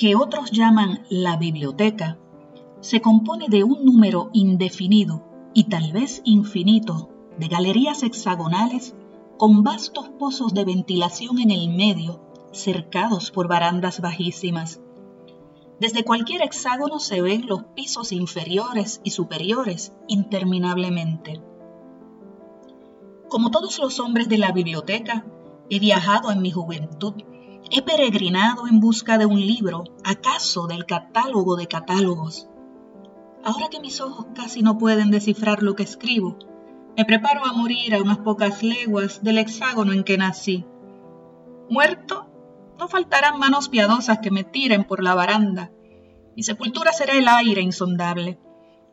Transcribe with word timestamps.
que 0.00 0.16
otros 0.16 0.50
llaman 0.50 1.04
la 1.10 1.36
biblioteca, 1.36 2.16
se 2.80 3.02
compone 3.02 3.48
de 3.50 3.64
un 3.64 3.84
número 3.84 4.30
indefinido 4.32 5.22
y 5.52 5.64
tal 5.64 5.92
vez 5.92 6.22
infinito 6.24 7.10
de 7.38 7.48
galerías 7.48 8.02
hexagonales 8.02 8.94
con 9.36 9.62
vastos 9.62 10.08
pozos 10.18 10.54
de 10.54 10.64
ventilación 10.64 11.38
en 11.38 11.50
el 11.50 11.68
medio, 11.68 12.18
cercados 12.50 13.30
por 13.30 13.46
barandas 13.46 14.00
bajísimas. 14.00 14.80
Desde 15.80 16.02
cualquier 16.02 16.40
hexágono 16.40 16.98
se 16.98 17.20
ven 17.20 17.46
los 17.46 17.64
pisos 17.74 18.10
inferiores 18.10 19.02
y 19.04 19.10
superiores 19.10 19.92
interminablemente. 20.08 21.42
Como 23.28 23.50
todos 23.50 23.78
los 23.78 24.00
hombres 24.00 24.30
de 24.30 24.38
la 24.38 24.52
biblioteca, 24.52 25.26
he 25.68 25.78
viajado 25.78 26.32
en 26.32 26.40
mi 26.40 26.50
juventud 26.50 27.16
He 27.72 27.82
peregrinado 27.82 28.66
en 28.66 28.80
busca 28.80 29.16
de 29.16 29.26
un 29.26 29.38
libro, 29.38 29.84
acaso 30.02 30.66
del 30.66 30.86
catálogo 30.86 31.54
de 31.54 31.68
catálogos. 31.68 32.48
Ahora 33.44 33.68
que 33.70 33.78
mis 33.78 34.00
ojos 34.00 34.26
casi 34.34 34.60
no 34.60 34.76
pueden 34.76 35.12
descifrar 35.12 35.62
lo 35.62 35.76
que 35.76 35.84
escribo, 35.84 36.36
me 36.96 37.04
preparo 37.04 37.46
a 37.46 37.52
morir 37.52 37.94
a 37.94 38.02
unas 38.02 38.18
pocas 38.18 38.64
leguas 38.64 39.22
del 39.22 39.38
hexágono 39.38 39.92
en 39.92 40.02
que 40.02 40.18
nací. 40.18 40.64
Muerto, 41.68 42.26
no 42.76 42.88
faltarán 42.88 43.38
manos 43.38 43.68
piadosas 43.68 44.18
que 44.18 44.32
me 44.32 44.42
tiren 44.42 44.82
por 44.82 45.00
la 45.00 45.14
baranda. 45.14 45.70
Mi 46.34 46.42
sepultura 46.42 46.92
será 46.92 47.12
el 47.16 47.28
aire 47.28 47.60
insondable. 47.60 48.40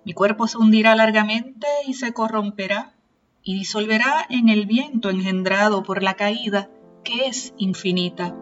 Mi 0.05 0.13
cuerpo 0.13 0.47
se 0.47 0.59
hundirá 0.59 0.95
largamente 0.95 1.65
y 1.87 1.95
se 1.95 2.13
corromperá 2.13 2.95
y 3.41 3.55
disolverá 3.55 4.27
en 4.29 4.49
el 4.49 4.67
viento 4.67 5.09
engendrado 5.09 5.81
por 5.81 6.03
la 6.03 6.13
caída 6.13 6.69
que 7.03 7.25
es 7.25 7.55
infinita. 7.57 8.35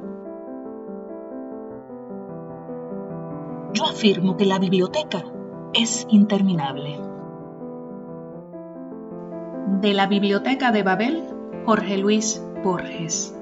Yo 3.76 3.86
afirmo 3.88 4.38
que 4.38 4.45
la 4.45 4.58
biblioteca 4.58 5.22
es 5.73 6.08
interminable. 6.09 6.98
De 9.81 9.94
la 9.94 10.08
Biblioteca 10.08 10.72
de 10.72 10.81
Babel, 10.81 11.22
Jorge 11.66 11.98
Luis 11.98 12.42
Borges. 12.64 13.38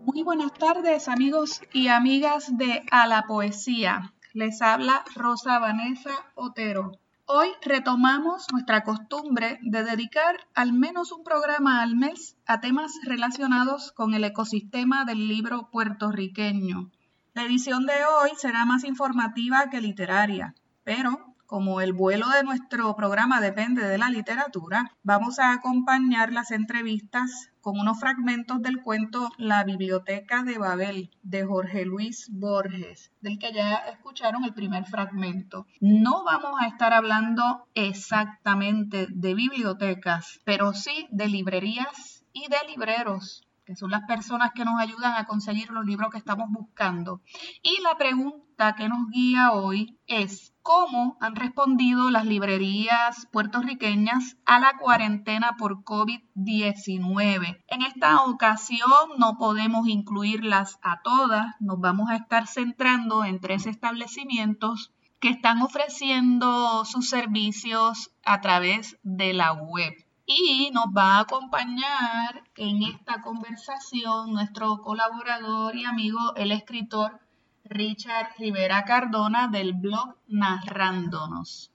Muy 0.00 0.22
buenas 0.22 0.54
tardes 0.54 1.06
amigos 1.06 1.60
y 1.74 1.88
amigas 1.88 2.56
de 2.56 2.82
A 2.90 3.06
la 3.06 3.24
Poesía. 3.24 4.14
Les 4.32 4.62
habla 4.62 5.04
Rosa 5.14 5.58
Vanessa 5.58 6.14
Otero. 6.34 6.92
Hoy 7.26 7.48
retomamos 7.60 8.46
nuestra 8.50 8.84
costumbre 8.84 9.58
de 9.60 9.84
dedicar 9.84 10.36
al 10.54 10.72
menos 10.72 11.12
un 11.12 11.24
programa 11.24 11.82
al 11.82 11.94
mes 11.94 12.38
a 12.46 12.62
temas 12.62 12.92
relacionados 13.04 13.92
con 13.92 14.14
el 14.14 14.24
ecosistema 14.24 15.04
del 15.04 15.28
libro 15.28 15.68
puertorriqueño. 15.70 16.90
La 17.32 17.44
edición 17.44 17.86
de 17.86 17.94
hoy 18.04 18.30
será 18.36 18.64
más 18.64 18.82
informativa 18.82 19.70
que 19.70 19.80
literaria, 19.80 20.56
pero 20.82 21.30
como 21.46 21.80
el 21.80 21.92
vuelo 21.92 22.28
de 22.28 22.42
nuestro 22.42 22.94
programa 22.96 23.40
depende 23.40 23.86
de 23.86 23.98
la 23.98 24.10
literatura, 24.10 24.90
vamos 25.04 25.38
a 25.38 25.52
acompañar 25.52 26.32
las 26.32 26.50
entrevistas 26.50 27.50
con 27.60 27.78
unos 27.78 28.00
fragmentos 28.00 28.60
del 28.62 28.82
cuento 28.82 29.30
La 29.36 29.62
Biblioteca 29.62 30.42
de 30.42 30.58
Babel 30.58 31.10
de 31.22 31.44
Jorge 31.44 31.84
Luis 31.84 32.28
Borges, 32.32 33.12
del 33.20 33.38
que 33.38 33.52
ya 33.52 33.74
escucharon 33.76 34.44
el 34.44 34.54
primer 34.54 34.84
fragmento. 34.84 35.66
No 35.80 36.24
vamos 36.24 36.54
a 36.60 36.66
estar 36.66 36.92
hablando 36.92 37.68
exactamente 37.74 39.06
de 39.08 39.34
bibliotecas, 39.34 40.40
pero 40.44 40.72
sí 40.72 41.06
de 41.12 41.28
librerías 41.28 42.24
y 42.32 42.48
de 42.48 42.58
libreros 42.68 43.44
que 43.70 43.76
son 43.76 43.92
las 43.92 44.02
personas 44.02 44.50
que 44.52 44.64
nos 44.64 44.80
ayudan 44.80 45.14
a 45.14 45.26
conseguir 45.26 45.70
los 45.70 45.86
libros 45.86 46.10
que 46.10 46.18
estamos 46.18 46.50
buscando. 46.50 47.22
Y 47.62 47.80
la 47.82 47.96
pregunta 47.96 48.74
que 48.74 48.88
nos 48.88 49.08
guía 49.12 49.52
hoy 49.52 49.96
es, 50.08 50.52
¿cómo 50.60 51.16
han 51.20 51.36
respondido 51.36 52.10
las 52.10 52.26
librerías 52.26 53.28
puertorriqueñas 53.30 54.36
a 54.44 54.58
la 54.58 54.76
cuarentena 54.76 55.54
por 55.56 55.84
COVID-19? 55.84 57.62
En 57.68 57.82
esta 57.82 58.24
ocasión 58.24 58.90
no 59.18 59.38
podemos 59.38 59.86
incluirlas 59.86 60.80
a 60.82 61.00
todas, 61.02 61.54
nos 61.60 61.78
vamos 61.78 62.10
a 62.10 62.16
estar 62.16 62.48
centrando 62.48 63.24
en 63.24 63.38
tres 63.38 63.66
establecimientos 63.66 64.90
que 65.20 65.28
están 65.28 65.62
ofreciendo 65.62 66.84
sus 66.84 67.08
servicios 67.08 68.10
a 68.24 68.40
través 68.40 68.98
de 69.04 69.32
la 69.32 69.52
web 69.52 69.94
y 70.32 70.70
nos 70.72 70.86
va 70.96 71.16
a 71.16 71.20
acompañar 71.22 72.44
en 72.56 72.84
esta 72.84 73.20
conversación 73.20 74.32
nuestro 74.32 74.78
colaborador 74.80 75.74
y 75.74 75.84
amigo, 75.84 76.18
el 76.36 76.52
escritor 76.52 77.18
Richard 77.64 78.28
Rivera 78.38 78.84
Cardona 78.84 79.48
del 79.48 79.74
blog 79.74 80.14
Narrándonos. 80.28 81.72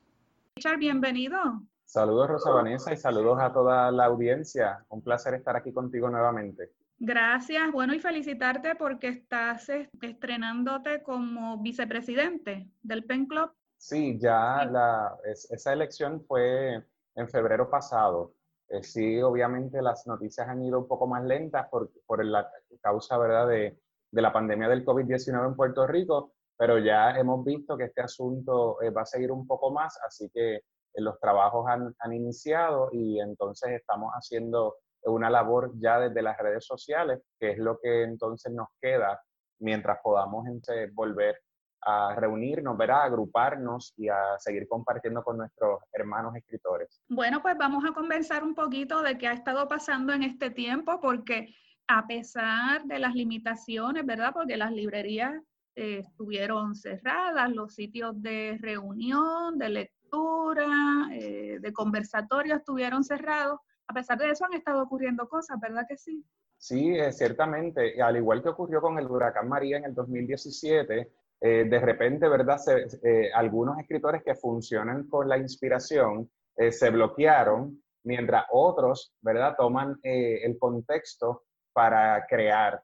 Richard, 0.56 0.78
bienvenido. 0.78 1.38
Saludos 1.84 2.30
Rosa 2.30 2.52
Vanessa 2.52 2.94
y 2.94 2.98
saludos 2.98 3.42
a 3.42 3.52
toda 3.52 3.92
la 3.92 4.06
audiencia. 4.06 4.86
Un 4.88 5.02
placer 5.02 5.34
estar 5.34 5.58
aquí 5.58 5.74
contigo 5.74 6.10
nuevamente. 6.10 6.72
Gracias. 6.98 7.74
Bueno, 7.74 7.94
y 7.94 8.00
felicitarte 8.00 8.76
porque 8.76 9.10
estás 9.10 9.70
estrenándote 10.02 11.04
como 11.04 11.58
vicepresidente 11.58 12.70
del 12.84 13.04
PEN 13.04 13.26
Club. 13.26 13.52
Sí, 13.78 14.18
ya 14.18 14.64
La, 14.64 15.14
esa 15.26 15.74
elección 15.74 16.24
fue 16.26 16.82
en 17.16 17.30
febrero 17.30 17.70
pasado. 17.70 18.35
Eh, 18.70 18.84
sí, 18.84 19.22
obviamente 19.22 19.82
las 19.82 20.08
noticias 20.08 20.48
han 20.48 20.64
ido 20.64 20.80
un 20.80 20.88
poco 20.88 21.08
más 21.08 21.24
lentas 21.24 21.68
por, 21.70 21.92
por 22.06 22.24
la 22.26 22.50
causa 22.82 23.18
¿verdad? 23.18 23.48
De, 23.48 23.80
de 24.12 24.22
la 24.22 24.34
pandemia 24.34 24.68
del 24.68 24.86
COVID-19 24.86 25.48
en 25.48 25.56
Puerto 25.56 25.86
Rico, 25.86 26.34
pero 26.58 26.80
ya 26.80 27.12
hemos 27.18 27.44
visto 27.44 27.78
que 27.78 27.86
este 27.86 28.02
asunto 28.02 28.82
eh, 28.82 28.90
va 28.90 29.02
a 29.02 29.06
seguir 29.06 29.32
un 29.32 29.46
poco 29.46 29.72
más, 29.72 30.00
así 30.08 30.30
que 30.34 30.56
eh, 30.56 30.62
los 30.96 31.20
trabajos 31.20 31.68
han, 31.68 31.94
han, 32.00 32.14
iniciado 32.14 32.90
y 32.92 33.20
entonces 33.20 33.72
estamos 33.72 34.12
haciendo 34.14 34.78
una 35.04 35.30
labor 35.30 35.72
ya 35.76 36.00
desde 36.00 36.22
las 36.22 36.38
redes 36.38 36.66
sociales, 36.66 37.22
que 37.40 37.52
es 37.52 37.58
lo 37.60 37.78
que 37.80 38.04
entonces 38.04 38.52
nos 38.54 38.70
queda 38.82 39.22
mientras 39.60 40.00
podamos 40.04 40.46
volver 40.94 41.40
a 41.86 42.16
reunirnos, 42.16 42.76
ver, 42.78 42.92
a 42.92 43.04
agruparnos 43.04 43.94
y 43.96 44.10
a 44.10 44.38
seguir 44.40 44.68
compartiendo 44.68 45.24
con 45.24 45.38
nuestros 45.38 45.80
hermanos 45.94 46.36
escritores. 46.36 47.02
Bueno, 47.08 47.42
pues 47.42 47.56
vamos 47.58 47.86
a 47.86 47.94
conversar 47.94 48.44
un 48.44 48.56
poquito 48.56 49.02
de 49.04 49.18
qué 49.18 49.28
ha 49.28 49.34
estado 49.34 49.68
pasando 49.68 50.12
en 50.12 50.24
este 50.24 50.50
tiempo, 50.50 51.00
porque 51.00 51.54
a 51.88 52.08
pesar 52.08 52.84
de 52.86 53.00
las 53.00 53.14
limitaciones, 53.14 54.06
¿verdad? 54.06 54.32
Porque 54.34 54.58
las 54.58 54.72
librerías 54.72 55.34
eh, 55.76 56.00
estuvieron 56.00 56.74
cerradas, 56.74 57.52
los 57.52 57.76
sitios 57.76 58.20
de 58.22 58.58
reunión, 58.62 59.58
de 59.60 59.70
lectura, 59.70 61.10
eh, 61.12 61.60
de 61.60 61.74
conversatorio 61.74 62.56
estuvieron 62.56 63.04
cerrados. 63.04 63.60
A 63.88 63.94
pesar 63.94 64.18
de 64.18 64.32
eso 64.32 64.46
han 64.46 64.54
estado 64.54 64.82
ocurriendo 64.82 65.28
cosas, 65.28 65.60
¿verdad 65.60 65.86
que 65.88 65.98
sí? 65.98 66.26
Sí, 66.58 66.98
eh, 66.98 67.12
ciertamente. 67.12 68.02
Al 68.02 68.18
igual 68.18 68.42
que 68.42 68.50
ocurrió 68.50 68.82
con 68.82 68.98
el 68.98 69.06
huracán 69.06 69.48
María 69.48 69.78
en 69.78 69.86
el 69.86 69.94
2017, 69.94 71.12
eh, 71.42 71.66
de 71.66 71.80
repente, 71.80 72.28
¿verdad? 72.28 72.60
Eh, 73.04 73.30
algunos 73.34 73.78
escritores 73.80 74.24
que 74.24 74.36
funcionan 74.36 75.08
con 75.08 75.28
la 75.28 75.38
inspiración 75.38 76.30
eh, 76.58 76.72
se 76.72 76.90
bloquearon, 76.90 77.82
mientras 78.04 78.46
otros, 78.52 79.14
¿verdad? 79.22 79.56
Toman 79.58 79.98
el 80.04 80.58
contexto 80.60 81.44
para 81.74 82.26
crear. 82.28 82.82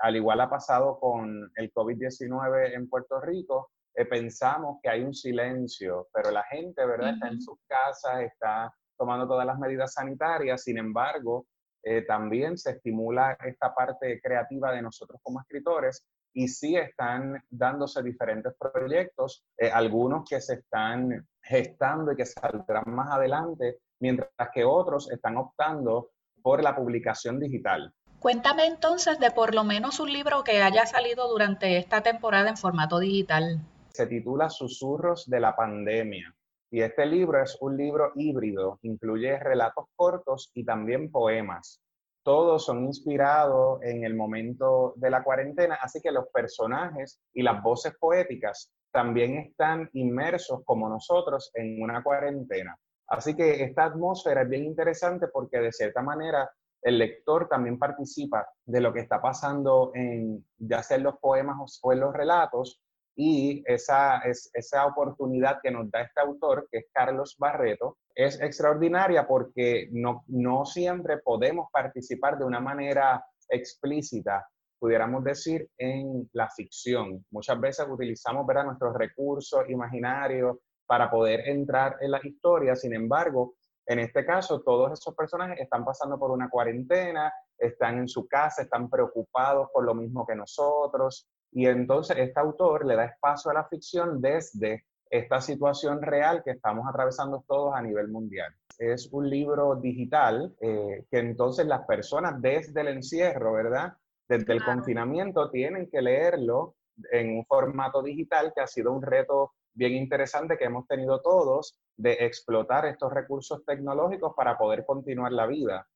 al 0.00 0.16
igual 0.16 0.40
ha 0.40 0.48
pasado 0.48 0.98
con 1.00 1.50
el 1.56 1.72
COVID-19 1.72 2.74
en 2.74 2.88
Puerto 2.88 3.20
Rico, 3.20 3.70
pensamos 4.08 4.78
que 4.80 4.90
hay 4.90 5.02
un 5.02 5.12
silencio, 5.12 6.06
pero 6.12 6.30
la 6.30 6.44
gente, 6.44 6.86
¿verdad? 6.86 7.14
Está 7.14 7.28
en 7.28 7.40
sus 7.40 7.58
casas, 7.66 8.22
está 8.22 8.72
tomando 8.96 9.26
todas 9.26 9.44
las 9.44 9.58
medidas 9.58 9.92
sanitarias, 9.92 10.62
sin 10.62 10.78
embargo, 10.78 11.46
eh, 11.86 12.02
también 12.02 12.56
se 12.56 12.70
estimula 12.70 13.36
esta 13.44 13.74
parte 13.74 14.18
creativa 14.22 14.72
de 14.72 14.80
nosotros 14.80 15.20
como 15.22 15.40
escritores 15.40 16.02
y 16.34 16.48
sí 16.48 16.76
están 16.76 17.42
dándose 17.48 18.02
diferentes 18.02 18.52
proyectos, 18.58 19.44
eh, 19.56 19.70
algunos 19.70 20.28
que 20.28 20.40
se 20.40 20.54
están 20.54 21.26
gestando 21.42 22.12
y 22.12 22.16
que 22.16 22.26
saldrán 22.26 22.84
más 22.86 23.12
adelante, 23.12 23.78
mientras 24.00 24.28
que 24.52 24.64
otros 24.64 25.10
están 25.10 25.36
optando 25.36 26.10
por 26.42 26.62
la 26.62 26.76
publicación 26.76 27.40
digital. 27.40 27.94
Cuéntame 28.18 28.66
entonces 28.66 29.18
de 29.20 29.30
por 29.30 29.54
lo 29.54 29.64
menos 29.64 30.00
un 30.00 30.12
libro 30.12 30.44
que 30.44 30.62
haya 30.62 30.86
salido 30.86 31.28
durante 31.28 31.76
esta 31.76 32.02
temporada 32.02 32.48
en 32.48 32.56
formato 32.56 32.98
digital. 32.98 33.60
Se 33.90 34.06
titula 34.06 34.50
Susurros 34.50 35.28
de 35.28 35.40
la 35.40 35.54
Pandemia. 35.54 36.34
Y 36.70 36.80
este 36.80 37.06
libro 37.06 37.40
es 37.40 37.56
un 37.60 37.76
libro 37.76 38.10
híbrido, 38.16 38.80
incluye 38.82 39.38
relatos 39.38 39.84
cortos 39.94 40.50
y 40.54 40.64
también 40.64 41.12
poemas. 41.12 41.80
Todos 42.24 42.64
son 42.64 42.84
inspirados 42.86 43.82
en 43.82 44.02
el 44.02 44.14
momento 44.14 44.94
de 44.96 45.10
la 45.10 45.22
cuarentena, 45.22 45.78
así 45.80 46.00
que 46.00 46.10
los 46.10 46.26
personajes 46.32 47.20
y 47.34 47.42
las 47.42 47.62
voces 47.62 47.94
poéticas 48.00 48.72
también 48.90 49.36
están 49.36 49.90
inmersos 49.92 50.62
como 50.64 50.88
nosotros 50.88 51.50
en 51.54 51.82
una 51.82 52.02
cuarentena. 52.02 52.76
Así 53.08 53.36
que 53.36 53.62
esta 53.62 53.84
atmósfera 53.84 54.42
es 54.42 54.48
bien 54.48 54.64
interesante 54.64 55.28
porque 55.28 55.58
de 55.58 55.70
cierta 55.70 56.00
manera 56.00 56.50
el 56.80 56.98
lector 56.98 57.48
también 57.48 57.78
participa 57.78 58.46
de 58.64 58.80
lo 58.80 58.92
que 58.92 59.00
está 59.00 59.20
pasando 59.20 59.90
en 59.94 60.46
ya 60.56 60.82
sea 60.82 60.96
en 60.96 61.02
los 61.02 61.18
poemas 61.18 61.78
o 61.82 61.92
en 61.92 62.00
los 62.00 62.14
relatos 62.14 62.80
y 63.16 63.62
esa, 63.66 64.18
es, 64.18 64.50
esa 64.54 64.86
oportunidad 64.86 65.58
que 65.62 65.70
nos 65.70 65.90
da 65.90 66.02
este 66.02 66.20
autor, 66.20 66.68
que 66.70 66.78
es 66.78 66.86
Carlos 66.92 67.36
Barreto, 67.38 67.98
es 68.14 68.40
extraordinaria 68.40 69.26
porque 69.26 69.88
no, 69.92 70.24
no 70.28 70.64
siempre 70.64 71.18
podemos 71.18 71.68
participar 71.72 72.38
de 72.38 72.44
una 72.44 72.60
manera 72.60 73.24
explícita, 73.48 74.48
pudiéramos 74.78 75.22
decir, 75.24 75.68
en 75.78 76.28
la 76.32 76.48
ficción. 76.50 77.24
Muchas 77.30 77.60
veces 77.60 77.86
utilizamos 77.88 78.46
¿verdad? 78.46 78.64
nuestros 78.64 78.94
recursos 78.94 79.68
imaginarios 79.68 80.58
para 80.86 81.10
poder 81.10 81.48
entrar 81.48 81.96
en 82.00 82.10
la 82.10 82.20
historia, 82.22 82.76
sin 82.76 82.94
embargo, 82.94 83.54
en 83.86 83.98
este 83.98 84.24
caso, 84.24 84.62
todos 84.62 84.92
esos 84.92 85.14
personajes 85.14 85.60
están 85.60 85.84
pasando 85.84 86.18
por 86.18 86.30
una 86.30 86.48
cuarentena, 86.48 87.32
están 87.58 87.98
en 87.98 88.08
su 88.08 88.26
casa, 88.26 88.62
están 88.62 88.88
preocupados 88.88 89.68
por 89.72 89.84
lo 89.84 89.94
mismo 89.94 90.26
que 90.26 90.34
nosotros, 90.34 91.28
y 91.54 91.66
entonces 91.66 92.18
este 92.18 92.40
autor 92.40 92.84
le 92.84 92.96
da 92.96 93.04
espacio 93.04 93.50
a 93.50 93.54
la 93.54 93.64
ficción 93.64 94.20
desde 94.20 94.84
esta 95.08 95.40
situación 95.40 96.02
real 96.02 96.42
que 96.42 96.50
estamos 96.50 96.84
atravesando 96.88 97.44
todos 97.46 97.74
a 97.74 97.80
nivel 97.80 98.08
mundial. 98.08 98.52
Es 98.76 99.08
un 99.12 99.30
libro 99.30 99.76
digital 99.76 100.52
eh, 100.60 101.04
que 101.08 101.18
entonces 101.18 101.64
las 101.66 101.86
personas 101.86 102.42
desde 102.42 102.80
el 102.80 102.88
encierro, 102.88 103.52
¿verdad? 103.52 103.92
Desde 104.28 104.52
el 104.52 104.64
confinamiento 104.64 105.48
tienen 105.50 105.88
que 105.88 106.02
leerlo 106.02 106.74
en 107.12 107.36
un 107.38 107.46
formato 107.46 108.02
digital 108.02 108.52
que 108.52 108.60
ha 108.60 108.66
sido 108.66 108.90
un 108.90 109.02
reto 109.02 109.52
bien 109.74 109.92
interesante 109.92 110.56
que 110.56 110.64
hemos 110.64 110.88
tenido 110.88 111.20
todos 111.20 111.78
de 111.96 112.14
explotar 112.14 112.86
estos 112.86 113.12
recursos 113.12 113.64
tecnológicos 113.64 114.34
para 114.34 114.58
poder 114.58 114.84
continuar 114.84 115.30
la 115.30 115.46
vida. 115.46 115.86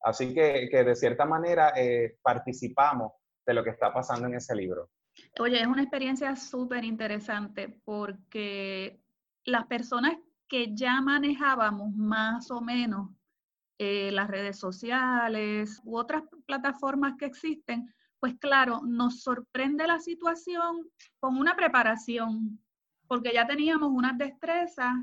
Así 0.00 0.32
que, 0.32 0.68
que 0.70 0.84
de 0.84 0.94
cierta 0.94 1.24
manera 1.24 1.72
eh, 1.76 2.18
participamos 2.22 3.14
de 3.44 3.54
lo 3.54 3.64
que 3.64 3.70
está 3.70 3.92
pasando 3.92 4.28
en 4.28 4.34
ese 4.34 4.54
libro. 4.54 4.90
Oye, 5.38 5.60
es 5.60 5.66
una 5.66 5.82
experiencia 5.82 6.34
súper 6.36 6.84
interesante 6.84 7.68
porque 7.84 9.00
las 9.44 9.66
personas 9.66 10.16
que 10.48 10.74
ya 10.74 11.00
manejábamos 11.00 11.94
más 11.94 12.50
o 12.50 12.60
menos 12.60 13.10
eh, 13.78 14.10
las 14.10 14.28
redes 14.28 14.58
sociales 14.58 15.80
u 15.84 15.96
otras 15.96 16.24
plataformas 16.46 17.14
que 17.16 17.26
existen, 17.26 17.94
pues 18.18 18.34
claro, 18.40 18.80
nos 18.84 19.22
sorprende 19.22 19.86
la 19.86 20.00
situación 20.00 20.88
con 21.20 21.36
una 21.36 21.54
preparación, 21.54 22.58
porque 23.06 23.32
ya 23.32 23.46
teníamos 23.46 23.90
unas 23.92 24.18
destrezas 24.18 24.94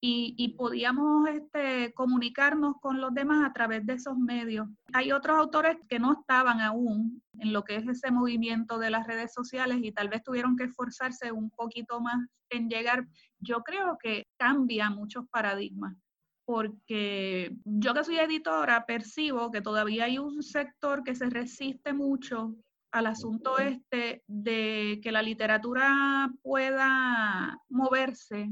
y, 0.00 0.54
podíamos 0.56 1.28
este, 1.28 1.92
comunicarnos 1.92 2.76
con 2.80 3.00
los 3.00 3.12
demás 3.14 3.44
a 3.44 3.52
través 3.52 3.84
de 3.84 3.94
esos 3.94 4.16
medios. 4.16 4.68
Hay 4.92 5.10
otros 5.10 5.36
autores 5.36 5.76
que 5.88 5.98
no 5.98 6.12
estaban 6.12 6.60
aún 6.60 7.22
en 7.38 7.52
lo 7.52 7.64
que 7.64 7.76
es 7.76 7.88
ese 7.88 8.10
movimiento 8.10 8.78
de 8.78 8.90
las 8.90 9.06
redes 9.06 9.32
sociales 9.32 9.78
y 9.82 9.92
tal 9.92 10.08
vez 10.08 10.22
tuvieron 10.22 10.56
que 10.56 10.64
esforzarse 10.64 11.32
un 11.32 11.50
poquito 11.50 12.00
más 12.00 12.28
en 12.50 12.68
llegar. 12.68 13.06
Yo 13.40 13.62
creo 13.62 13.98
que 13.98 14.26
cambia 14.36 14.90
muchos 14.90 15.26
paradigmas 15.30 15.96
porque 16.44 17.54
yo 17.64 17.92
que 17.92 18.04
soy 18.04 18.18
editora 18.20 18.86
percibo 18.86 19.50
que 19.50 19.60
todavía 19.60 20.04
hay 20.04 20.16
un 20.16 20.42
sector 20.42 21.04
que 21.04 21.14
se 21.14 21.28
resiste 21.28 21.92
mucho 21.92 22.54
al 22.90 23.06
asunto 23.06 23.58
este 23.58 24.22
de 24.26 24.98
que 25.02 25.12
la 25.12 25.20
literatura 25.20 26.30
pueda 26.42 27.60
moverse 27.68 28.48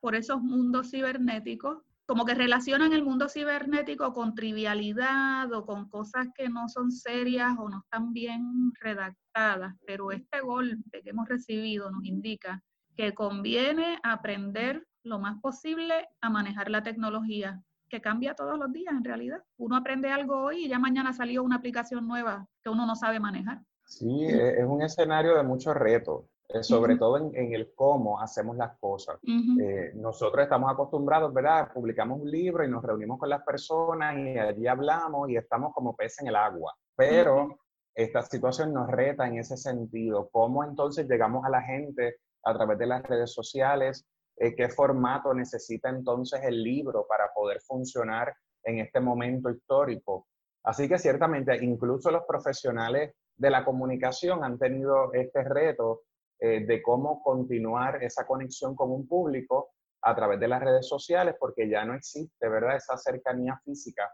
por 0.00 0.14
esos 0.14 0.42
mundos 0.42 0.90
cibernéticos, 0.90 1.82
como 2.06 2.24
que 2.24 2.34
relacionan 2.34 2.92
el 2.92 3.04
mundo 3.04 3.28
cibernético 3.28 4.12
con 4.12 4.34
trivialidad 4.34 5.52
o 5.52 5.66
con 5.66 5.88
cosas 5.88 6.28
que 6.34 6.48
no 6.48 6.68
son 6.68 6.92
serias 6.92 7.54
o 7.58 7.68
no 7.68 7.80
están 7.80 8.12
bien 8.12 8.72
redactadas, 8.80 9.74
pero 9.84 10.12
este 10.12 10.40
golpe 10.40 11.02
que 11.02 11.10
hemos 11.10 11.28
recibido 11.28 11.90
nos 11.90 12.04
indica 12.04 12.62
que 12.96 13.12
conviene 13.12 13.98
aprender 14.02 14.86
lo 15.02 15.18
más 15.18 15.40
posible 15.40 16.08
a 16.20 16.30
manejar 16.30 16.70
la 16.70 16.82
tecnología, 16.82 17.60
que 17.88 18.00
cambia 18.00 18.34
todos 18.34 18.58
los 18.58 18.72
días 18.72 18.94
en 18.94 19.04
realidad. 19.04 19.42
Uno 19.56 19.76
aprende 19.76 20.10
algo 20.10 20.42
hoy 20.42 20.64
y 20.64 20.68
ya 20.68 20.78
mañana 20.78 21.12
salió 21.12 21.42
una 21.42 21.56
aplicación 21.56 22.06
nueva 22.06 22.46
que 22.62 22.70
uno 22.70 22.86
no 22.86 22.96
sabe 22.96 23.20
manejar. 23.20 23.62
Sí, 23.84 24.26
es 24.26 24.64
un 24.64 24.82
escenario 24.82 25.36
de 25.36 25.42
muchos 25.44 25.74
retos. 25.74 26.24
Eh, 26.48 26.62
sobre 26.62 26.96
todo 26.96 27.16
en, 27.16 27.52
el 27.52 27.72
cómo 27.74 28.20
hacemos 28.20 28.56
las 28.56 28.78
cosas. 28.78 29.18
Eh, 29.24 29.92
nosotros 29.94 30.44
estamos 30.44 30.72
acostumbrados, 30.72 31.32
¿verdad? 31.34 31.72
Publicamos 31.72 32.20
un 32.20 32.30
libro 32.30 32.64
y 32.64 32.68
nos 32.68 32.84
reunimos 32.84 33.18
con 33.18 33.28
las 33.28 33.42
personas 33.42 34.16
y 34.16 34.38
allí 34.38 34.66
hablamos 34.66 35.28
y 35.28 35.36
estamos 35.36 35.74
como 35.74 35.96
peces 35.96 36.20
en 36.20 36.28
el 36.28 36.36
agua. 36.36 36.72
Pero 36.94 37.58
esta 37.94 38.22
situación 38.22 38.72
nos 38.72 38.88
reta 38.88 39.26
en 39.26 39.38
ese 39.38 39.56
sentido. 39.56 40.28
¿Cómo 40.30 40.62
entonces 40.62 41.08
llegamos 41.08 41.44
a 41.44 41.50
la 41.50 41.62
gente 41.62 42.16
a 42.44 42.54
través 42.54 42.78
de 42.78 42.86
las 42.86 43.02
redes 43.02 43.32
sociales? 43.32 44.06
Eh, 44.36 44.54
¿Qué 44.54 44.68
formato 44.68 45.34
necesita 45.34 45.88
entonces 45.88 46.40
el 46.44 46.62
libro 46.62 47.06
para 47.08 47.32
poder 47.34 47.60
funcionar 47.60 48.32
en 48.62 48.78
este 48.78 49.00
momento 49.00 49.50
histórico? 49.50 50.28
Así 50.62 50.88
que 50.88 50.98
ciertamente 50.98 51.56
incluso 51.64 52.10
los 52.12 52.22
profesionales 52.24 53.14
de 53.36 53.50
la 53.50 53.64
comunicación 53.64 54.44
han 54.44 54.58
tenido 54.58 55.12
este 55.12 55.42
reto 55.42 56.02
eh, 56.38 56.66
de 56.66 56.82
cómo 56.82 57.22
continuar 57.22 58.02
esa 58.02 58.26
conexión 58.26 58.74
con 58.74 58.90
un 58.90 59.08
público 59.08 59.70
a 60.02 60.14
través 60.14 60.38
de 60.38 60.48
las 60.48 60.62
redes 60.62 60.86
sociales, 60.86 61.34
porque 61.38 61.68
ya 61.68 61.84
no 61.84 61.94
existe, 61.94 62.48
¿verdad?, 62.48 62.76
esa 62.76 62.96
cercanía 62.96 63.58
física 63.64 64.10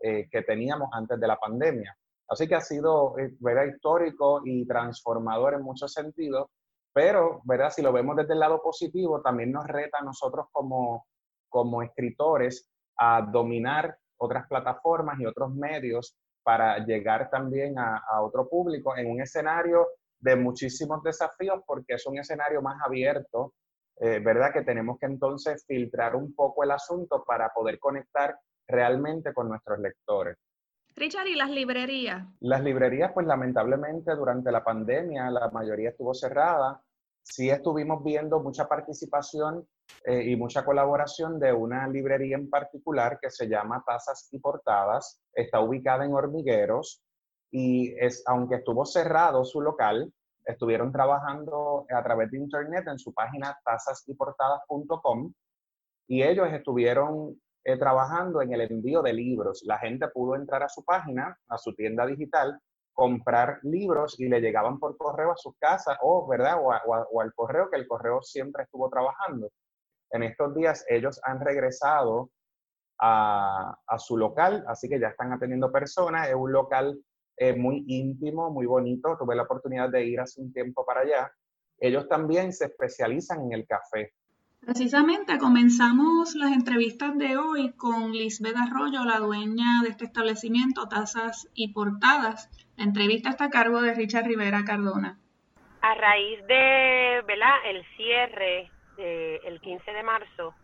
eh, 0.00 0.28
que 0.30 0.42
teníamos 0.42 0.88
antes 0.92 1.18
de 1.18 1.26
la 1.26 1.36
pandemia. 1.36 1.96
Así 2.28 2.46
que 2.46 2.54
ha 2.54 2.60
sido, 2.60 3.18
eh, 3.18 3.34
¿verdad?, 3.40 3.66
histórico 3.66 4.42
y 4.44 4.66
transformador 4.66 5.54
en 5.54 5.62
muchos 5.62 5.92
sentidos, 5.92 6.48
pero, 6.92 7.40
¿verdad?, 7.44 7.70
si 7.70 7.82
lo 7.82 7.92
vemos 7.92 8.16
desde 8.16 8.34
el 8.34 8.40
lado 8.40 8.62
positivo, 8.62 9.20
también 9.20 9.50
nos 9.50 9.66
reta 9.66 9.98
a 9.98 10.04
nosotros 10.04 10.46
como, 10.52 11.06
como 11.48 11.82
escritores 11.82 12.70
a 12.96 13.20
dominar 13.22 13.98
otras 14.16 14.46
plataformas 14.46 15.18
y 15.18 15.26
otros 15.26 15.52
medios 15.52 16.16
para 16.44 16.78
llegar 16.78 17.30
también 17.30 17.78
a, 17.78 17.96
a 18.08 18.22
otro 18.22 18.48
público 18.48 18.96
en 18.96 19.10
un 19.10 19.20
escenario 19.20 19.88
de 20.24 20.36
muchísimos 20.36 21.02
desafíos 21.02 21.62
porque 21.66 21.94
es 21.94 22.06
un 22.06 22.18
escenario 22.18 22.62
más 22.62 22.80
abierto, 22.84 23.52
eh, 24.00 24.20
¿verdad? 24.20 24.52
Que 24.54 24.62
tenemos 24.62 24.98
que 24.98 25.06
entonces 25.06 25.64
filtrar 25.66 26.16
un 26.16 26.34
poco 26.34 26.64
el 26.64 26.70
asunto 26.70 27.22
para 27.26 27.50
poder 27.50 27.78
conectar 27.78 28.34
realmente 28.66 29.34
con 29.34 29.50
nuestros 29.50 29.78
lectores. 29.78 30.36
Richard, 30.96 31.26
¿y 31.26 31.34
las 31.34 31.50
librerías? 31.50 32.26
Las 32.40 32.62
librerías, 32.62 33.12
pues 33.12 33.26
lamentablemente 33.26 34.14
durante 34.14 34.50
la 34.50 34.64
pandemia 34.64 35.30
la 35.30 35.50
mayoría 35.50 35.90
estuvo 35.90 36.14
cerrada. 36.14 36.80
Sí 37.22 37.50
estuvimos 37.50 38.02
viendo 38.02 38.40
mucha 38.40 38.66
participación 38.66 39.66
eh, 40.06 40.22
y 40.24 40.36
mucha 40.36 40.64
colaboración 40.64 41.38
de 41.38 41.52
una 41.52 41.86
librería 41.86 42.36
en 42.36 42.48
particular 42.48 43.18
que 43.20 43.30
se 43.30 43.46
llama 43.46 43.82
Tazas 43.86 44.28
y 44.32 44.38
Portadas. 44.38 45.20
Está 45.34 45.60
ubicada 45.60 46.04
en 46.06 46.14
Hormigueros 46.14 47.02
y 47.56 47.94
es, 48.04 48.24
aunque 48.26 48.56
estuvo 48.56 48.84
cerrado 48.84 49.44
su 49.44 49.60
local, 49.60 50.12
estuvieron 50.44 50.90
trabajando 50.90 51.86
a 51.88 52.02
través 52.02 52.28
de 52.32 52.38
internet 52.38 52.84
en 52.88 52.98
su 52.98 53.14
página 53.14 53.56
tasasyportadas.com 53.64 55.32
y 56.08 56.24
ellos 56.24 56.48
estuvieron 56.52 57.40
eh, 57.62 57.78
trabajando 57.78 58.42
en 58.42 58.52
el 58.52 58.62
envío 58.62 59.02
de 59.02 59.12
libros. 59.12 59.62
La 59.64 59.78
gente 59.78 60.08
pudo 60.08 60.34
entrar 60.34 60.64
a 60.64 60.68
su 60.68 60.84
página, 60.84 61.38
a 61.48 61.56
su 61.56 61.72
tienda 61.76 62.04
digital 62.06 62.58
comprar 62.92 63.60
libros 63.62 64.18
y 64.18 64.28
le 64.28 64.40
llegaban 64.40 64.80
por 64.80 64.96
correo 64.96 65.30
a 65.30 65.36
sus 65.36 65.56
casas 65.56 65.96
o, 66.02 66.26
¿verdad? 66.26 66.56
O, 66.60 67.20
al 67.20 67.34
correo, 67.34 67.70
que 67.70 67.76
el 67.76 67.86
correo 67.86 68.20
siempre 68.20 68.64
estuvo 68.64 68.90
trabajando. 68.90 69.48
En 70.10 70.24
estos 70.24 70.56
días 70.56 70.84
ellos 70.88 71.20
han 71.22 71.38
regresado 71.40 72.30
a, 72.98 73.76
su 73.98 74.16
local, 74.16 74.64
así 74.66 74.88
que 74.88 74.98
ya 74.98 75.08
están 75.08 75.32
atendiendo 75.32 75.70
personas. 75.70 76.28
Es 76.28 76.34
un 76.34 76.50
local 76.50 77.00
eh, 77.36 77.54
muy 77.54 77.84
íntimo, 77.86 78.50
muy 78.50 78.66
bonito. 78.66 79.16
Tuve 79.18 79.34
la 79.34 79.42
oportunidad 79.42 79.90
de 79.90 80.04
ir 80.04 80.20
hace 80.20 80.40
un 80.40 80.52
tiempo 80.52 80.84
para 80.84 81.00
allá. 81.00 81.32
Ellos 81.78 82.08
también 82.08 82.52
se 82.52 82.66
especializan 82.66 83.42
en 83.42 83.52
el 83.52 83.66
café. 83.66 84.12
Precisamente 84.60 85.38
comenzamos 85.38 86.34
las 86.36 86.52
entrevistas 86.52 87.18
de 87.18 87.36
hoy 87.36 87.72
con 87.72 88.12
Lisbeth 88.12 88.56
Arroyo, 88.56 89.04
la 89.04 89.18
dueña 89.18 89.82
de 89.82 89.90
este 89.90 90.06
establecimiento, 90.06 90.88
Tazas 90.88 91.50
y 91.54 91.74
Portadas. 91.74 92.48
La 92.76 92.84
entrevista 92.84 93.28
está 93.28 93.44
a 93.44 93.50
cargo 93.50 93.82
de 93.82 93.92
Richard 93.92 94.26
Rivera 94.26 94.64
Cardona. 94.64 95.18
A 95.82 95.94
raíz 95.94 96.46
de 96.46 97.22
¿verdad? 97.26 97.56
el 97.66 97.84
cierre 97.96 98.70
del 98.96 99.60
15 99.60 99.90
de 99.90 100.02
marzo, 100.02 100.54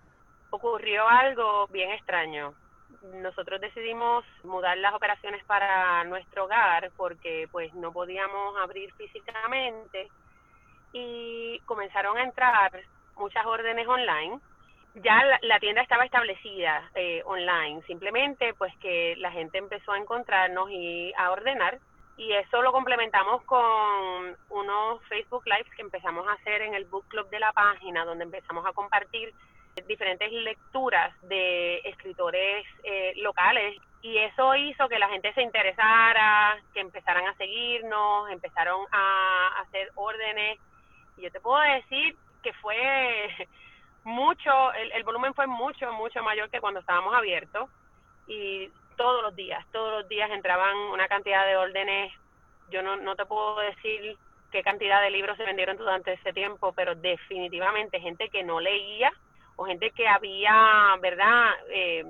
ocurrió 0.50 1.06
algo 1.06 1.66
bien 1.68 1.90
extraño. 1.90 2.54
Nosotros 3.02 3.60
decidimos 3.60 4.24
mudar 4.44 4.76
las 4.78 4.94
operaciones 4.94 5.42
para 5.44 6.04
nuestro 6.04 6.44
hogar 6.44 6.90
porque 6.96 7.48
pues 7.50 7.72
no 7.74 7.92
podíamos 7.92 8.56
abrir 8.58 8.92
físicamente 8.94 10.08
y 10.92 11.60
comenzaron 11.66 12.18
a 12.18 12.24
entrar 12.24 12.72
muchas 13.16 13.46
órdenes 13.46 13.86
online. 13.88 14.38
Ya 14.96 15.22
la, 15.42 15.60
tienda 15.60 15.82
estaba 15.82 16.04
establecida 16.04 16.90
eh, 16.94 17.22
online, 17.24 17.80
simplemente 17.86 18.54
pues 18.54 18.76
que 18.78 19.14
la 19.18 19.30
gente 19.30 19.58
empezó 19.58 19.92
a 19.92 19.98
encontrarnos 19.98 20.68
y 20.70 21.12
a 21.16 21.30
ordenar 21.30 21.78
y 22.20 22.32
eso 22.32 22.60
lo 22.60 22.70
complementamos 22.70 23.42
con 23.44 24.36
unos 24.50 25.02
Facebook 25.08 25.42
Lives 25.46 25.72
que 25.74 25.80
empezamos 25.80 26.28
a 26.28 26.32
hacer 26.32 26.60
en 26.60 26.74
el 26.74 26.84
book 26.84 27.06
club 27.08 27.30
de 27.30 27.40
la 27.40 27.52
página, 27.52 28.04
donde 28.04 28.24
empezamos 28.24 28.66
a 28.66 28.72
compartir 28.72 29.32
diferentes 29.86 30.30
lecturas 30.32 31.12
de 31.22 31.78
escritores 31.84 32.66
eh, 32.82 33.12
locales 33.16 33.76
y 34.02 34.16
eso 34.16 34.54
hizo 34.54 34.88
que 34.88 34.98
la 34.98 35.08
gente 35.08 35.32
se 35.34 35.42
interesara, 35.42 36.56
que 36.72 36.80
empezaran 36.80 37.26
a 37.26 37.34
seguirnos, 37.34 38.30
empezaron 38.30 38.86
a 38.92 39.60
hacer 39.60 39.90
órdenes. 39.94 40.58
Y 41.18 41.22
yo 41.22 41.30
te 41.30 41.40
puedo 41.40 41.60
decir 41.60 42.16
que 42.42 42.52
fue 42.54 42.76
mucho, 44.04 44.72
el, 44.72 44.92
el 44.92 45.04
volumen 45.04 45.34
fue 45.34 45.46
mucho, 45.46 45.92
mucho 45.92 46.22
mayor 46.22 46.48
que 46.50 46.60
cuando 46.60 46.80
estábamos 46.80 47.14
abiertos 47.14 47.68
y 48.26 48.70
todos 48.96 49.22
los 49.22 49.36
días, 49.36 49.64
todos 49.72 50.00
los 50.00 50.08
días 50.08 50.30
entraban 50.30 50.76
una 50.76 51.08
cantidad 51.08 51.46
de 51.46 51.56
órdenes, 51.56 52.12
yo 52.70 52.82
no, 52.82 52.96
no 52.96 53.16
te 53.16 53.26
puedo 53.26 53.58
decir 53.60 54.16
qué 54.50 54.62
cantidad 54.62 55.00
de 55.02 55.10
libros 55.10 55.36
se 55.36 55.44
vendieron 55.44 55.76
durante 55.76 56.12
ese 56.14 56.32
tiempo, 56.32 56.72
pero 56.72 56.94
definitivamente 56.94 58.00
gente 58.00 58.28
que 58.28 58.42
no 58.42 58.60
leía 58.60 59.12
o 59.60 59.66
gente 59.66 59.90
que 59.90 60.08
había, 60.08 60.96
¿verdad?, 61.02 61.50
eh, 61.68 62.06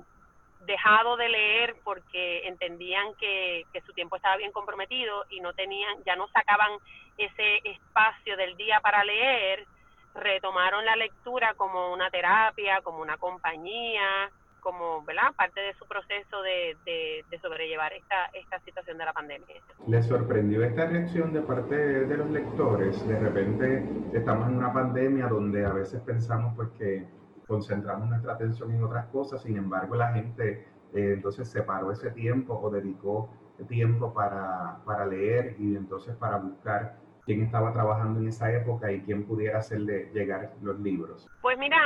dejado 0.67 1.17
de 1.17 1.29
leer 1.29 1.75
porque 1.83 2.47
entendían 2.47 3.13
que, 3.15 3.67
que 3.73 3.81
su 3.81 3.93
tiempo 3.93 4.15
estaba 4.15 4.37
bien 4.37 4.53
comprometido 4.53 5.25
y 5.31 5.41
no 5.41 5.53
tenían, 5.53 5.99
ya 6.07 6.15
no 6.15 6.29
sacaban 6.29 6.71
ese 7.19 7.59
espacio 7.65 8.37
del 8.37 8.57
día 8.57 8.79
para 8.81 9.03
leer, 9.03 9.67
retomaron 10.15 10.85
la 10.85 10.95
lectura 10.95 11.55
como 11.55 11.93
una 11.93 12.09
terapia, 12.09 12.83
como 12.83 13.03
una 13.03 13.17
compañía, 13.17 14.31
como 14.61 15.03
¿verdad? 15.03 15.35
parte 15.37 15.61
de 15.61 15.75
su 15.75 15.87
proceso 15.87 16.43
de, 16.43 16.77
de, 16.85 17.39
sobrellevar 17.41 17.93
esta, 17.95 18.27
esta 18.33 18.61
situación 18.61 18.97
de 18.97 19.07
la 19.07 19.13
pandemia. 19.13 19.57
¿Les 19.89 20.07
sorprendió 20.07 20.63
esta 20.63 20.87
reacción 20.87 21.33
de 21.33 21.41
parte 21.41 21.75
de 21.75 22.17
los 22.17 22.31
lectores? 22.31 23.09
De 23.09 23.19
repente 23.19 23.83
estamos 24.13 24.49
en 24.49 24.59
una 24.59 24.73
pandemia 24.73 25.27
donde 25.27 25.67
a 25.67 25.73
veces 25.73 26.01
pensamos 26.03 26.55
pues 26.55 26.69
que 26.79 27.20
concentramos 27.51 28.09
nuestra 28.09 28.35
atención 28.35 28.71
en 28.71 28.85
otras 28.85 29.07
cosas, 29.07 29.43
sin 29.43 29.57
embargo 29.57 29.97
la 29.97 30.13
gente 30.13 30.65
eh, 30.95 31.15
entonces 31.15 31.51
separó 31.51 31.91
ese 31.91 32.13
tiempo 32.13 32.55
o 32.63 32.71
dedicó 32.71 33.29
tiempo 33.69 34.15
para, 34.15 34.79
para 34.87 35.05
leer 35.05 35.57
y 35.59 35.77
entonces 35.77 36.17
para 36.17 36.39
buscar 36.39 36.95
quién 37.27 37.43
estaba 37.43 37.73
trabajando 37.73 38.21
en 38.21 38.29
esa 38.29 38.53
época 38.53 38.91
y 38.91 39.01
quién 39.03 39.27
pudiera 39.27 39.59
hacerle 39.59 40.11
llegar 40.15 40.53
los 40.63 40.79
libros. 40.79 41.29
Pues 41.43 41.59
mira, 41.59 41.79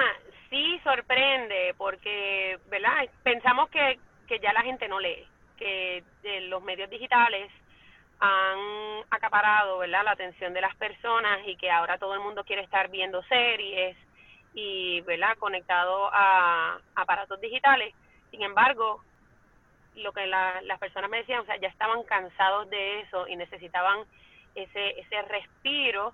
sí 0.50 0.78
sorprende 0.85 1.75
porque, 1.78 2.59
¿verdad? 2.71 3.09
Pensamos 3.23 3.71
que, 3.71 3.99
que 4.28 4.38
ya 4.38 4.52
la 4.52 4.62
gente 4.62 4.87
no 4.87 5.00
lee, 5.00 5.26
que 5.56 6.04
los 6.49 6.62
medios 6.62 6.90
digitales 6.90 7.50
han 8.21 8.59
acaparado, 9.11 9.78
¿verdad? 9.78 10.04
La 10.04 10.12
atención 10.12 10.52
de 10.52 10.61
las 10.61 10.76
personas 10.76 11.40
y 11.47 11.56
que 11.56 11.71
ahora 11.71 11.99
todo 11.99 12.14
el 12.14 12.21
mundo 12.21 12.44
quiere 12.44 12.62
estar 12.62 12.90
viendo 12.90 13.23
series 13.25 13.97
y, 14.54 15.00
¿verdad? 15.02 15.37
Conectado 15.38 16.08
a 16.12 16.78
aparatos 16.94 17.40
digitales. 17.40 17.94
Sin 18.30 18.42
embargo, 18.42 19.02
lo 19.96 20.12
que 20.12 20.26
las 20.26 20.78
personas 20.78 21.11
me 21.11 21.18
decían, 21.18 21.40
o 21.40 21.44
sea, 21.44 21.56
ya 21.56 21.68
estaban 21.68 22.02
cansados 22.04 22.68
de 22.70 23.00
eso 23.00 23.28
y 23.28 23.37
necesitaban 23.37 24.00
ese, 24.54 25.00
ese 25.00 25.23
respiro. 25.23 26.12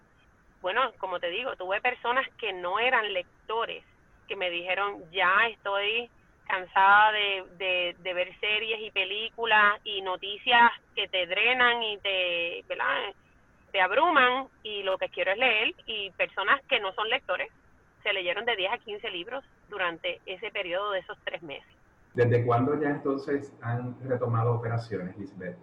Bueno, 0.61 0.93
como 0.99 1.21
te 1.21 1.29
digo, 1.29 1.57
tuve 1.57 1.81
personas 1.81 2.27
que 2.37 2.53
no 2.53 2.79
eran 2.79 3.13
lectores, 3.13 3.85
que 4.29 4.37
me 4.37 4.51
dijeron, 4.51 5.11
ya 5.11 5.47
estoy 5.49 6.11
cansada 6.47 7.13
de, 7.13 7.95
de, 7.97 8.15
ver 8.15 8.37
series 8.41 8.81
y 8.81 8.91
películas 8.91 9.81
y 9.85 10.03
noticias 10.03 10.73
que 10.97 11.07
te 11.07 11.27
drenan 11.27 11.81
y 11.83 11.99
te, 11.99 12.65
te 13.71 13.81
abruman 13.81 14.49
y 14.65 14.83
lo 14.83 14.99
que 14.99 15.09
quiero 15.11 15.31
es 15.31 15.39
leer 15.39 15.75
y 15.87 16.11
personas 16.11 16.61
que 16.69 16.81
no 16.81 16.93
son 16.95 17.09
lectores 17.09 17.51
se 18.03 18.13
leyeron 18.13 18.45
de 18.45 18.57
10 18.57 18.73
a 18.73 18.79
15 18.79 19.11
libros 19.11 19.45
durante 19.69 20.21
ese 20.27 20.51
periodo 20.51 20.93
de 20.93 21.01
esos 21.01 21.19
tres 21.25 21.43
meses. 21.43 21.69
¿Desde 22.15 22.45
cuándo 22.45 22.81
ya 22.81 22.89
entonces 22.89 23.57
han 23.63 23.97
retomado 24.09 24.55
operaciones, 24.55 25.17
Lisbeth? 25.17 25.57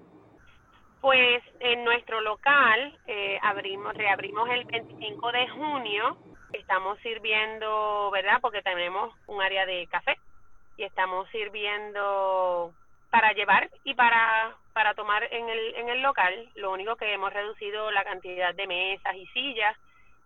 Pues 1.01 1.43
en 1.59 1.83
nuestro 1.83 2.21
local 2.21 2.97
eh, 3.05 3.37
abrimos, 3.41 3.93
reabrimos 3.95 4.49
el 4.49 4.63
25 4.65 5.31
de 5.31 5.47
junio. 5.49 6.17
Estamos 6.53 6.97
sirviendo, 6.99 8.09
¿verdad? 8.11 8.39
Porque 8.41 8.61
tenemos 8.61 9.13
un 9.27 9.41
área 9.41 9.65
de 9.65 9.87
café 9.87 10.17
y 10.77 10.83
estamos 10.83 11.27
sirviendo 11.29 12.73
para 13.09 13.33
llevar 13.33 13.69
y 13.83 13.93
para 13.93 14.55
para 14.73 14.93
tomar 14.93 15.23
en 15.31 15.49
el 15.49 15.75
en 15.75 15.89
el 15.89 16.01
local. 16.01 16.49
Lo 16.55 16.71
único 16.71 16.95
que 16.95 17.13
hemos 17.13 17.33
reducido 17.33 17.91
la 17.91 18.03
cantidad 18.03 18.53
de 18.53 18.67
mesas 18.67 19.15
y 19.15 19.25
sillas, 19.27 19.75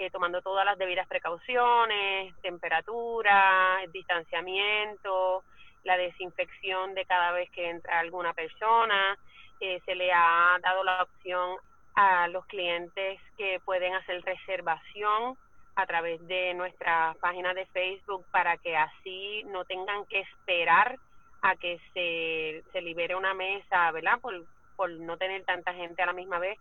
eh, 0.05 0.09
tomando 0.11 0.41
todas 0.41 0.65
las 0.65 0.77
debidas 0.77 1.07
precauciones, 1.07 2.33
temperatura, 2.41 3.79
distanciamiento, 3.91 5.43
la 5.83 5.97
desinfección 5.97 6.93
de 6.93 7.05
cada 7.05 7.31
vez 7.31 7.49
que 7.51 7.69
entra 7.69 7.99
alguna 7.99 8.33
persona 8.33 9.17
se 9.85 9.93
le 9.93 10.11
ha 10.11 10.57
dado 10.63 10.83
la 10.83 11.03
opción 11.03 11.57
a 11.95 12.27
los 12.29 12.45
clientes 12.47 13.19
que 13.37 13.59
pueden 13.63 13.93
hacer 13.93 14.21
reservación 14.23 15.37
a 15.75 15.85
través 15.85 16.25
de 16.27 16.53
nuestra 16.53 17.15
página 17.21 17.53
de 17.53 17.65
Facebook 17.67 18.25
para 18.31 18.57
que 18.57 18.75
así 18.75 19.43
no 19.45 19.65
tengan 19.65 20.05
que 20.05 20.21
esperar 20.21 20.97
a 21.41 21.55
que 21.55 21.79
se, 21.93 22.63
se 22.71 22.81
libere 22.81 23.15
una 23.15 23.33
mesa, 23.33 23.91
¿verdad? 23.91 24.19
Por, 24.19 24.45
por 24.75 24.89
no 24.91 25.17
tener 25.17 25.43
tanta 25.43 25.73
gente 25.73 26.01
a 26.01 26.07
la 26.07 26.13
misma 26.13 26.39
vez. 26.39 26.57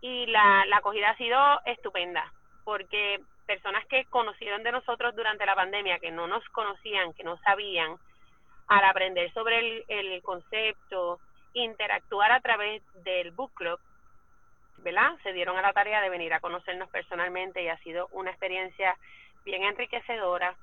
Y 0.00 0.26
la, 0.26 0.64
la 0.66 0.78
acogida 0.78 1.10
ha 1.10 1.16
sido 1.16 1.38
estupenda, 1.66 2.32
porque 2.68 3.18
personas 3.46 3.86
que 3.86 4.04
conocieron 4.10 4.62
de 4.62 4.72
nosotros 4.72 5.16
durante 5.16 5.46
la 5.46 5.54
pandemia, 5.54 6.00
que 6.00 6.10
no 6.10 6.26
nos 6.26 6.46
conocían, 6.50 7.14
que 7.14 7.24
no 7.24 7.38
sabían, 7.38 7.96
al 8.66 8.84
aprender 8.84 9.32
sobre 9.32 9.86
el, 9.88 10.22
concepto, 10.22 11.18
interactuar 11.54 12.30
a 12.30 12.40
través 12.40 12.82
del 13.04 13.30
book 13.30 13.54
club, 13.54 13.80
¿verdad? 14.84 15.16
Se 15.22 15.32
dieron 15.32 15.56
a 15.56 15.62
la 15.62 15.72
tarea 15.72 16.02
de 16.02 16.10
venir 16.10 16.34
a 16.34 16.40
conocernos 16.40 16.90
personalmente 16.90 17.62
y 17.62 17.68
ha 17.68 17.78
sido 17.78 18.08
una 18.12 18.32
experiencia 18.32 18.94
bien 19.46 19.62
enriquecedora, 19.62 20.54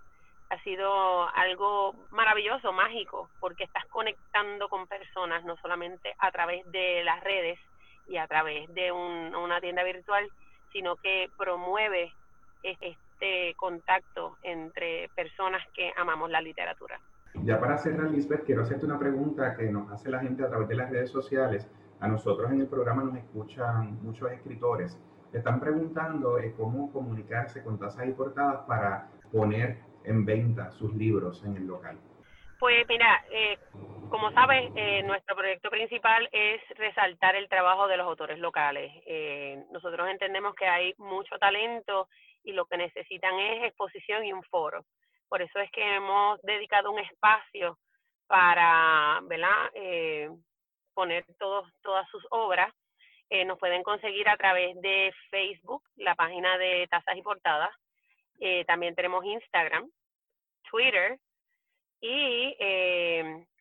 ha 0.52 0.60
sido 0.62 1.28
algo 1.30 1.96
maravilloso, 2.12 2.72
mágico, 2.72 3.32
porque 3.40 3.64
estás 3.64 3.88
conectando 3.88 4.70
con 4.70 4.86
personas 4.86 5.44
no 5.44 5.58
solamente 5.58 6.14
a 6.20 6.32
través 6.32 6.72
de 6.72 7.04
las 7.04 7.24
redes 7.24 7.58
y 8.08 8.18
a 8.18 8.28
través 8.28 8.72
de 8.76 8.92
una 8.92 9.60
tienda 9.60 9.82
virtual, 9.82 10.30
sino 10.76 10.98
que 10.98 11.30
promueve 11.38 12.12
este 12.62 13.56
contacto 13.56 14.36
entre 14.44 15.08
personas 15.16 15.62
que 15.74 15.90
amamos 15.96 16.30
la 16.30 16.42
literatura. 16.42 17.00
Ya 17.44 17.62
para 17.62 17.78
cerrar, 17.78 18.12
Lisbeth, 18.12 18.44
quiero 18.44 18.64
hacerte 18.64 18.86
una 18.86 19.00
pregunta 19.00 19.56
que 19.56 19.72
nos 19.72 19.90
hace 19.90 20.10
la 20.10 20.20
gente 20.20 20.44
a 20.44 20.50
través 20.50 20.68
de 20.68 20.76
las 20.76 20.90
redes 20.90 21.10
sociales. 21.10 21.72
A 22.02 22.10
nosotros 22.10 22.52
en 22.52 22.60
el 22.60 22.68
programa 22.68 23.04
nos 23.04 23.16
escuchan 23.16 24.04
muchos 24.04 24.30
escritores. 24.34 25.00
están 25.32 25.62
preguntando 25.62 26.40
eh, 26.40 26.54
cómo 26.58 26.92
comunicarse 26.92 27.64
con 27.64 27.80
tasas 27.80 28.08
y 28.08 28.12
portadas 28.12 28.66
para 28.68 29.08
poner 29.32 29.78
en 30.04 30.26
venta 30.26 30.72
sus 30.72 30.94
libros 30.94 31.42
en 31.46 31.56
el 31.56 31.68
local. 31.68 31.98
Pues 32.60 32.88
mira, 32.88 33.26
eh, 33.32 33.58
como 34.10 34.32
sabes, 34.32 34.72
eh, 34.76 35.04
nuestro 35.04 35.36
proyecto 35.36 35.70
principal 35.70 36.30
es 36.32 36.62
resaltar 36.78 37.36
el 37.36 37.50
trabajo 37.50 37.88
de 37.88 37.98
los 37.98 38.08
autores 38.08 38.40
locales. 38.40 38.92
Eh, 39.06 39.66
nosotros 39.72 40.08
entendemos 40.10 40.56
que 40.56 40.66
hay 40.66 40.94
mucho 40.98 41.38
talento 41.38 42.08
y 42.44 42.54
lo 42.54 42.66
que 42.66 42.78
necesitan 42.78 43.38
es 43.40 43.66
exposición 43.66 44.24
y 44.24 44.32
un 44.32 44.44
foro. 44.44 44.86
Por 45.28 45.42
eso 45.42 45.60
es 45.60 45.70
que 45.72 45.96
hemos 45.96 46.42
dedicado 46.44 46.92
un 46.92 47.00
espacio 47.00 47.78
para 48.28 49.20
¿verdad? 49.24 49.72
Eh, 49.74 50.30
poner 50.94 51.26
todos, 51.38 51.68
todas 51.82 52.08
sus 52.10 52.26
obras. 52.30 52.74
nos 53.48 53.60
pueden 53.60 53.84
conseguir 53.84 54.30
a 54.30 54.38
través 54.38 54.80
de 54.82 55.12
Facebook, 55.30 55.84
la 55.98 56.16
página 56.16 56.58
de 56.58 56.88
Tazas 56.90 57.18
y 57.18 57.22
Portadas. 57.22 57.76
también 58.68 58.96
tenemos 58.96 59.26
Instagram, 59.26 59.90
Twitter 60.70 61.20
y 62.02 62.56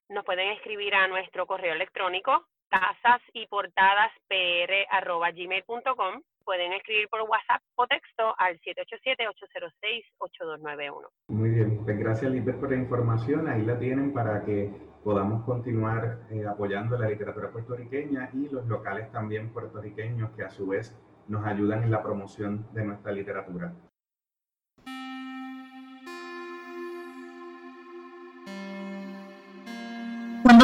nos 0.09 0.25
pueden 0.25 0.53
escribir 0.53 0.95
a 0.95 1.09
nuestro 1.09 1.47
correo 1.47 1.75
electrónico 1.75 2.47
tasas 2.69 3.21
y 3.33 3.47
portadas 3.47 4.13
gmail.com 4.29 6.23
pueden 6.45 6.73
escribir 6.75 7.09
por 7.09 7.23
WhatsApp 7.23 7.63
o 7.77 7.87
texto 7.87 8.35
al 8.39 8.61
787-806-8291. 8.61 11.09
Muy 11.29 11.49
bien, 11.51 11.83
pues 11.85 11.99
gracias 11.99 12.31
Lisbeth 12.31 12.61
por 12.61 12.71
la 12.71 12.77
información. 12.77 13.49
Ahí 13.49 13.63
la 13.63 13.79
tienen 13.79 14.13
para 14.13 14.45
que 14.45 14.71
podamos 15.03 15.43
continuar 15.45 16.27
eh, 16.31 16.45
apoyando 16.47 16.99
la 16.99 17.09
literatura 17.09 17.51
puertorriqueña 17.51 18.29
y 18.35 18.51
los 18.51 18.67
locales 18.67 19.11
también 19.11 19.51
puertorriqueños 19.53 20.33
que 20.37 20.43
a 20.43 20.51
su 20.51 20.67
vez 20.67 20.95
nos 21.29 21.47
ayudan 21.47 21.85
en 21.85 21.91
la 21.91 22.03
promoción 22.03 22.69
de 22.73 22.85
nuestra 22.85 23.13
literatura. 23.13 23.73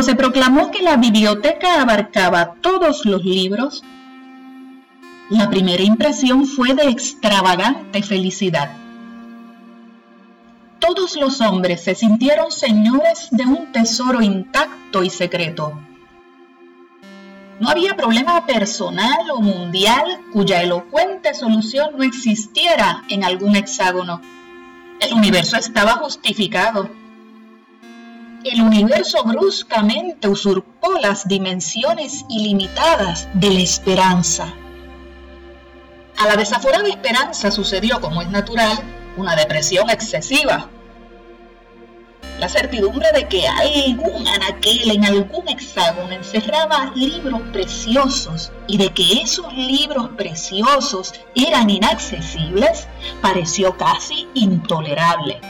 Cuando 0.01 0.13
se 0.13 0.17
proclamó 0.17 0.71
que 0.71 0.83
la 0.83 0.97
biblioteca 0.97 1.83
abarcaba 1.83 2.55
todos 2.63 3.05
los 3.05 3.23
libros, 3.23 3.85
la 5.29 5.51
primera 5.51 5.83
impresión 5.83 6.47
fue 6.47 6.73
de 6.73 6.85
extravagante 6.85 8.03
felicidad. 8.03 8.71
Todos 10.79 11.17
los 11.17 11.43
hombres 11.43 11.85
se 11.85 11.95
sintieron 11.95 12.51
señores 12.51 13.29
de 13.31 13.45
un 13.45 13.73
tesoro 13.73 14.23
intacto 14.23 15.03
y 15.03 15.11
secreto. 15.11 15.79
No 17.61 17.69
había 17.69 17.95
problema 17.95 18.47
personal 18.47 19.31
o 19.35 19.43
mundial 19.43 20.23
cuya 20.33 20.63
elocuente 20.63 21.35
solución 21.35 21.91
no 21.99 22.05
existiera 22.05 23.05
en 23.11 23.23
algún 23.23 23.55
hexágono. 23.55 24.23
El 24.99 25.13
universo 25.13 25.59
estaba 25.59 25.97
justificado 25.97 26.89
el 28.45 28.63
universo 28.63 29.23
bruscamente 29.25 30.29
usurpó 30.29 30.99
las 30.99 31.29
dimensiones 31.29 32.25
ilimitadas 32.29 33.29
de 33.35 33.51
la 33.51 33.61
esperanza. 33.61 34.55
A 36.17 36.27
la 36.27 36.37
desaforada 36.37 36.89
esperanza 36.89 37.51
sucedió, 37.51 38.01
como 38.01 38.23
es 38.23 38.31
natural, 38.31 38.79
una 39.17 39.37
depresión 39.37 39.91
excesiva. 39.91 40.69
La 42.39 42.49
certidumbre 42.49 43.09
de 43.13 43.29
que 43.29 43.47
algún 43.47 44.27
anaquel 44.27 44.91
en 44.91 45.05
algún 45.05 45.47
hexágono 45.49 46.13
encerraba 46.13 46.93
libros 46.95 47.43
preciosos 47.53 48.51
y 48.67 48.79
de 48.79 48.89
que 48.91 49.21
esos 49.21 49.53
libros 49.53 50.09
preciosos 50.17 51.13
eran 51.35 51.69
inaccesibles 51.69 52.87
pareció 53.21 53.77
casi 53.77 54.27
intolerable 54.33 55.41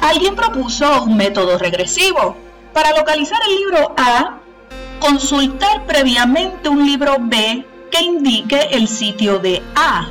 alguien 0.00 0.34
propuso 0.34 1.02
un 1.02 1.16
método 1.16 1.58
regresivo. 1.58 2.36
Para 2.72 2.96
localizar 2.96 3.38
el 3.48 3.56
libro 3.56 3.94
A, 3.96 4.38
consultar 5.00 5.86
previamente 5.86 6.68
un 6.68 6.86
libro 6.86 7.16
B 7.20 7.64
que 7.90 8.02
indique 8.02 8.68
el 8.70 8.88
sitio 8.88 9.38
de 9.38 9.62
A. 9.74 10.08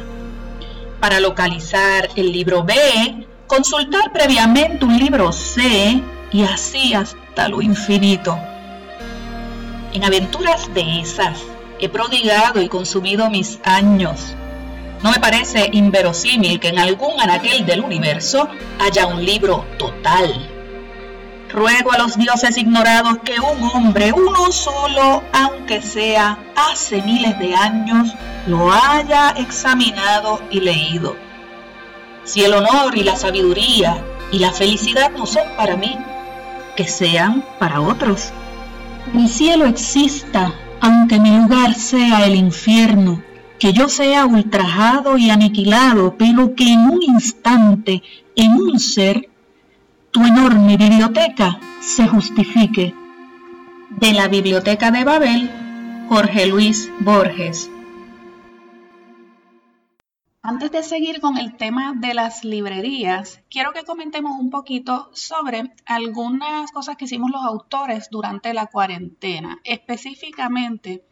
Para 1.00 1.20
localizar 1.20 2.10
el 2.15 2.32
libro 2.32 2.63
B, 2.63 3.27
consultar 3.46 4.12
previamente 4.12 4.86
un 4.86 4.98
libro 4.98 5.32
C 5.32 6.01
y 6.32 6.44
así 6.44 6.94
hasta 6.94 7.48
lo 7.48 7.62
infinito. 7.62 8.38
En 9.93 10.04
aventuras 10.04 10.73
de 10.73 11.00
esas 11.02 11.39
he 11.80 11.89
prodigado 11.89 12.62
y 12.62 12.67
consumido 12.67 13.30
mis 13.30 13.60
años 13.63 14.36
no 15.03 15.12
me 15.12 15.19
parece 15.19 15.69
inverosímil 15.71 16.60
que 16.60 16.69
en 16.69 16.79
algún 16.79 17.19
anaquel 17.19 17.65
del 17.65 17.81
universo 17.81 18.49
haya 18.79 19.05
un 19.05 19.23
libro 19.23 19.65
total. 19.77 20.49
Ruego 21.49 21.93
a 21.93 21.97
los 21.97 22.17
dioses 22.17 22.57
ignorados 22.57 23.19
que 23.23 23.39
un 23.39 23.63
hombre, 23.63 24.12
uno 24.12 24.51
solo, 24.51 25.23
aunque 25.31 25.81
sea 25.81 26.38
hace 26.55 27.01
miles 27.03 27.38
de 27.39 27.55
años, 27.55 28.13
lo 28.47 28.71
haya 28.71 29.29
examinado 29.38 30.41
y 30.49 30.60
leído. 30.60 31.15
Si 32.23 32.43
el 32.43 32.53
honor 32.53 32.97
y 32.97 33.03
la 33.03 33.15
sabiduría 33.15 34.03
y 34.31 34.39
la 34.39 34.51
felicidad 34.51 35.12
no 35.12 35.25
son 35.25 35.47
para 35.55 35.77
mí, 35.77 35.97
que 36.75 36.88
sean 36.88 37.45
para 37.60 37.81
otros. 37.81 38.31
El 39.15 39.29
cielo 39.29 39.65
exista, 39.67 40.53
aunque 40.81 41.19
mi 41.19 41.31
lugar 41.38 41.75
sea 41.75 42.25
el 42.25 42.36
infierno 42.36 43.23
que 43.60 43.74
yo 43.74 43.89
sea 43.89 44.26
ultrajado 44.26 45.17
y 45.17 45.30
aniquilado, 45.30 46.15
pero 46.17 46.56
que 46.56 46.74
en 46.74 46.89
un 46.89 47.02
instante, 47.02 48.04
en 48.36 48.54
un 48.54 48.80
ser, 48.80 49.30
tu 50.12 50.24
enorme 50.24 50.78
biblioteca 50.78 51.60
se 51.80 52.08
justifique. 52.08 52.93
De 53.89 54.13
la 54.13 54.28
Biblioteca 54.28 54.91
de 54.91 55.04
Babel, 55.04 55.50
Jorge 56.10 56.46
Luis 56.48 56.91
Borges. 57.00 57.72
Antes 60.43 60.72
de 60.72 60.84
seguir 60.84 61.20
con 61.20 61.38
el 61.38 61.58
tema 61.58 61.93
de 61.96 62.13
las 62.13 62.46
librerías, 62.46 63.41
quiero 63.50 63.74
que 63.74 63.84
comentemos 63.84 64.39
un 64.39 64.50
poquito 64.50 65.10
sobre 65.13 65.74
algunas 65.86 66.72
cosas 66.72 66.96
que 66.96 67.06
hicimos 67.06 67.32
los 67.32 67.43
autores 67.43 68.08
durante 68.12 68.54
la 68.54 68.67
cuarentena, 68.67 69.60
específicamente 69.63 71.04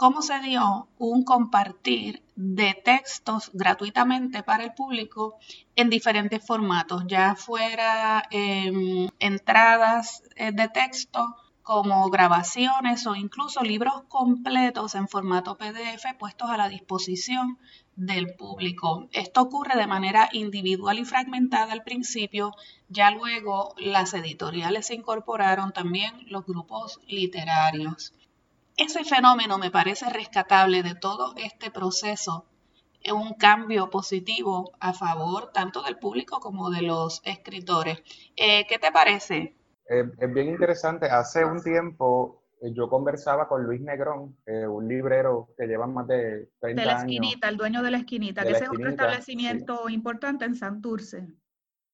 cómo 0.00 0.22
se 0.22 0.38
dio 0.40 0.88
un 0.96 1.24
compartir 1.24 2.22
de 2.34 2.72
textos 2.72 3.50
gratuitamente 3.52 4.42
para 4.42 4.64
el 4.64 4.72
público 4.72 5.38
en 5.76 5.90
diferentes 5.90 6.42
formatos, 6.42 7.04
ya 7.06 7.34
fuera 7.34 8.22
em, 8.30 9.10
entradas 9.18 10.22
eh, 10.36 10.52
de 10.52 10.68
texto 10.70 11.36
como 11.62 12.08
grabaciones 12.08 13.06
o 13.06 13.14
incluso 13.14 13.62
libros 13.62 14.04
completos 14.08 14.94
en 14.94 15.06
formato 15.06 15.58
PDF 15.58 16.06
puestos 16.18 16.48
a 16.48 16.56
la 16.56 16.70
disposición 16.70 17.58
del 17.94 18.34
público. 18.36 19.06
Esto 19.12 19.42
ocurre 19.42 19.76
de 19.76 19.86
manera 19.86 20.30
individual 20.32 20.98
y 20.98 21.04
fragmentada 21.04 21.74
al 21.74 21.82
principio, 21.82 22.52
ya 22.88 23.10
luego 23.10 23.74
las 23.76 24.14
editoriales 24.14 24.86
se 24.86 24.94
incorporaron 24.94 25.74
también 25.74 26.24
los 26.30 26.46
grupos 26.46 27.00
literarios. 27.06 28.14
Ese 28.80 29.04
fenómeno 29.04 29.58
me 29.58 29.70
parece 29.70 30.08
rescatable 30.08 30.82
de 30.82 30.94
todo 30.94 31.34
este 31.36 31.70
proceso, 31.70 32.46
es 33.02 33.12
un 33.12 33.34
cambio 33.34 33.90
positivo 33.90 34.72
a 34.80 34.94
favor 34.94 35.52
tanto 35.52 35.82
del 35.82 35.98
público 35.98 36.40
como 36.40 36.70
de 36.70 36.80
los 36.80 37.20
escritores. 37.26 38.02
Eh, 38.36 38.66
¿Qué 38.66 38.78
te 38.78 38.90
parece? 38.90 39.54
Eh, 39.86 40.10
es 40.18 40.32
bien 40.32 40.48
interesante. 40.48 41.10
Hace 41.10 41.44
un 41.44 41.62
tiempo 41.62 42.42
eh, 42.62 42.72
yo 42.72 42.88
conversaba 42.88 43.48
con 43.48 43.64
Luis 43.64 43.82
Negrón, 43.82 44.38
un 44.46 44.88
librero 44.88 45.50
que 45.58 45.66
lleva 45.66 45.86
más 45.86 46.06
de 46.06 46.48
30 46.60 46.66
años. 46.66 46.76
De 46.76 46.84
la 46.86 46.98
esquinita, 47.00 47.48
el 47.50 47.58
dueño 47.58 47.82
de 47.82 47.90
la 47.90 47.98
esquinita, 47.98 48.44
que 48.44 48.52
ese 48.52 48.64
es 48.64 48.70
otro 48.70 48.88
establecimiento 48.88 49.90
importante 49.90 50.46
en 50.46 50.54
Santurce. 50.54 51.28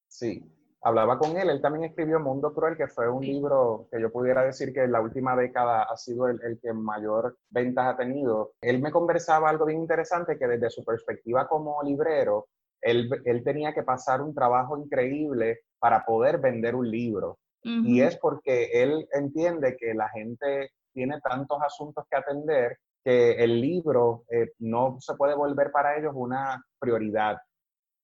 Sí, 0.07 0.41
hablaba 0.83 1.19
con 1.19 1.37
él, 1.37 1.51
él 1.51 1.61
también 1.61 1.85
escribió 1.85 2.21
Mundo 2.21 2.53
Cruel, 2.55 2.77
que 2.77 2.89
fue 2.89 3.09
un 3.09 3.25
libro 3.25 3.89
que 3.91 4.01
yo 4.01 4.11
pudiera 4.11 4.45
decir 4.45 4.73
que 4.73 4.85
en 4.85 4.93
la 4.93 5.01
última 5.01 5.37
década 5.37 5.83
ha 5.83 5.97
sido 5.97 6.29
el, 6.29 6.61
que 6.63 6.73
mayor 6.73 7.37
ventas 7.51 7.87
ha 7.87 7.97
tenido. 7.97 8.53
Él 8.61 8.81
me 8.81 8.93
conversaba 8.93 9.49
algo 9.49 9.67
bien 9.67 9.81
interesante, 9.81 10.39
que 10.39 10.47
desde 10.47 10.71
su 10.71 10.85
perspectiva 10.85 11.49
como 11.49 11.83
librero, 11.83 12.49
él, 12.81 13.11
él 13.25 13.43
tenía 13.43 13.75
que 13.75 13.83
pasar 13.83 14.23
un 14.23 14.35
trabajo 14.35 14.79
increíble 14.79 15.61
para 15.79 16.05
poder 16.05 16.39
vender 16.39 16.75
un 16.75 16.91
libro. 16.91 17.39
Y 17.69 18.01
es 18.01 18.17
porque 18.19 18.71
él 18.81 19.09
entiende 19.13 19.77
que 19.77 19.93
la 19.93 20.09
gente 20.11 20.71
tiene 20.93 21.21
tantos 21.21 21.59
asuntos 21.61 22.05
que 22.09 22.17
atender 22.17 22.79
que 23.05 23.33
el 23.43 23.61
libro 23.61 24.25
eh, 24.31 24.53
no 24.61 24.99
se 25.01 25.15
puede 25.15 25.35
volver 25.35 25.73
para 25.73 25.99
ellos 25.99 26.13
una 26.15 26.65
prioridad 26.79 27.39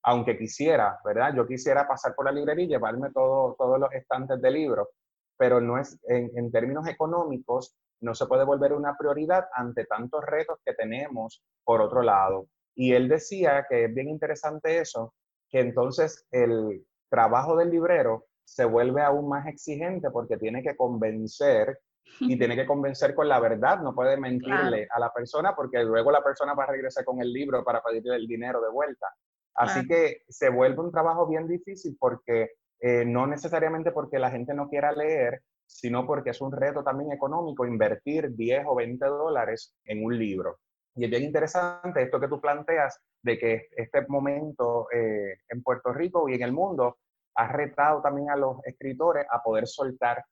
aunque 0.02 0.36
quisiera, 0.36 0.98
¿verdad? 1.04 1.34
Yo 1.34 1.46
quisiera 1.46 1.86
pasar 1.86 2.14
por 2.14 2.24
la 2.24 2.32
librería 2.32 2.64
y 2.64 2.68
llevarme 2.68 3.10
todo, 3.12 3.54
todos 3.56 3.78
los 3.78 3.92
estantes 3.92 4.40
de 4.40 4.50
libros, 4.50 4.88
pero 5.36 5.60
no 5.60 5.78
es, 5.78 5.98
en, 6.08 6.50
términos 6.50 6.86
económicos, 6.88 7.76
no 8.00 8.14
se 8.14 8.26
puede 8.26 8.44
volver 8.44 8.72
una 8.72 8.96
prioridad 8.96 9.46
ante 9.54 9.84
tantos 9.84 10.24
retos 10.24 10.58
que 10.64 10.74
tenemos 10.74 11.42
por 11.64 11.80
otro 11.80 12.02
lado. 12.02 12.46
Y 12.74 12.94
él 12.94 13.08
decía 13.08 13.66
que 13.68 13.84
es 13.84 13.94
bien 13.94 14.08
interesante 14.08 14.78
eso, 14.78 15.14
que 15.48 15.60
entonces 15.60 16.26
el 16.30 16.84
trabajo 17.08 17.56
del 17.56 17.70
librero 17.70 18.26
se 18.44 18.64
vuelve 18.64 19.02
aún 19.02 19.28
más 19.28 19.46
exigente 19.46 20.10
porque 20.10 20.36
tiene 20.36 20.62
que 20.62 20.76
convencer 20.76 21.78
y 22.20 22.36
tiene 22.36 22.56
que 22.56 22.66
convencer 22.66 23.14
con 23.14 23.28
la 23.28 23.38
verdad, 23.38 23.80
no 23.80 23.94
puede 23.94 24.16
mentirle 24.16 24.88
a 24.90 24.98
la 24.98 25.12
persona 25.12 25.54
porque 25.54 25.84
luego 25.84 26.10
la 26.10 26.22
persona 26.22 26.54
va 26.54 26.64
a 26.64 26.72
regresar 26.72 27.04
con 27.04 27.20
el 27.20 27.32
libro 27.32 27.62
para 27.62 27.80
pedirle 27.82 28.16
el 28.16 28.26
dinero 28.26 28.60
de 28.60 28.70
vuelta. 28.70 29.06
Así 29.54 29.86
que 29.86 30.22
se 30.28 30.48
vuelve 30.48 30.80
un 30.80 30.92
trabajo 30.92 31.26
bien 31.26 31.46
difícil 31.46 31.96
porque 31.98 32.52
eh, 32.80 33.04
no 33.04 33.26
necesariamente 33.26 33.92
porque 33.92 34.18
la 34.18 34.30
gente 34.30 34.54
no 34.54 34.68
quiera 34.68 34.92
leer, 34.92 35.42
sino 35.66 36.06
porque 36.06 36.30
es 36.30 36.40
un 36.40 36.52
reto 36.52 36.82
también 36.82 37.12
económico 37.12 37.66
invertir 37.66 38.34
10 38.34 38.64
o 38.66 38.74
20 38.74 39.04
dólares 39.06 39.74
en 39.84 40.04
un 40.04 40.18
libro. 40.18 40.58
Y 40.94 41.04
es 41.04 41.10
bien 41.10 41.22
interesante 41.22 42.02
esto 42.02 42.20
que 42.20 42.28
tú 42.28 42.40
planteas 42.40 42.98
de 43.22 43.38
que 43.38 43.68
este 43.76 44.04
momento 44.08 44.88
eh, 44.92 45.38
en 45.48 45.62
Puerto 45.62 45.92
Rico 45.92 46.28
y 46.28 46.34
en 46.34 46.42
el 46.42 46.52
mundo 46.52 46.98
ha 47.34 47.48
retado 47.48 48.02
también 48.02 48.30
a 48.30 48.36
los 48.36 48.58
escritores 48.64 49.26
a 49.30 49.42
poder 49.42 49.66
soltar 49.66 50.22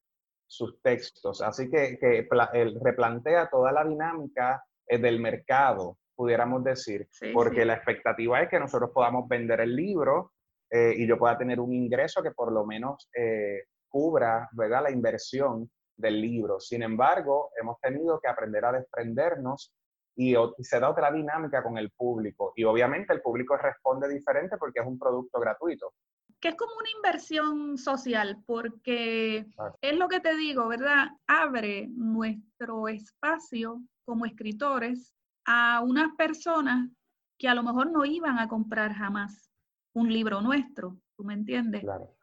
sus 0.47 0.83
textos. 0.83 1.41
Así 1.41 1.71
que, 1.71 1.99
que 1.99 2.29
replantea 2.83 3.49
toda 3.49 3.73
la 3.73 3.85
dinámica 3.85 4.63
eh, 4.87 4.99
del 4.99 5.21
mercado, 5.21 5.99
pudiéramos 6.21 6.63
decir, 6.63 7.09
porque 7.33 7.65
la 7.65 7.73
expectativa 7.73 8.43
es 8.43 8.51
que 8.51 8.61
nosotros 8.61 8.91
podamos 8.93 9.27
vender 9.27 9.59
el 9.63 9.75
libro 9.75 10.33
eh, 10.71 10.93
y 10.95 11.07
yo 11.07 11.17
pueda 11.17 11.39
tener 11.39 11.59
un 11.61 11.73
ingreso 11.73 12.23
que 12.23 12.33
por 12.33 12.53
lo 12.53 12.67
menos 12.67 13.09
eh, 13.17 13.63
cubra 13.89 14.47
¿verdad? 14.53 14.83
la 14.83 14.91
inversión 14.91 15.71
del 15.97 16.21
libro. 16.21 16.61
Sin 16.61 16.83
embargo, 16.83 17.53
hemos 17.59 17.81
tenido 17.81 18.21
que 18.21 18.29
aprender 18.29 18.67
a 18.67 18.73
desprendernos 18.73 19.73
y, 20.15 20.37
y, 20.37 20.63
se 20.65 20.79
da 20.79 20.91
otra 20.91 21.11
dinámica 21.11 21.63
con 21.63 21.79
el 21.79 21.91
público. 21.93 22.53
Y 22.55 22.65
obviamente 22.65 23.15
el 23.15 23.23
público 23.23 23.57
responde 23.57 24.07
diferente 24.07 24.59
porque 24.59 24.81
es 24.81 24.87
un 24.87 24.99
producto 24.99 25.41
gratuito 25.41 25.95
que 26.39 26.49
es 26.49 26.55
como 26.55 26.73
una 26.75 26.89
inversión 26.97 27.77
social, 27.77 28.43
porque 28.47 29.47
es 29.83 29.99
lo 29.99 30.09
que 30.09 30.21
te 30.21 30.35
digo, 30.37 30.69
¿verdad? 30.69 31.09
Abre 31.27 31.89
nuestro 31.91 32.89
espacio 32.89 33.83
como 34.07 34.25
escritores 34.25 35.15
a 35.51 35.81
unas 35.81 36.15
personas 36.17 36.89
que 37.39 37.49
a 37.49 37.55
lo 37.55 37.63
mejor 37.63 37.91
no 37.91 38.05
iban 38.05 38.39
a 38.39 38.47
comprar 38.47 38.93
jamás 38.93 39.51
un 39.95 40.13
libro 40.13 40.41
nuestro, 40.41 40.97
¿tú 41.17 41.25
me 41.25 41.35
entiendes? 41.35 41.83
Claro. 41.83 42.15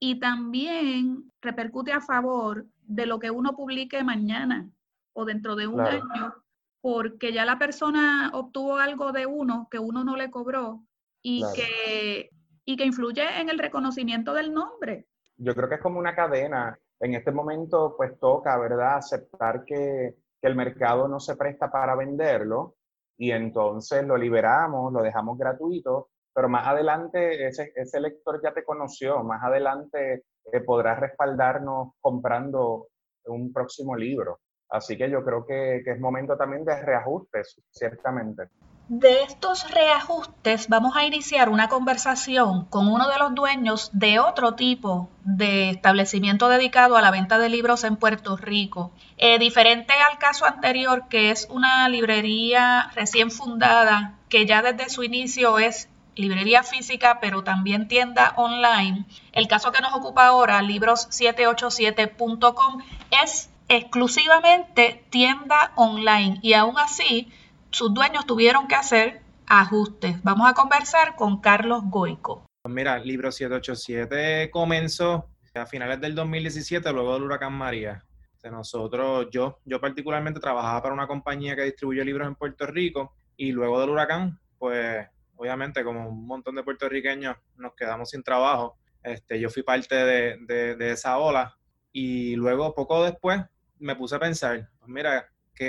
Y 0.00 0.18
también 0.18 1.30
repercute 1.40 1.92
a 1.92 2.00
favor 2.00 2.66
de 2.82 3.06
lo 3.06 3.18
que 3.18 3.30
uno 3.30 3.54
publique 3.54 4.02
mañana 4.02 4.68
o 5.12 5.24
dentro 5.24 5.54
de 5.54 5.66
un 5.66 5.80
año, 5.80 6.34
porque 6.80 7.32
ya 7.32 7.44
la 7.44 7.58
persona 7.58 8.30
obtuvo 8.32 8.78
algo 8.78 9.12
de 9.12 9.26
uno 9.26 9.68
que 9.70 9.78
uno 9.78 10.02
no 10.02 10.16
le 10.16 10.30
cobró 10.30 10.82
y 11.22 11.44
que 11.54 12.30
y 12.64 12.76
que 12.76 12.84
influye 12.84 13.40
en 13.40 13.48
el 13.48 13.58
reconocimiento 13.58 14.32
del 14.32 14.52
nombre. 14.52 15.06
Yo 15.36 15.54
creo 15.54 15.68
que 15.68 15.76
es 15.76 15.80
como 15.80 15.98
una 15.98 16.14
cadena. 16.14 16.78
En 17.00 17.14
este 17.14 17.32
momento, 17.32 17.94
pues 17.96 18.18
toca, 18.20 18.58
¿verdad?, 18.58 18.96
aceptar 18.96 19.64
que, 19.64 20.14
que 20.40 20.48
el 20.48 20.56
mercado 20.56 21.08
no 21.08 21.20
se 21.20 21.36
presta 21.36 21.70
para 21.70 21.94
venderlo 21.94 22.76
y 23.16 23.32
entonces 23.32 24.04
lo 24.04 24.16
liberamos, 24.16 24.92
lo 24.92 25.02
dejamos 25.02 25.38
gratuito, 25.38 26.08
pero 26.34 26.48
más 26.48 26.66
adelante 26.66 27.46
ese, 27.46 27.72
ese 27.74 28.00
lector 28.00 28.40
ya 28.42 28.54
te 28.54 28.64
conoció, 28.64 29.22
más 29.22 29.42
adelante 29.42 30.24
eh, 30.52 30.60
podrá 30.60 30.94
respaldarnos 30.94 31.92
comprando 32.00 32.88
un 33.26 33.52
próximo 33.52 33.94
libro. 33.94 34.40
Así 34.70 34.96
que 34.96 35.10
yo 35.10 35.24
creo 35.24 35.44
que, 35.44 35.82
que 35.84 35.90
es 35.92 36.00
momento 36.00 36.36
también 36.36 36.64
de 36.64 36.80
reajustes, 36.80 37.60
ciertamente. 37.70 38.44
De 38.92 39.22
estos 39.22 39.70
reajustes 39.70 40.68
vamos 40.68 40.96
a 40.96 41.04
iniciar 41.04 41.48
una 41.48 41.68
conversación 41.68 42.64
con 42.64 42.88
uno 42.88 43.08
de 43.08 43.18
los 43.18 43.32
dueños 43.36 43.90
de 43.92 44.18
otro 44.18 44.56
tipo 44.56 45.08
de 45.22 45.70
establecimiento 45.70 46.48
dedicado 46.48 46.96
a 46.96 47.00
la 47.00 47.12
venta 47.12 47.38
de 47.38 47.48
libros 47.48 47.84
en 47.84 47.94
Puerto 47.94 48.36
Rico. 48.36 48.90
Eh, 49.16 49.38
diferente 49.38 49.94
al 50.10 50.18
caso 50.18 50.44
anterior, 50.44 51.04
que 51.08 51.30
es 51.30 51.46
una 51.50 51.88
librería 51.88 52.90
recién 52.96 53.30
fundada, 53.30 54.18
que 54.28 54.44
ya 54.44 54.60
desde 54.60 54.90
su 54.90 55.04
inicio 55.04 55.60
es 55.60 55.88
librería 56.16 56.64
física, 56.64 57.20
pero 57.20 57.44
también 57.44 57.86
tienda 57.86 58.32
online. 58.34 59.04
El 59.30 59.46
caso 59.46 59.70
que 59.70 59.82
nos 59.82 59.94
ocupa 59.94 60.26
ahora, 60.26 60.62
libros787.com, 60.62 62.82
es 63.22 63.50
exclusivamente 63.68 65.04
tienda 65.10 65.70
online 65.76 66.40
y 66.42 66.54
aún 66.54 66.76
así 66.76 67.30
sus 67.70 67.94
dueños 67.94 68.26
tuvieron 68.26 68.66
que 68.66 68.74
hacer 68.74 69.22
ajustes. 69.46 70.22
Vamos 70.22 70.48
a 70.48 70.54
conversar 70.54 71.16
con 71.16 71.40
Carlos 71.40 71.82
Goico. 71.84 72.44
Pues 72.62 72.74
mira, 72.74 72.98
Libro 72.98 73.32
787 73.32 74.50
comenzó 74.50 75.28
a 75.54 75.66
finales 75.66 76.00
del 76.00 76.14
2017, 76.14 76.92
luego 76.92 77.14
del 77.14 77.24
huracán 77.24 77.52
María. 77.52 78.04
nosotros, 78.50 79.28
yo, 79.30 79.60
yo 79.64 79.80
particularmente 79.80 80.40
trabajaba 80.40 80.82
para 80.82 80.94
una 80.94 81.06
compañía 81.06 81.56
que 81.56 81.64
distribuye 81.64 82.04
libros 82.04 82.28
en 82.28 82.34
Puerto 82.34 82.66
Rico 82.66 83.14
y 83.36 83.52
luego 83.52 83.80
del 83.80 83.90
huracán, 83.90 84.38
pues 84.58 85.06
obviamente 85.36 85.82
como 85.82 86.08
un 86.08 86.26
montón 86.26 86.54
de 86.54 86.62
puertorriqueños 86.62 87.36
nos 87.56 87.74
quedamos 87.74 88.10
sin 88.10 88.22
trabajo. 88.22 88.76
Este, 89.02 89.40
yo 89.40 89.48
fui 89.48 89.62
parte 89.62 89.94
de, 89.94 90.76
de 90.76 90.90
esa 90.90 91.18
ola 91.18 91.56
y 91.92 92.36
luego 92.36 92.74
poco 92.74 93.02
después 93.02 93.42
me 93.78 93.96
puse 93.96 94.16
a 94.16 94.20
pensar, 94.20 94.68
pues 94.78 94.88
mira, 94.88 95.26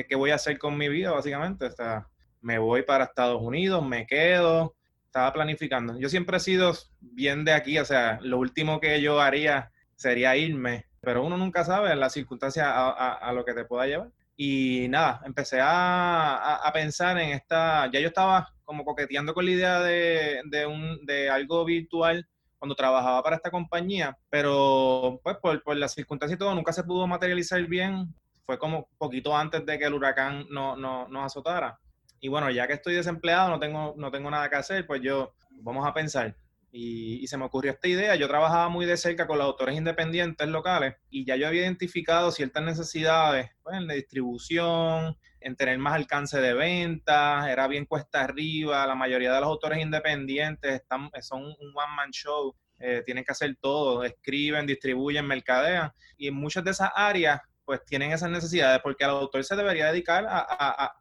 ¿qué, 0.08 0.16
voy 0.16 0.32
a 0.32 0.36
hacer 0.36 0.58
con 0.58 0.78
mi 0.78 0.90
vida, 0.90 1.12
básicamente? 1.12 1.66
O 1.66 1.72
sea, 1.72 2.08
me 2.42 2.58
voy 2.58 2.84
para 2.84 3.06
Estados 3.06 3.42
Unidos, 3.42 3.86
me 3.86 4.08
quedo, 4.08 4.76
estaba 5.06 5.34
planificando. 5.34 6.00
Yo 6.00 6.10
siempre 6.10 6.38
he 6.38 6.40
sido 6.40 6.74
bien 7.00 7.44
de 7.44 7.54
aquí, 7.54 7.78
o 7.78 7.86
sea, 7.86 8.20
lo 8.22 8.40
último 8.40 8.80
que 8.80 9.02
yo 9.02 9.20
haría 9.20 9.72
sería 9.96 10.36
irme, 10.38 10.86
pero 11.02 11.24
uno 11.24 11.38
nunca 11.38 11.64
sabe 11.66 11.96
las 11.96 12.14
circunstancias 12.14 12.66
a, 12.68 13.32
lo 13.34 13.44
que 13.44 13.54
te 13.54 13.66
pueda 13.66 13.86
llevar. 13.86 14.10
Y 14.38 14.88
nada, 14.90 15.22
empecé 15.26 15.60
a, 15.62 16.72
pensar 16.74 17.20
en 17.20 17.32
esta, 17.32 17.90
ya 17.92 18.00
yo 18.00 18.08
estaba 18.08 18.54
como 18.64 18.86
coqueteando 18.86 19.34
con 19.34 19.46
la 19.46 19.52
idea 19.52 19.80
de, 19.82 20.42
de, 20.46 20.66
un, 20.66 21.06
de 21.06 21.30
algo 21.30 21.66
virtual 21.66 22.26
cuando 22.58 22.76
trabajaba 22.76 23.22
para 23.24 23.36
esta 23.36 23.52
compañía, 23.52 24.18
pero 24.30 25.20
pues 25.24 25.38
por, 25.38 25.62
por 25.64 25.76
las 25.76 25.94
circunstancias 25.94 26.38
y 26.38 26.40
todo 26.40 26.56
nunca 26.56 26.72
se 26.72 26.84
pudo 26.84 27.08
materializar 27.08 27.62
bien 27.64 28.14
fue 28.46 28.58
como 28.58 28.90
poquito 28.98 29.36
antes 29.36 29.66
de 29.66 29.80
que 29.80 29.86
el 29.86 29.94
huracán 29.94 30.46
no, 30.50 30.76
no, 30.76 31.08
nos 31.08 31.26
azotara. 31.26 31.80
Y 32.20 32.28
bueno, 32.28 32.50
ya 32.52 32.68
que 32.68 32.74
estoy 32.74 32.94
desempleado, 32.94 33.50
no 33.50 33.60
tengo, 33.60 33.96
no 33.98 34.12
tengo 34.12 34.30
nada 34.30 34.50
que 34.50 34.56
hacer, 34.56 34.86
pues 34.86 35.02
yo, 35.02 35.34
vamos 35.50 35.88
a 35.88 35.94
pensar. 35.94 36.36
Y, 36.74 37.28
se 37.28 37.38
me 37.38 37.46
ocurrió 37.46 37.72
esta 37.72 37.88
idea. 37.88 38.16
Yo 38.16 38.28
trabajaba 38.28 38.70
muy 38.70 38.86
de 38.86 38.96
cerca 38.96 39.28
con 39.28 39.38
los 39.38 39.46
autores 39.46 39.76
independientes 39.76 40.48
locales 40.48 40.96
y 41.10 41.26
ya 41.26 41.36
yo 41.36 41.48
había 41.48 41.64
identificado 41.64 42.32
ciertas 42.32 42.64
necesidades 42.64 43.50
pues, 43.64 43.76
en 43.76 43.88
la 43.88 43.94
distribución, 43.94 45.18
en 45.42 45.56
tener 45.56 45.78
más 45.80 45.94
alcance 45.94 46.40
de 46.40 46.54
ventas, 46.54 47.48
era 47.48 47.68
bien 47.68 47.86
cuesta 47.86 48.22
arriba. 48.22 48.86
La 48.88 48.96
mayoría 48.96 49.34
de 49.34 49.42
los 49.42 49.50
autores 49.50 49.80
independientes 49.80 50.74
están, 50.74 51.10
son 51.22 51.44
un 51.44 51.74
one-man 51.76 52.12
show, 52.12 52.56
eh, 52.80 53.04
tienen 53.06 53.24
que 53.24 53.32
hacer 53.32 53.56
todo, 53.60 54.04
escriben, 54.04 54.66
distribuyen, 54.66 55.26
mercadean. 55.26 55.92
Y 56.18 56.28
en 56.28 56.36
muchas 56.36 56.64
de 56.64 56.72
esas 56.72 56.92
áreas 56.96 57.42
pues 57.72 57.86
tienen 57.86 58.12
esas 58.12 58.30
necesidades, 58.30 58.82
porque 58.84 59.06
el 59.06 59.12
autor 59.12 59.46
se 59.46 59.56
debería 59.56 59.94
dedicar 59.94 60.26
a, 60.28 60.94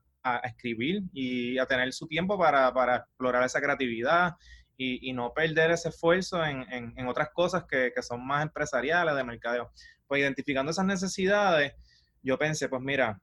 escribir 0.45 1.03
y 1.13 1.59
a 1.59 1.67
tener 1.67 1.93
su 1.93 2.07
tiempo 2.07 2.39
para, 2.39 2.69
explorar 2.95 3.43
esa 3.43 3.61
creatividad 3.61 4.37
y, 4.77 5.13
no 5.13 5.35
perder 5.35 5.73
ese 5.73 5.89
esfuerzo 5.89 6.45
en, 6.45 7.09
otras 7.09 7.31
cosas 7.31 7.65
que, 7.69 7.93
son 8.03 8.25
más 8.25 8.45
empresariales, 8.45 9.17
de 9.17 9.25
mercadeo. 9.25 9.73
Pues 10.07 10.21
identificando 10.21 10.71
esas 10.71 10.85
necesidades, 10.85 11.75
yo 12.23 12.39
pensé, 12.39 12.69
pues 12.69 12.83
mira, 12.83 13.21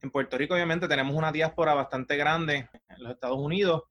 en 0.00 0.10
Puerto 0.10 0.38
Rico 0.38 0.54
obviamente 0.54 0.88
tenemos 0.88 1.14
una 1.14 1.30
diáspora 1.30 1.74
bastante 1.74 2.16
grande, 2.16 2.70
en 2.88 3.02
los 3.02 3.12
Estados 3.12 3.38
Unidos, 3.38 3.82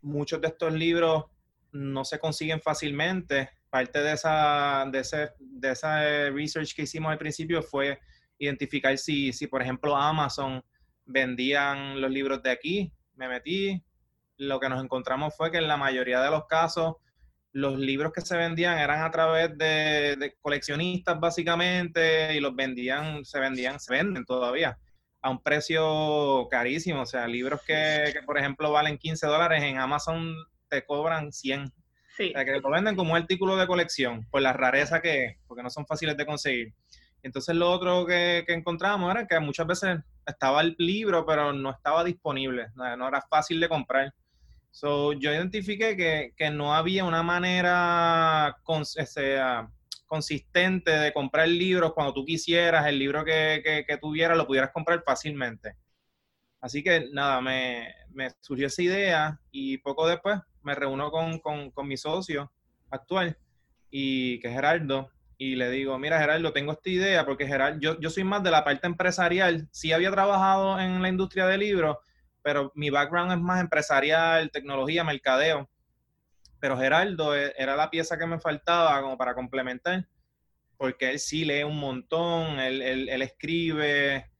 muchos 0.00 0.40
de 0.40 0.48
estos 0.48 0.72
libros 0.72 1.26
no 1.70 2.04
se 2.04 2.18
consiguen 2.18 2.60
fácilmente, 2.60 3.50
parte 3.72 4.02
de 4.02 4.12
esa, 4.12 4.84
de 4.92 4.98
ese, 4.98 5.30
de 5.40 5.70
esa 5.70 6.02
research 6.30 6.74
que 6.74 6.82
hicimos 6.82 7.10
al 7.10 7.16
principio 7.16 7.62
fue 7.62 7.98
identificar 8.36 8.98
si, 8.98 9.32
si, 9.32 9.46
por 9.46 9.62
ejemplo, 9.62 9.96
Amazon 9.96 10.62
vendían 11.06 11.98
los 11.98 12.10
libros 12.10 12.42
de 12.42 12.50
aquí. 12.50 12.92
Me 13.14 13.28
metí. 13.28 13.82
Lo 14.36 14.60
que 14.60 14.68
nos 14.68 14.84
encontramos 14.84 15.34
fue 15.34 15.50
que 15.50 15.56
en 15.56 15.68
la 15.68 15.78
mayoría 15.78 16.20
de 16.20 16.30
los 16.30 16.46
casos 16.46 16.96
los 17.52 17.78
libros 17.78 18.12
que 18.12 18.20
se 18.20 18.36
vendían 18.36 18.78
eran 18.78 19.02
a 19.02 19.10
través 19.10 19.56
de, 19.56 20.36
coleccionistas 20.42 21.18
básicamente 21.18 22.34
y 22.34 22.40
los 22.40 22.54
vendían, 22.54 23.24
se 23.24 23.40
vendían, 23.40 23.80
se 23.80 23.94
venden 23.94 24.26
todavía 24.26 24.78
a 25.22 25.30
un 25.30 25.42
precio 25.42 26.46
carísimo. 26.50 27.02
O 27.02 27.06
sea, 27.06 27.26
libros 27.26 27.62
que, 27.66 28.10
que 28.12 28.22
por 28.22 28.36
ejemplo 28.36 28.70
valen 28.70 28.98
15 28.98 29.26
dólares 29.26 29.62
en 29.62 29.78
Amazon 29.78 30.34
te 30.68 30.84
cobran 30.84 31.32
100 31.32 31.72
Sí. 32.16 32.32
que 32.32 32.60
lo 32.60 32.70
venden 32.70 32.96
como 32.96 33.12
un 33.12 33.18
artículo 33.18 33.56
de 33.56 33.66
colección, 33.66 34.26
por 34.30 34.42
la 34.42 34.52
rareza 34.52 35.00
que 35.00 35.24
es, 35.24 35.36
porque 35.46 35.62
no 35.62 35.70
son 35.70 35.86
fáciles 35.86 36.16
de 36.16 36.26
conseguir. 36.26 36.74
Entonces 37.22 37.54
lo 37.54 37.70
otro 37.70 38.04
que, 38.04 38.44
que 38.46 38.52
encontramos 38.52 39.10
era 39.10 39.26
que 39.26 39.38
muchas 39.40 39.66
veces 39.66 39.98
estaba 40.26 40.60
el 40.60 40.74
libro, 40.78 41.24
pero 41.24 41.52
no 41.52 41.70
estaba 41.70 42.04
disponible, 42.04 42.68
no, 42.74 43.08
era 43.08 43.22
fácil 43.22 43.60
de 43.60 43.68
comprar. 43.68 44.12
So, 44.70 45.12
yo 45.12 45.32
identifiqué 45.32 45.96
que, 45.96 46.32
que 46.36 46.50
no 46.50 46.74
había 46.74 47.04
una 47.04 47.22
manera 47.22 48.56
con, 48.62 48.84
sea, 48.84 49.68
consistente 50.06 50.90
de 50.90 51.12
comprar 51.12 51.48
libros 51.48 51.92
cuando 51.92 52.14
tú 52.14 52.24
quisieras, 52.24 52.86
el 52.86 52.98
libro 52.98 53.24
que, 53.24 53.60
que, 53.64 53.84
que 53.86 53.98
tuvieras 53.98 54.36
lo 54.36 54.46
pudieras 54.46 54.70
comprar 54.70 55.02
fácilmente. 55.04 55.76
Así 56.60 56.82
que 56.82 57.08
nada, 57.12 57.40
me, 57.40 57.92
me, 58.10 58.30
surgió 58.40 58.68
esa 58.68 58.82
idea 58.82 59.40
y 59.50 59.78
poco 59.78 60.06
después 60.06 60.40
me 60.62 60.74
reúno 60.74 61.10
con, 61.10 61.38
con, 61.38 61.70
con 61.70 61.88
mi 61.88 61.96
socio 61.96 62.52
actual, 62.90 63.36
y 63.90 64.40
que 64.40 64.48
es 64.48 64.54
Gerardo, 64.54 65.10
y 65.38 65.56
le 65.56 65.70
digo, 65.70 65.98
mira 65.98 66.20
Gerardo, 66.20 66.52
tengo 66.52 66.72
esta 66.72 66.88
idea, 66.88 67.24
porque 67.24 67.46
Gerardo, 67.46 67.80
yo, 67.80 67.98
yo 67.98 68.10
soy 68.10 68.24
más 68.24 68.42
de 68.42 68.50
la 68.50 68.64
parte 68.64 68.86
empresarial, 68.86 69.68
sí 69.72 69.92
había 69.92 70.10
trabajado 70.10 70.78
en 70.78 71.02
la 71.02 71.08
industria 71.08 71.46
de 71.46 71.58
libros, 71.58 71.96
pero 72.42 72.72
mi 72.74 72.90
background 72.90 73.32
es 73.32 73.38
más 73.38 73.60
empresarial, 73.60 74.50
tecnología, 74.50 75.04
mercadeo. 75.04 75.68
Pero 76.60 76.76
Gerardo 76.76 77.36
e, 77.36 77.54
era 77.56 77.76
la 77.76 77.90
pieza 77.90 78.18
que 78.18 78.26
me 78.26 78.40
faltaba 78.40 79.00
como 79.00 79.16
para 79.16 79.34
complementar, 79.34 80.06
porque 80.76 81.10
él 81.10 81.18
sí 81.18 81.44
lee 81.44 81.62
un 81.62 81.78
montón, 81.78 82.58
él, 82.58 82.82
él, 82.82 83.08
él 83.08 83.22
escribe. 83.22 84.31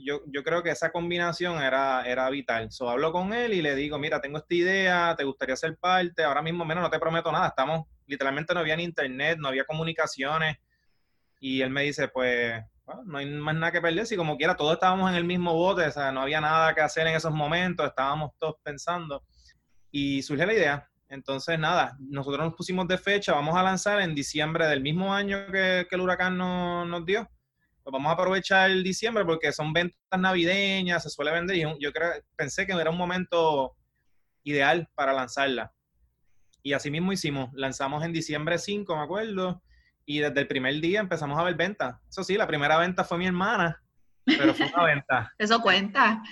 Yo, 0.00 0.20
yo, 0.26 0.42
creo 0.42 0.62
que 0.62 0.70
esa 0.70 0.90
combinación 0.90 1.62
era, 1.62 2.02
era 2.04 2.28
vital. 2.30 2.72
So, 2.72 2.90
hablo 2.90 3.12
con 3.12 3.32
él 3.32 3.54
y 3.54 3.62
le 3.62 3.76
digo, 3.76 3.98
mira, 3.98 4.20
tengo 4.20 4.38
esta 4.38 4.54
idea, 4.54 5.14
¿te 5.16 5.22
gustaría 5.24 5.54
ser 5.54 5.76
parte? 5.76 6.24
Ahora 6.24 6.42
mismo, 6.42 6.64
menos 6.64 6.82
no 6.82 6.90
te 6.90 6.98
prometo 6.98 7.30
nada, 7.30 7.48
estamos, 7.48 7.86
literalmente 8.06 8.54
no 8.54 8.60
había 8.60 8.76
ni 8.76 8.82
internet, 8.82 9.38
no 9.38 9.48
había 9.48 9.64
comunicaciones. 9.64 10.56
Y 11.38 11.62
él 11.62 11.70
me 11.70 11.82
dice, 11.82 12.08
pues, 12.08 12.60
no 13.04 13.18
hay 13.18 13.26
más 13.26 13.54
nada 13.54 13.72
que 13.72 13.80
perder, 13.80 14.06
si 14.06 14.16
como 14.16 14.36
quiera 14.36 14.56
todos 14.56 14.74
estábamos 14.74 15.10
en 15.10 15.16
el 15.16 15.24
mismo 15.24 15.54
bote, 15.54 15.86
o 15.86 15.90
sea, 15.90 16.12
no 16.12 16.22
había 16.22 16.40
nada 16.40 16.74
que 16.74 16.80
hacer 16.80 17.06
en 17.06 17.14
esos 17.14 17.32
momentos, 17.32 17.86
estábamos 17.86 18.32
todos 18.38 18.56
pensando 18.62 19.24
y 19.90 20.22
surge 20.22 20.46
la 20.46 20.54
idea. 20.54 20.88
Entonces, 21.08 21.58
nada, 21.58 21.96
nosotros 22.00 22.46
nos 22.46 22.54
pusimos 22.54 22.88
de 22.88 22.96
fecha, 22.96 23.34
vamos 23.34 23.54
a 23.56 23.62
lanzar 23.62 24.00
en 24.00 24.14
diciembre 24.14 24.66
del 24.66 24.80
mismo 24.80 25.12
año 25.14 25.46
que, 25.52 25.86
el 25.90 26.00
huracán 26.00 26.38
nos 26.38 27.04
dio. 27.04 27.28
Pues 27.82 27.92
vamos 27.92 28.10
a 28.10 28.12
aprovechar 28.12 28.70
el 28.70 28.82
diciembre 28.82 29.24
porque 29.24 29.52
son 29.52 29.72
ventas 29.72 29.98
navideñas, 30.18 31.02
se 31.02 31.10
suele 31.10 31.32
vender 31.32 31.56
y 31.56 31.62
yo 31.80 31.92
creo, 31.92 32.12
pensé 32.36 32.66
que 32.66 32.72
era 32.72 32.90
un 32.90 32.98
momento 32.98 33.76
ideal 34.44 34.88
para 34.94 35.12
lanzarla. 35.12 35.72
Y 36.62 36.74
así 36.74 36.90
mismo 36.90 37.12
hicimos, 37.12 37.50
lanzamos 37.54 38.04
en 38.04 38.12
diciembre 38.12 38.58
5, 38.58 38.96
me 38.96 39.02
acuerdo, 39.02 39.62
y 40.06 40.20
desde 40.20 40.40
el 40.40 40.46
primer 40.46 40.80
día 40.80 41.00
empezamos 41.00 41.38
a 41.38 41.42
ver 41.42 41.56
ventas. 41.56 41.96
Eso 42.08 42.22
sí, 42.22 42.36
la 42.36 42.46
primera 42.46 42.78
venta 42.78 43.02
fue 43.04 43.18
mi 43.18 43.26
hermana, 43.26 43.82
pero 44.24 44.54
fue 44.54 44.66
una 44.66 44.84
venta. 44.84 45.32
Eso 45.38 45.60
cuenta. 45.60 46.22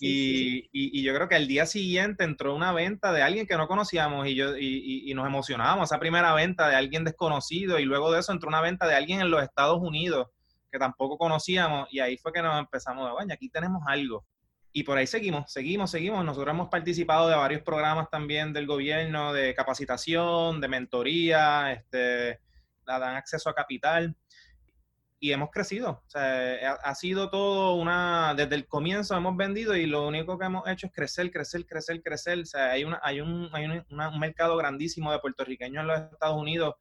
y, 0.00 0.68
y, 0.72 1.02
yo 1.02 1.12
creo 1.14 1.28
que 1.28 1.36
el 1.36 1.48
día 1.48 1.66
siguiente 1.66 2.24
entró 2.24 2.54
una 2.54 2.72
venta 2.72 3.12
de 3.12 3.22
alguien 3.22 3.46
que 3.46 3.56
no 3.56 3.66
conocíamos 3.66 4.26
y, 4.26 4.36
yo, 4.36 4.56
y, 4.56 5.12
nos 5.14 5.26
emocionábamos, 5.26 5.90
esa 5.90 5.98
primera 5.98 6.32
venta 6.32 6.68
de 6.68 6.76
alguien 6.76 7.04
desconocido 7.04 7.78
y 7.78 7.84
luego 7.84 8.12
de 8.12 8.20
eso 8.20 8.32
entró 8.32 8.48
una 8.48 8.60
venta 8.62 8.86
de 8.86 8.94
alguien 8.94 9.20
en 9.20 9.30
los 9.30 9.42
Estados 9.42 9.80
Unidos 9.82 10.28
que 10.70 10.78
tampoco 10.78 11.18
conocíamos 11.18 11.88
y 11.90 12.00
ahí 12.00 12.16
fue 12.16 12.32
que 12.32 12.42
nos 12.42 12.58
empezamos 12.58 13.08
a, 13.08 13.12
bueno, 13.12 13.32
aquí 13.32 13.48
tenemos 13.48 13.82
algo. 13.86 14.24
Y 14.72 14.82
por 14.82 14.98
ahí 14.98 15.06
seguimos, 15.06 15.50
seguimos, 15.50 15.90
seguimos. 15.90 16.24
Nosotros 16.24 16.52
hemos 16.52 16.68
participado 16.68 17.28
de 17.28 17.36
varios 17.36 17.62
programas 17.62 18.10
también 18.10 18.52
del 18.52 18.66
gobierno 18.66 19.32
de 19.32 19.54
capacitación, 19.54 20.60
de 20.60 20.68
mentoría, 20.68 21.72
este, 21.72 22.40
dan 22.86 23.16
acceso 23.16 23.48
a 23.48 23.54
capital 23.54 24.14
y 25.20 25.32
hemos 25.32 25.50
crecido. 25.50 26.04
Ha, 26.14 26.94
sido 26.94 27.30
todo 27.30 27.74
una, 27.74 28.34
desde 28.36 28.54
el 28.54 28.66
comienzo 28.66 29.16
hemos 29.16 29.36
vendido 29.36 29.74
y 29.74 29.86
lo 29.86 30.06
único 30.06 30.38
que 30.38 30.46
hemos 30.46 30.68
hecho 30.68 30.86
es 30.86 30.92
crecer, 30.92 31.30
crecer, 31.30 31.66
crecer, 31.66 32.02
crecer. 32.02 32.40
O 32.40 32.46
sea, 32.46 32.70
hay, 32.70 32.84
una, 32.84 33.00
hay, 33.02 33.20
un, 33.20 33.48
hay 33.52 33.66
un 33.66 34.20
mercado 34.20 34.56
grandísimo 34.56 35.10
de 35.10 35.18
puertorriqueños 35.18 35.80
en 35.80 35.88
los 35.88 36.00
Estados 36.12 36.36
Unidos 36.36 36.74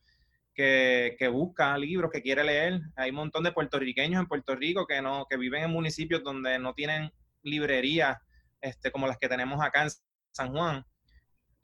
que, 0.58 1.16
que, 1.18 1.28
busca 1.30 1.78
libros, 1.78 2.12
que 2.12 2.22
quiere 2.22 2.44
leer. 2.44 2.82
Hay 2.98 3.12
un 3.12 3.16
montón 3.16 3.44
de 3.44 3.54
puertorriqueños 3.54 4.20
en 4.20 4.28
Puerto 4.28 4.56
Rico 4.56 4.86
que, 4.86 5.02
no, 5.02 5.26
que 5.30 5.38
viven 5.38 5.64
en 5.64 5.72
municipios 5.72 6.24
donde 6.24 6.60
no 6.60 6.74
tienen 6.74 7.12
librerías 7.44 8.18
este, 8.60 8.92
como 8.92 9.08
las 9.08 9.18
que 9.18 9.30
tenemos 9.30 9.64
acá 9.64 9.84
en 9.84 9.90
San 10.32 10.52
Juan. 10.52 10.84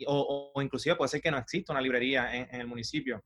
O, 0.07 0.53
o, 0.55 0.61
inclusive 0.61 0.95
puede 0.95 1.09
ser 1.09 1.21
que 1.21 1.31
no 1.31 1.37
exista 1.37 1.73
una 1.73 1.81
librería 1.81 2.33
en 2.35 2.61
el 2.61 2.67
municipio. 2.67 3.23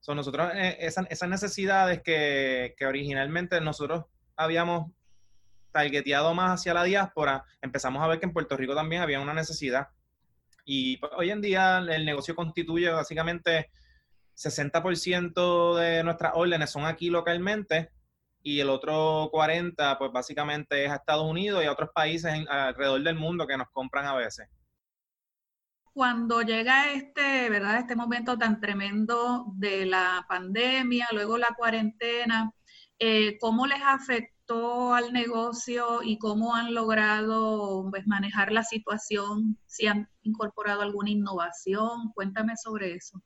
So, 0.00 0.14
nosotros, 0.14 0.50
eh, 0.54 0.78
esas, 0.80 1.28
necesidades 1.28 2.02
que, 2.02 2.74
originalmente 2.86 3.60
nosotros 3.60 4.06
habíamos 4.34 4.90
targeteado 5.72 6.34
más 6.34 6.58
hacia 6.58 6.74
la 6.74 6.84
diáspora, 6.84 7.44
empezamos 7.60 8.02
a 8.02 8.08
ver 8.08 8.18
que 8.18 8.26
en 8.26 8.32
Puerto 8.32 8.56
Rico 8.56 8.74
también 8.74 9.02
había 9.02 9.20
una 9.20 9.34
necesidad. 9.34 9.88
Y 10.64 10.96
pues, 10.96 11.12
hoy 11.16 11.30
en 11.30 11.42
día 11.42 11.78
el 11.78 12.06
negocio 12.06 12.34
constituye 12.34 12.88
básicamente 12.88 13.70
60% 14.40 15.76
de 15.76 16.02
nuestras 16.02 16.32
órdenes 16.34 16.70
son 16.70 16.86
aquí 16.86 17.10
localmente 17.10 17.90
y 18.42 18.60
el 18.60 18.70
otro 18.70 19.30
40% 19.30 19.98
pues 19.98 20.12
básicamente 20.12 20.84
es 20.84 20.90
a 20.90 20.96
Estados 20.96 21.28
Unidos 21.28 21.62
y 21.62 21.66
a 21.66 21.72
otros 21.72 21.90
países 21.94 22.32
alrededor 22.48 23.02
del 23.02 23.16
mundo 23.16 23.46
que 23.46 23.56
nos 23.56 23.68
compran 23.70 24.06
a 24.06 24.14
veces 24.14 24.48
cuando 25.92 26.42
llega 26.42 26.92
este, 26.92 27.50
¿verdad? 27.50 27.78
Este 27.78 27.96
momento 27.96 28.38
tan 28.38 28.60
tremendo 28.60 29.52
de 29.56 29.86
la 29.86 30.24
pandemia, 30.28 31.08
luego 31.12 31.36
la 31.36 31.54
cuarentena, 31.56 32.52
eh, 32.98 33.38
¿cómo 33.38 33.66
les 33.66 33.82
afectó 33.82 34.94
al 34.94 35.12
negocio 35.12 36.02
y 36.02 36.18
cómo 36.18 36.54
han 36.54 36.74
logrado 36.74 37.88
pues, 37.90 38.06
manejar 38.06 38.52
la 38.52 38.62
situación? 38.62 39.58
Si 39.66 39.86
han 39.86 40.08
incorporado 40.22 40.82
alguna 40.82 41.10
innovación, 41.10 42.12
cuéntame 42.14 42.56
sobre 42.56 42.94
eso. 42.94 43.22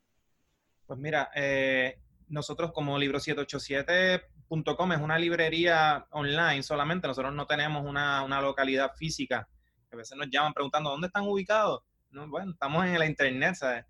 Pues 0.85 0.99
mira, 0.99 1.31
eh, 1.35 1.99
nosotros 2.27 2.71
como 2.71 2.97
libro787.com 2.99 4.91
es 4.93 4.99
una 4.99 5.17
librería 5.17 6.05
online 6.11 6.63
solamente, 6.63 7.07
nosotros 7.07 7.33
no 7.33 7.47
tenemos 7.47 7.85
una, 7.85 8.23
una 8.23 8.41
localidad 8.41 8.93
física. 8.95 9.47
A 9.91 9.95
veces 9.95 10.17
nos 10.17 10.29
llaman 10.29 10.53
preguntando 10.53 10.89
dónde 10.89 11.07
están 11.07 11.23
ubicados 11.23 11.83
bueno, 12.27 12.51
estamos 12.51 12.85
en 12.85 12.97
la 12.97 13.05
internet, 13.05 13.55
¿sabes? 13.55 13.85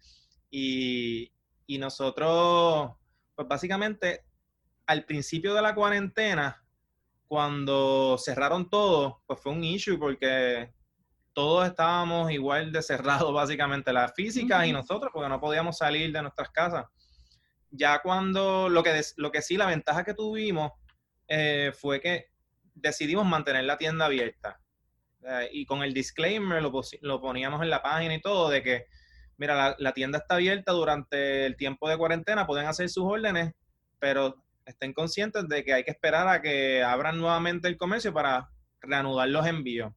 Y, 0.49 1.31
y 1.67 1.77
nosotros, 1.77 2.91
pues 3.35 3.47
básicamente, 3.47 4.25
al 4.85 5.05
principio 5.05 5.53
de 5.53 5.61
la 5.61 5.75
cuarentena, 5.75 6.63
cuando 7.27 8.17
cerraron 8.17 8.69
todo, 8.69 9.21
pues 9.25 9.39
fue 9.39 9.51
un 9.51 9.63
issue 9.63 9.97
porque 9.97 10.73
todos 11.35 11.67
estábamos 11.67 12.31
igual 12.31 12.71
de 12.71 12.81
cerrados, 12.81 13.31
básicamente, 13.33 13.93
las 13.93 14.13
físicas 14.15 14.65
y 14.65 14.71
nosotros, 14.71 15.11
porque 15.13 15.29
no 15.29 15.39
podíamos 15.39 15.77
salir 15.77 16.11
de 16.11 16.21
nuestras 16.21 16.49
casas. 16.49 16.85
Ya 17.69 17.99
cuando, 18.01 18.69
lo 18.69 18.81
que, 18.81 19.01
lo 19.17 19.31
que 19.31 19.41
sí, 19.41 19.57
la 19.57 19.67
ventaja 19.67 20.03
que 20.03 20.13
tuvimos 20.13 20.71
eh, 21.27 21.73
fue 21.77 21.99
que 21.99 22.27
decidimos 22.73 23.25
mantener 23.25 23.65
la 23.65 23.77
tienda 23.77 24.05
abierta. 24.05 24.59
Eh, 25.23 25.49
y 25.51 25.65
con 25.65 25.83
el 25.83 25.93
disclaimer 25.93 26.61
lo, 26.63 26.71
lo, 27.01 27.21
poníamos 27.21 27.61
en 27.61 27.69
la 27.69 27.81
página 27.81 28.15
y 28.15 28.21
todo 28.21 28.49
de 28.49 28.63
que, 28.63 28.85
mira, 29.37 29.75
la, 29.77 29.93
tienda 29.93 30.19
está 30.19 30.35
abierta 30.35 30.71
durante 30.71 31.45
el 31.45 31.57
tiempo 31.57 31.89
de 31.89 31.97
cuarentena, 31.97 32.47
pueden 32.47 32.67
hacer 32.67 32.87
sus 32.89 33.03
órdenes, 33.03 33.53
pero 33.99 34.41
estén 34.65 34.93
conscientes 34.93 35.47
de 35.49 35.65
que 35.65 35.73
hay 35.73 35.83
que 35.83 35.91
esperar 35.91 36.27
a 36.29 36.41
que 36.41 36.81
abran 36.81 37.17
nuevamente 37.17 37.67
el 37.67 37.75
comercio 37.75 38.13
para 38.13 38.49
reanudar 38.79 39.27
los 39.27 39.45
envíos. 39.45 39.91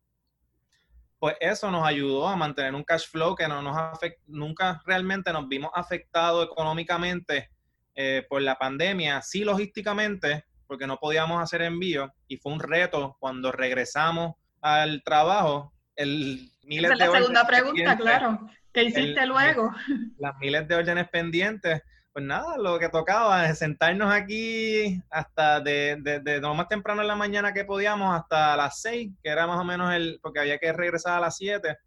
Pues 1.18 1.36
eso 1.40 1.70
nos 1.70 1.84
ayudó 1.86 2.28
a 2.28 2.36
mantener 2.36 2.74
un 2.74 2.84
cash 2.84 3.08
flow 3.08 3.34
que 3.34 3.48
no 3.48 3.60
nos 3.60 3.76
afect 3.76 4.20
nunca 4.26 4.80
realmente 4.86 5.32
nos 5.32 5.48
vimos 5.48 5.70
afectados 5.74 6.46
económicamente 6.46 7.50
eh, 7.94 8.24
por 8.28 8.40
la 8.42 8.56
pandemia, 8.56 9.20
sí 9.22 9.42
logísticamente, 9.42 10.44
porque 10.68 10.86
no 10.86 10.98
podíamos 10.98 11.42
hacer 11.42 11.62
envíos 11.62 12.10
y 12.28 12.36
fue 12.36 12.52
un 12.52 12.60
reto 12.60 13.16
cuando 13.18 13.50
regresamos 13.50 14.36
al 14.60 15.02
trabajo, 15.02 15.72
el 15.96 16.52
miles 16.62 16.92
Esa 16.92 17.04
es 17.04 17.10
la 17.10 17.18
segunda 17.18 17.46
pregunta, 17.46 17.96
claro. 17.96 18.48
¿Qué 18.72 18.84
hiciste 18.84 19.26
luego? 19.26 19.74
Las 20.18 20.36
miles 20.38 20.68
de 20.68 20.74
órdenes 20.76 21.08
pendientes. 21.08 21.82
Pues 22.18 22.26
nada, 22.26 22.58
lo 22.58 22.80
que 22.80 22.88
tocaba 22.88 23.48
es 23.48 23.60
sentarnos 23.60 24.12
aquí 24.12 25.00
hasta 25.08 25.60
de, 25.60 26.20
de, 26.24 26.40
lo 26.40 26.52
más 26.52 26.66
temprano 26.66 27.00
en 27.00 27.06
la 27.06 27.14
mañana 27.14 27.54
que 27.54 27.64
podíamos 27.64 28.12
hasta 28.12 28.56
las 28.56 28.80
seis, 28.80 29.12
que 29.22 29.28
era 29.28 29.46
más 29.46 29.60
o 29.60 29.62
menos 29.62 29.94
el, 29.94 30.18
porque 30.20 30.40
había 30.40 30.58
que 30.58 30.72
regresar 30.72 31.16
a 31.16 31.20
las 31.20 31.36
siete. 31.36 31.78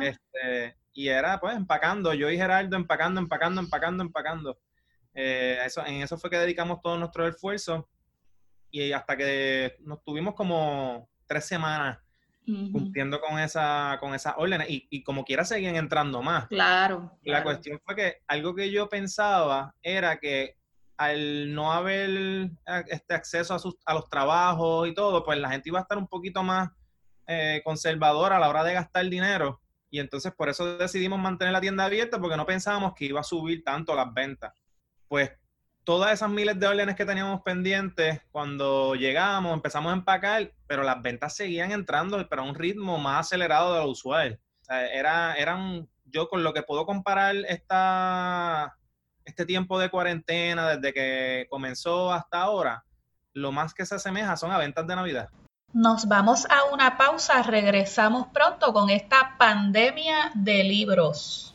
Este, 0.00 0.78
y 0.94 1.08
era 1.08 1.38
pues 1.38 1.54
empacando, 1.54 2.14
yo 2.14 2.30
y 2.30 2.38
Gerardo 2.38 2.74
empacando, 2.74 3.20
empacando, 3.20 3.60
empacando, 3.60 4.02
empacando. 4.02 4.58
Eh, 5.12 5.58
eso, 5.62 5.84
en 5.84 5.96
eso 5.96 6.16
fue 6.16 6.30
que 6.30 6.38
dedicamos 6.38 6.80
todo 6.80 6.96
nuestro 6.96 7.28
esfuerzo 7.28 7.86
y 8.70 8.92
hasta 8.92 9.14
que 9.14 9.76
nos 9.80 10.02
tuvimos 10.02 10.34
como 10.34 11.06
tres 11.26 11.44
semanas 11.44 11.98
cumpliendo 12.72 13.20
con 13.20 13.38
esa 13.38 13.96
con 14.00 14.14
esas 14.14 14.34
órdenes 14.36 14.70
y, 14.70 14.86
y, 14.88 15.02
como 15.02 15.24
quiera 15.24 15.44
seguían 15.44 15.76
entrando 15.76 16.22
más. 16.22 16.46
Claro. 16.46 17.18
la 17.24 17.42
cuestión 17.42 17.80
fue 17.84 17.96
que 17.96 18.16
algo 18.28 18.54
que 18.54 18.70
yo 18.70 18.88
pensaba 18.88 19.74
era 19.82 20.18
que 20.18 20.56
al 20.96 21.54
no 21.54 21.72
haber 21.72 22.10
eh, 22.10 22.84
este 22.88 23.14
acceso 23.14 23.54
a, 23.54 23.58
sus, 23.58 23.76
a 23.84 23.94
los 23.94 24.08
trabajos 24.08 24.88
y 24.88 24.94
todo, 24.94 25.24
pues 25.24 25.38
la 25.38 25.50
gente 25.50 25.68
iba 25.68 25.78
a 25.78 25.82
estar 25.82 25.98
un 25.98 26.08
poquito 26.08 26.42
más 26.42 26.70
eh, 27.26 27.60
conservadora 27.64 28.36
a 28.36 28.40
la 28.40 28.48
hora 28.48 28.64
de 28.64 28.74
gastar 28.74 29.04
dinero. 29.08 29.60
Y 29.90 30.00
entonces 30.00 30.32
por 30.34 30.48
eso 30.48 30.78
decidimos 30.78 31.18
mantener 31.18 31.52
la 31.52 31.60
tienda 31.60 31.84
abierta 31.84 32.20
porque 32.20 32.36
no 32.36 32.46
pensábamos 32.46 32.94
que 32.94 33.06
iba 33.06 33.20
a 33.20 33.24
subir 33.24 33.62
tanto 33.62 33.94
las 33.94 34.12
ventas. 34.12 34.52
Pues 35.08 35.30
todas 35.86 36.12
esas 36.12 36.28
miles 36.28 36.58
de 36.58 36.66
órdenes 36.66 36.96
que 36.96 37.06
teníamos 37.06 37.42
pendientes, 37.42 38.20
cuando 38.32 38.96
llegamos, 38.96 39.54
empezamos 39.54 39.92
a 39.92 39.94
empacar, 39.94 40.52
pero 40.66 40.82
las 40.82 41.00
ventas 41.00 41.36
seguían 41.36 41.70
entrando, 41.70 42.28
pero 42.28 42.42
a 42.42 42.44
un 42.44 42.56
ritmo 42.56 42.98
más 42.98 43.20
acelerado 43.20 43.72
de 43.72 43.84
lo 43.84 43.90
usual. 43.90 44.40
Era, 44.68 45.36
eran, 45.36 45.88
yo 46.04 46.28
con 46.28 46.42
lo 46.42 46.52
que 46.52 46.64
puedo 46.64 46.84
comparar 46.86 47.36
esta, 47.48 48.76
este 49.24 49.46
tiempo 49.46 49.78
de 49.78 49.88
cuarentena, 49.88 50.70
desde 50.70 50.92
que 50.92 51.46
comenzó 51.48 52.12
hasta 52.12 52.40
ahora, 52.42 52.84
lo 53.32 53.52
más 53.52 53.72
que 53.72 53.86
se 53.86 53.94
asemeja 53.94 54.36
son 54.36 54.50
a 54.50 54.58
ventas 54.58 54.88
de 54.88 54.96
Navidad. 54.96 55.28
Nos 55.72 56.08
vamos 56.08 56.48
a 56.50 56.64
una 56.74 56.98
pausa, 56.98 57.44
regresamos 57.44 58.26
pronto 58.34 58.72
con 58.72 58.90
esta 58.90 59.36
pandemia 59.38 60.32
de 60.34 60.64
libros. 60.64 61.54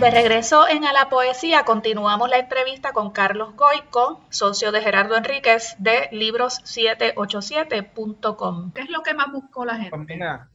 De 0.00 0.10
regreso 0.12 0.68
en 0.68 0.84
A 0.84 0.92
la 0.92 1.08
Poesía, 1.08 1.64
continuamos 1.64 2.30
la 2.30 2.38
entrevista 2.38 2.92
con 2.92 3.10
Carlos 3.10 3.56
Goico, 3.56 4.24
socio 4.30 4.70
de 4.70 4.80
Gerardo 4.80 5.16
Enríquez 5.16 5.74
de 5.80 6.08
libros787.com. 6.12 8.72
¿Qué 8.72 8.82
es 8.82 8.90
lo 8.90 9.02
que 9.02 9.14
más 9.14 9.32
buscó 9.32 9.64
la 9.64 9.74
gente? 9.74 9.90
Pues 9.90 10.06
mira, 10.06 10.48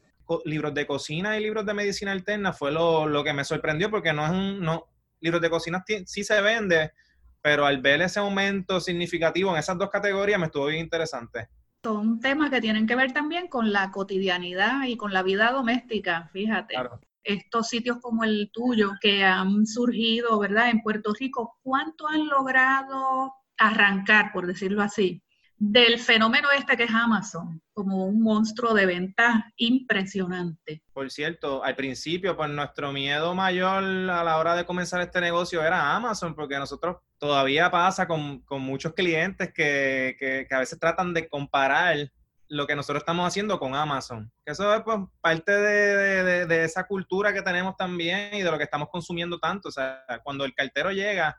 libros 0.45 0.73
de 0.73 0.87
cocina 0.87 1.37
y 1.37 1.43
libros 1.43 1.65
de 1.65 1.73
medicina 1.73 2.13
alterna 2.13 2.53
fue 2.53 2.71
lo, 2.71 3.21
que 3.21 3.33
me 3.33 3.43
sorprendió 3.43 3.91
porque 3.91 4.13
no 4.13 4.23
es 4.23 4.31
un... 4.31 4.61
No, 4.61 4.85
libros 5.19 5.41
de 5.41 5.49
cocina 5.49 5.83
sí 6.05 6.23
se 6.23 6.39
vende, 6.39 6.93
pero 7.41 7.65
al 7.65 7.81
ver 7.81 8.01
ese 8.01 8.21
aumento 8.21 8.79
significativo 8.79 9.51
en 9.51 9.57
esas 9.57 9.77
dos 9.77 9.89
categorías 9.89 10.39
me 10.39 10.45
estuvo 10.45 10.67
bien 10.67 10.85
interesante. 10.85 11.49
Son 11.83 12.21
temas 12.21 12.49
que 12.49 12.61
tienen 12.61 12.87
que 12.87 12.95
ver 12.95 13.11
también 13.11 13.49
con 13.49 13.73
la 13.73 13.91
cotidianidad 13.91 14.85
y 14.85 14.95
con 14.95 15.11
la 15.11 15.21
vida 15.21 15.51
doméstica, 15.51 16.29
fíjate. 16.31 16.75
Claro 16.75 17.01
estos 17.23 17.67
sitios 17.67 17.97
como 18.01 18.23
el 18.23 18.49
tuyo 18.51 18.91
que 19.01 19.23
han 19.23 19.65
surgido, 19.65 20.39
¿verdad? 20.39 20.69
En 20.69 20.81
Puerto 20.81 21.13
Rico, 21.17 21.57
¿cuánto 21.61 22.07
han 22.07 22.27
logrado 22.27 23.33
arrancar, 23.57 24.31
por 24.33 24.47
decirlo 24.47 24.81
así, 24.81 25.23
del 25.57 25.97
fenómeno 25.99 26.49
este 26.51 26.75
que 26.75 26.83
es 26.83 26.91
Amazon, 26.91 27.61
como 27.73 28.05
un 28.05 28.21
monstruo 28.21 28.73
de 28.73 28.85
venta 28.85 29.51
impresionante? 29.55 30.83
Por 30.91 31.09
cierto, 31.09 31.63
al 31.63 31.75
principio, 31.75 32.35
pues 32.35 32.49
nuestro 32.49 32.91
miedo 32.91 33.33
mayor 33.33 33.83
a 33.83 34.23
la 34.23 34.37
hora 34.37 34.55
de 34.55 34.65
comenzar 34.65 35.01
este 35.01 35.21
negocio 35.21 35.63
era 35.63 35.95
Amazon, 35.95 36.35
porque 36.35 36.57
nosotros 36.57 36.97
todavía 37.17 37.71
pasa 37.71 38.07
con, 38.07 38.41
con 38.41 38.61
muchos 38.61 38.93
clientes 38.93 39.53
que, 39.53 40.15
que, 40.19 40.45
que 40.47 40.55
a 40.55 40.59
veces 40.59 40.77
tratan 40.79 41.13
de 41.13 41.29
comparar 41.29 42.11
lo 42.53 42.67
que 42.67 42.75
nosotros 42.75 43.01
estamos 43.01 43.27
haciendo 43.27 43.59
con 43.59 43.75
Amazon. 43.75 44.31
Eso 44.45 44.73
es 44.73 44.81
pues, 44.83 44.99
parte 45.21 45.51
de, 45.51 46.63
esa 46.63 46.85
cultura 46.85 47.33
que 47.33 47.41
tenemos 47.41 47.75
también 47.75 48.35
y 48.35 48.43
de 48.43 48.51
lo 48.51 48.57
que 48.57 48.63
estamos 48.63 48.89
consumiendo 48.89 49.39
tanto. 49.39 49.69
O 49.69 49.71
sea, 49.71 50.03
cuando 50.23 50.45
el 50.45 50.53
cartero 50.53 50.91
llega, 50.91 51.35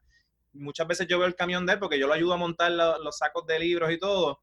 muchas 0.53 0.87
veces 0.87 1.07
yo 1.07 1.18
veo 1.18 1.29
el 1.29 1.37
camión 1.37 1.64
de 1.66 1.74
él 1.74 1.79
porque 1.79 1.98
yo 1.98 2.09
lo 2.09 2.14
ayudo 2.14 2.35
a 2.35 2.38
montar 2.38 2.72
los 2.72 3.16
sacos 3.16 3.46
de 3.46 3.61
libros 3.61 3.92
y 3.92 3.98
todo. 3.98 4.40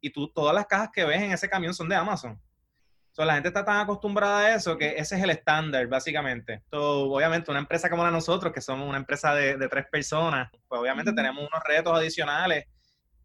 Y 0.00 0.10
tú, 0.10 0.28
todas 0.32 0.54
las 0.54 0.66
cajas 0.66 0.90
que 0.92 1.04
ves 1.04 1.22
en 1.22 1.32
ese 1.32 1.48
camión 1.48 1.72
son 1.72 1.88
de 1.88 1.94
Amazon. 1.94 2.32
O 2.32 3.14
sea, 3.14 3.24
la 3.24 3.34
gente 3.34 3.48
está 3.48 3.64
tan 3.64 3.78
acostumbrada 3.78 4.40
a 4.40 4.54
eso 4.54 4.76
que 4.76 4.96
ese 4.96 5.16
es 5.16 5.22
el 5.22 5.30
estándar, 5.30 5.86
básicamente. 5.86 6.64
obviamente, 6.72 7.50
una 7.50 7.60
empresa 7.60 7.88
como 7.88 8.02
la 8.02 8.10
de 8.10 8.16
nosotros, 8.16 8.52
que 8.52 8.60
somos 8.60 8.88
una 8.88 8.98
empresa 8.98 9.34
de, 9.34 9.68
tres 9.68 9.86
personas, 9.90 10.50
pues 10.66 10.80
obviamente 10.80 11.12
tenemos 11.12 11.38
unos 11.38 11.62
retos 11.64 11.96
adicionales 11.96 12.66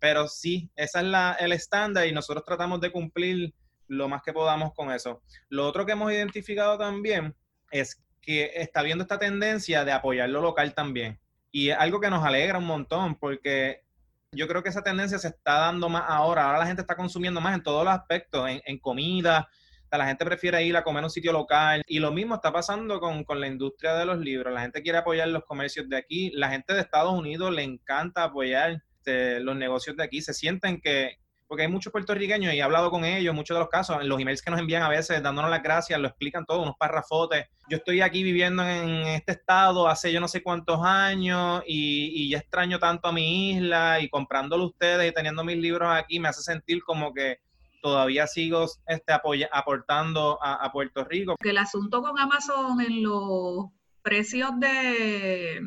pero 0.03 0.27
sí, 0.27 0.69
ese 0.75 0.97
es 0.99 1.05
la, 1.05 1.37
el 1.39 1.53
estándar 1.53 2.05
y 2.05 2.11
nosotros 2.11 2.43
tratamos 2.43 2.81
de 2.81 2.91
cumplir 2.91 3.53
lo 3.87 4.09
más 4.09 4.21
que 4.21 4.33
podamos 4.33 4.73
con 4.73 4.91
eso. 4.91 5.21
Lo 5.47 5.65
otro 5.65 5.85
que 5.85 5.93
hemos 5.93 6.11
identificado 6.11 6.77
también 6.77 7.33
es 7.71 8.03
que 8.19 8.51
está 8.53 8.81
viendo 8.81 9.03
esta 9.03 9.17
tendencia 9.17 9.85
de 9.85 9.93
apoyar 9.93 10.27
lo 10.27 10.41
local 10.41 10.73
también. 10.73 11.21
Y 11.53 11.69
es 11.69 11.77
algo 11.77 12.01
que 12.01 12.09
nos 12.09 12.21
alegra 12.21 12.57
un 12.57 12.65
montón 12.65 13.15
porque 13.15 13.85
yo 14.33 14.45
creo 14.45 14.61
que 14.61 14.67
esa 14.67 14.83
tendencia 14.83 15.17
se 15.19 15.29
está 15.29 15.59
dando 15.59 15.87
más 15.87 16.03
ahora. 16.05 16.47
Ahora 16.47 16.59
la 16.59 16.67
gente 16.67 16.81
está 16.81 16.97
consumiendo 16.97 17.39
más 17.39 17.55
en 17.55 17.63
todos 17.63 17.85
los 17.85 17.93
aspectos, 17.93 18.45
en, 18.49 18.79
comida. 18.79 19.47
la 19.89 20.05
gente 20.05 20.25
prefiere 20.25 20.65
ir 20.65 20.75
a 20.75 20.83
comer 20.83 21.03
a 21.03 21.05
un 21.05 21.11
sitio 21.11 21.31
local. 21.31 21.81
Y 21.87 21.99
lo 21.99 22.11
mismo 22.11 22.35
está 22.35 22.51
pasando 22.51 22.99
con, 22.99 23.23
con 23.23 23.39
la 23.39 23.47
industria 23.47 23.93
de 23.93 24.05
los 24.05 24.17
libros. 24.17 24.53
La 24.53 24.63
gente 24.63 24.81
quiere 24.81 24.97
apoyar 24.97 25.29
los 25.29 25.45
comercios 25.45 25.87
de 25.87 25.95
aquí. 25.95 26.29
La 26.31 26.49
gente 26.49 26.73
de 26.73 26.81
Estados 26.81 27.13
Unidos 27.13 27.53
le 27.53 27.63
encanta 27.63 28.25
apoyar 28.25 28.83
este, 29.03 29.41
los 29.41 29.55
negocios 29.55 29.97
de 29.97 30.03
aquí 30.03 30.21
se 30.21 30.33
sienten 30.33 30.79
que, 30.79 31.17
porque 31.45 31.63
hay 31.63 31.67
muchos 31.67 31.91
puertorriqueños 31.91 32.53
y 32.53 32.57
he 32.57 32.63
hablado 32.63 32.89
con 32.89 33.03
ellos, 33.03 33.35
muchos 33.35 33.55
de 33.55 33.59
los 33.59 33.69
casos, 33.69 33.97
en 34.01 34.07
los 34.07 34.19
emails 34.19 34.41
que 34.41 34.49
nos 34.49 34.61
envían 34.61 34.81
a 34.81 34.89
veces 34.89 35.21
dándonos 35.21 35.51
las 35.51 35.61
gracias, 35.61 35.99
lo 35.99 36.07
explican 36.07 36.45
todo, 36.45 36.61
unos 36.61 36.77
parrafotes. 36.79 37.47
Yo 37.69 37.77
estoy 37.77 37.99
aquí 37.99 38.23
viviendo 38.23 38.63
en 38.63 39.05
este 39.07 39.33
estado 39.33 39.89
hace 39.89 40.11
yo 40.11 40.21
no 40.21 40.27
sé 40.29 40.41
cuántos 40.41 40.79
años 40.83 41.63
y, 41.67 42.29
ya 42.29 42.37
extraño 42.37 42.79
tanto 42.79 43.09
a 43.09 43.11
mi 43.11 43.51
isla 43.51 43.99
y 43.99 44.09
comprándolo 44.09 44.65
ustedes 44.65 45.11
y 45.11 45.13
teniendo 45.13 45.43
mis 45.43 45.57
libros 45.57 45.89
aquí 45.91 46.19
me 46.19 46.29
hace 46.29 46.41
sentir 46.41 46.81
como 46.83 47.13
que 47.13 47.39
todavía 47.81 48.25
sigo 48.27 48.65
este, 48.87 49.13
aportando 49.51 50.39
a, 50.41 50.65
a 50.65 50.71
Puerto 50.71 51.03
Rico. 51.03 51.35
El 51.43 51.57
asunto 51.57 52.01
con 52.01 52.17
Amazon 52.17 52.79
en 52.79 53.03
los 53.03 53.65
precios 54.01 54.51
de, 54.59 55.59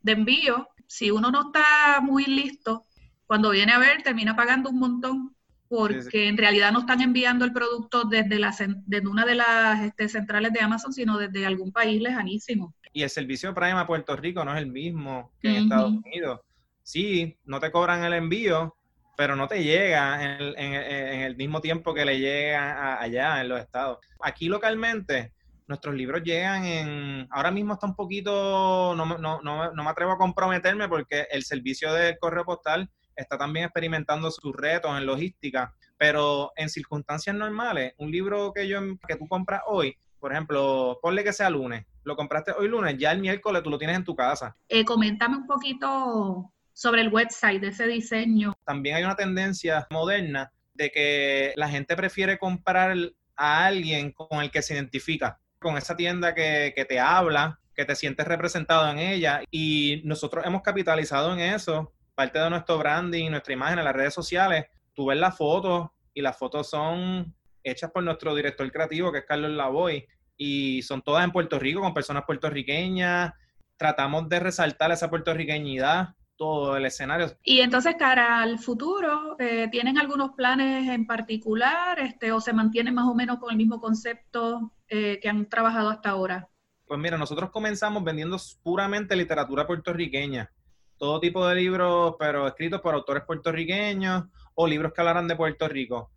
de 0.00 0.12
envío 0.12 0.68
si 0.92 1.10
uno 1.10 1.30
no 1.30 1.46
está 1.46 2.02
muy 2.02 2.26
listo, 2.26 2.84
cuando 3.24 3.48
viene 3.48 3.72
a 3.72 3.78
ver, 3.78 4.02
termina 4.02 4.36
pagando 4.36 4.68
un 4.68 4.78
montón 4.78 5.34
porque 5.66 6.28
en 6.28 6.36
realidad 6.36 6.70
no 6.70 6.80
están 6.80 7.00
enviando 7.00 7.46
el 7.46 7.52
producto 7.54 8.04
desde, 8.04 8.38
la, 8.38 8.54
desde 8.84 9.08
una 9.08 9.24
de 9.24 9.34
las 9.36 9.80
este, 9.80 10.06
centrales 10.10 10.52
de 10.52 10.60
Amazon, 10.60 10.92
sino 10.92 11.16
desde 11.16 11.46
algún 11.46 11.72
país 11.72 12.02
lejanísimo. 12.02 12.74
Y 12.92 13.04
el 13.04 13.08
servicio 13.08 13.54
Prime 13.54 13.80
a 13.80 13.86
Puerto 13.86 14.14
Rico 14.16 14.44
no 14.44 14.52
es 14.52 14.58
el 14.58 14.66
mismo 14.66 15.32
que 15.40 15.48
en 15.48 15.62
Estados 15.62 15.92
Unidos. 15.92 16.40
Sí, 16.82 17.38
no 17.46 17.58
te 17.58 17.72
cobran 17.72 18.04
el 18.04 18.12
envío, 18.12 18.76
pero 19.16 19.34
no 19.34 19.48
te 19.48 19.64
llega 19.64 20.22
en, 20.22 20.74
el 21.22 21.36
mismo 21.36 21.62
tiempo 21.62 21.94
que 21.94 22.04
le 22.04 22.18
llega 22.18 23.00
allá 23.00 23.40
en 23.40 23.48
los 23.48 23.60
estados. 23.60 23.96
Aquí 24.20 24.46
localmente, 24.46 25.32
nuestros 25.66 25.94
libros 25.94 26.22
llegan 26.22 26.64
en, 26.64 27.28
ahora 27.30 27.50
mismo 27.50 27.74
está 27.74 27.86
un 27.86 27.94
poquito, 27.94 28.94
no, 28.96 29.06
no, 29.18 29.40
no, 29.42 29.72
no 29.72 29.84
me 29.84 29.90
atrevo 29.90 30.12
a 30.12 30.18
comprometerme 30.18 30.88
porque 30.88 31.26
el 31.30 31.44
servicio 31.44 31.92
del 31.92 32.18
correo 32.18 32.44
postal 32.44 32.90
está 33.16 33.38
también 33.38 33.66
experimentando 33.66 34.30
sus 34.30 34.54
retos 34.54 34.96
en 34.96 35.06
logística, 35.06 35.74
pero 35.96 36.52
en 36.56 36.68
circunstancias 36.68 37.34
normales, 37.36 37.94
un 37.98 38.10
libro 38.10 38.52
que 38.52 38.68
yo 38.68 38.80
que 39.06 39.16
tú 39.16 39.26
compras 39.28 39.62
hoy, 39.66 39.96
por 40.18 40.32
ejemplo, 40.32 40.98
ponle 41.02 41.24
que 41.24 41.32
sea 41.32 41.50
lunes, 41.50 41.84
lo 42.04 42.16
compraste 42.16 42.52
hoy 42.52 42.68
lunes, 42.68 42.96
ya 42.98 43.12
el 43.12 43.20
miércoles 43.20 43.62
tú 43.62 43.70
lo 43.70 43.78
tienes 43.78 43.96
en 43.96 44.04
tu 44.04 44.14
casa. 44.14 44.56
Eh, 44.68 44.84
coméntame 44.84 45.36
un 45.36 45.46
poquito 45.46 46.52
sobre 46.72 47.02
el 47.02 47.08
website 47.12 47.60
de 47.60 47.68
ese 47.68 47.86
diseño. 47.86 48.54
También 48.64 48.96
hay 48.96 49.04
una 49.04 49.16
tendencia 49.16 49.86
moderna 49.90 50.52
de 50.74 50.90
que 50.90 51.52
la 51.56 51.68
gente 51.68 51.96
prefiere 51.96 52.38
comprar 52.38 52.96
a 53.36 53.66
alguien 53.66 54.12
con 54.12 54.40
el 54.40 54.50
que 54.50 54.62
se 54.62 54.74
identifica 54.74 55.38
con 55.62 55.78
esa 55.78 55.96
tienda 55.96 56.34
que, 56.34 56.86
te 56.88 57.00
habla, 57.00 57.58
que 57.74 57.84
te 57.84 57.96
sientes 57.96 58.26
representado 58.26 58.90
en 58.90 58.98
ella. 58.98 59.42
Y 59.50 60.02
nosotros 60.04 60.44
hemos 60.44 60.62
capitalizado 60.62 61.32
en 61.32 61.40
eso, 61.40 61.92
parte 62.14 62.38
de 62.38 62.50
nuestro 62.50 62.78
branding, 62.78 63.30
nuestra 63.30 63.54
imagen 63.54 63.78
en 63.78 63.84
las 63.84 63.94
redes 63.94 64.14
sociales. 64.14 64.66
Tú 64.92 65.06
ves 65.06 65.18
las 65.18 65.36
fotos 65.36 65.88
y 66.12 66.20
las 66.20 66.36
fotos 66.36 66.68
son 66.68 67.34
hechas 67.64 67.90
por 67.90 68.02
nuestro 68.02 68.34
director 68.34 68.70
creativo, 68.70 69.12
que 69.12 69.18
es 69.18 69.24
Carlos 69.24 69.52
Lavoy, 69.52 70.06
y 70.36 70.82
son 70.82 71.00
todas 71.02 71.24
en 71.24 71.30
Puerto 71.30 71.58
Rico, 71.58 71.80
con 71.80 71.94
personas 71.94 72.24
puertorriqueñas. 72.26 73.32
Tratamos 73.76 74.28
de 74.28 74.40
resaltar 74.40 74.92
esa 74.92 75.08
puertorriqueñidad 75.08 76.14
todo 76.42 76.76
el 76.76 76.84
escenario. 76.84 77.30
Y 77.44 77.60
entonces, 77.60 77.94
cara 77.96 78.42
al 78.42 78.58
futuro, 78.58 79.36
eh, 79.38 79.68
¿tienen 79.70 79.96
algunos 79.96 80.32
planes 80.32 80.88
en 80.88 81.06
particular 81.06 82.00
este, 82.00 82.32
o 82.32 82.40
se 82.40 82.52
mantienen 82.52 82.94
más 82.94 83.06
o 83.06 83.14
menos 83.14 83.38
con 83.38 83.52
el 83.52 83.56
mismo 83.56 83.80
concepto 83.80 84.72
eh, 84.88 85.20
que 85.22 85.28
han 85.28 85.48
trabajado 85.48 85.88
hasta 85.88 86.10
ahora? 86.10 86.48
Pues 86.84 86.98
mira, 86.98 87.16
nosotros 87.16 87.50
comenzamos 87.50 88.02
vendiendo 88.02 88.36
puramente 88.60 89.14
literatura 89.14 89.68
puertorriqueña. 89.68 90.50
Todo 90.98 91.20
tipo 91.20 91.46
de 91.46 91.54
libros, 91.54 92.16
pero 92.18 92.48
escritos 92.48 92.80
por 92.80 92.94
autores 92.94 93.22
puertorriqueños 93.24 94.24
o 94.56 94.66
libros 94.66 94.92
que 94.92 95.00
hablaran 95.00 95.28
de 95.28 95.36
Puerto 95.36 95.68
Rico 95.68 96.10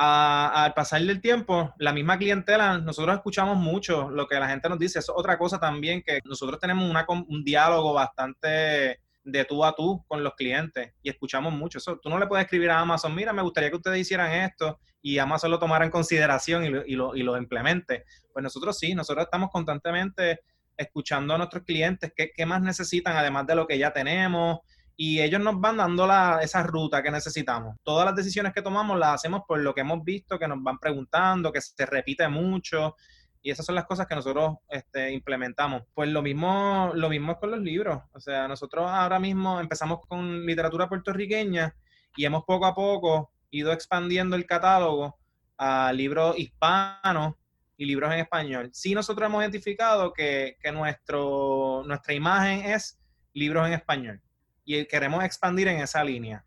al 0.00 0.74
pasar 0.74 1.02
del 1.02 1.20
tiempo, 1.20 1.74
la 1.78 1.92
misma 1.92 2.16
clientela, 2.18 2.78
nosotros 2.78 3.16
escuchamos 3.16 3.56
mucho 3.56 4.08
lo 4.08 4.28
que 4.28 4.38
la 4.38 4.48
gente 4.48 4.68
nos 4.68 4.78
dice. 4.78 5.00
Es 5.00 5.10
otra 5.10 5.36
cosa 5.36 5.58
también 5.58 6.04
que 6.06 6.20
nosotros 6.24 6.60
tenemos 6.60 6.88
un 7.26 7.42
diálogo 7.42 7.92
bastante 7.92 9.00
de 9.30 9.44
tú 9.44 9.64
a 9.64 9.74
tú 9.74 10.04
con 10.06 10.24
los 10.24 10.34
clientes 10.34 10.92
y 11.02 11.10
escuchamos 11.10 11.52
mucho. 11.52 11.78
Eso, 11.78 11.98
tú 11.98 12.08
no 12.08 12.18
le 12.18 12.26
puedes 12.26 12.44
escribir 12.44 12.70
a 12.70 12.80
Amazon, 12.80 13.14
mira, 13.14 13.32
me 13.32 13.42
gustaría 13.42 13.70
que 13.70 13.76
ustedes 13.76 14.00
hicieran 14.00 14.32
esto 14.32 14.78
y 15.02 15.18
Amazon 15.18 15.50
lo 15.50 15.58
tomara 15.58 15.84
en 15.84 15.90
consideración 15.90 16.64
y 16.64 16.68
lo, 16.70 16.86
y 16.86 16.94
lo, 16.94 17.14
y 17.14 17.22
lo 17.22 17.36
implemente. 17.36 18.04
Pues 18.32 18.42
nosotros 18.42 18.78
sí, 18.78 18.94
nosotros 18.94 19.24
estamos 19.24 19.50
constantemente 19.50 20.40
escuchando 20.76 21.34
a 21.34 21.38
nuestros 21.38 21.64
clientes 21.64 22.12
qué, 22.16 22.30
qué 22.34 22.46
más 22.46 22.62
necesitan 22.62 23.16
además 23.16 23.46
de 23.46 23.54
lo 23.54 23.66
que 23.66 23.78
ya 23.78 23.92
tenemos, 23.92 24.60
y 25.00 25.20
ellos 25.20 25.40
nos 25.40 25.60
van 25.60 25.76
dando 25.76 26.08
la, 26.08 26.40
esa 26.42 26.64
ruta 26.64 27.00
que 27.04 27.12
necesitamos. 27.12 27.76
Todas 27.84 28.04
las 28.04 28.16
decisiones 28.16 28.52
que 28.52 28.62
tomamos 28.62 28.98
las 28.98 29.14
hacemos 29.14 29.42
por 29.46 29.60
lo 29.60 29.72
que 29.72 29.82
hemos 29.82 30.02
visto, 30.02 30.40
que 30.40 30.48
nos 30.48 30.60
van 30.60 30.76
preguntando, 30.78 31.52
que 31.52 31.60
se 31.60 31.86
repite 31.86 32.26
mucho. 32.26 32.96
Y 33.42 33.50
esas 33.50 33.64
son 33.64 33.74
las 33.74 33.86
cosas 33.86 34.06
que 34.06 34.14
nosotros 34.14 34.56
este, 34.68 35.12
implementamos. 35.12 35.82
Pues 35.94 36.08
lo 36.08 36.22
mismo, 36.22 36.90
lo 36.94 37.08
mismo 37.08 37.32
es 37.32 37.38
con 37.38 37.50
los 37.50 37.60
libros. 37.60 38.02
O 38.12 38.20
sea, 38.20 38.48
nosotros 38.48 38.86
ahora 38.88 39.18
mismo 39.18 39.60
empezamos 39.60 40.00
con 40.06 40.44
literatura 40.44 40.88
puertorriqueña 40.88 41.74
y 42.16 42.24
hemos 42.24 42.44
poco 42.44 42.66
a 42.66 42.74
poco 42.74 43.32
ido 43.50 43.72
expandiendo 43.72 44.36
el 44.36 44.46
catálogo 44.46 45.18
a 45.56 45.92
libros 45.92 46.38
hispanos 46.38 47.34
y 47.76 47.86
libros 47.86 48.12
en 48.12 48.20
español. 48.20 48.70
Sí 48.72 48.94
nosotros 48.94 49.26
hemos 49.26 49.42
identificado 49.42 50.12
que, 50.12 50.56
que 50.60 50.72
nuestro, 50.72 51.82
nuestra 51.86 52.14
imagen 52.14 52.64
es 52.64 52.98
libros 53.32 53.66
en 53.66 53.74
español 53.74 54.20
y 54.64 54.84
queremos 54.84 55.24
expandir 55.24 55.68
en 55.68 55.80
esa 55.80 56.04
línea. 56.04 56.44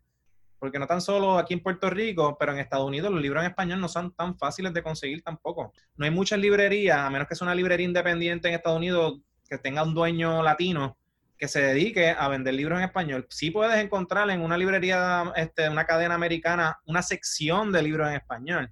Porque 0.62 0.78
no 0.78 0.86
tan 0.86 1.00
solo 1.00 1.38
aquí 1.38 1.54
en 1.54 1.60
Puerto 1.60 1.90
Rico, 1.90 2.36
pero 2.38 2.52
en 2.52 2.60
Estados 2.60 2.86
Unidos 2.86 3.10
los 3.10 3.20
libros 3.20 3.42
en 3.42 3.50
español 3.50 3.80
no 3.80 3.88
son 3.88 4.14
tan 4.14 4.38
fáciles 4.38 4.72
de 4.72 4.80
conseguir 4.80 5.20
tampoco. 5.20 5.72
No 5.96 6.04
hay 6.04 6.12
muchas 6.12 6.38
librerías, 6.38 6.98
a 6.98 7.10
menos 7.10 7.26
que 7.26 7.34
sea 7.34 7.46
una 7.46 7.54
librería 7.56 7.84
independiente 7.84 8.46
en 8.46 8.54
Estados 8.54 8.78
Unidos 8.78 9.18
que 9.50 9.58
tenga 9.58 9.82
un 9.82 9.92
dueño 9.92 10.40
latino 10.40 10.96
que 11.36 11.48
se 11.48 11.60
dedique 11.60 12.10
a 12.10 12.28
vender 12.28 12.54
libros 12.54 12.78
en 12.78 12.84
español. 12.84 13.26
Sí 13.28 13.50
puedes 13.50 13.76
encontrar 13.82 14.30
en 14.30 14.40
una 14.40 14.56
librería, 14.56 15.32
este, 15.34 15.68
una 15.68 15.84
cadena 15.84 16.14
americana, 16.14 16.78
una 16.86 17.02
sección 17.02 17.72
de 17.72 17.82
libros 17.82 18.08
en 18.08 18.14
español 18.14 18.70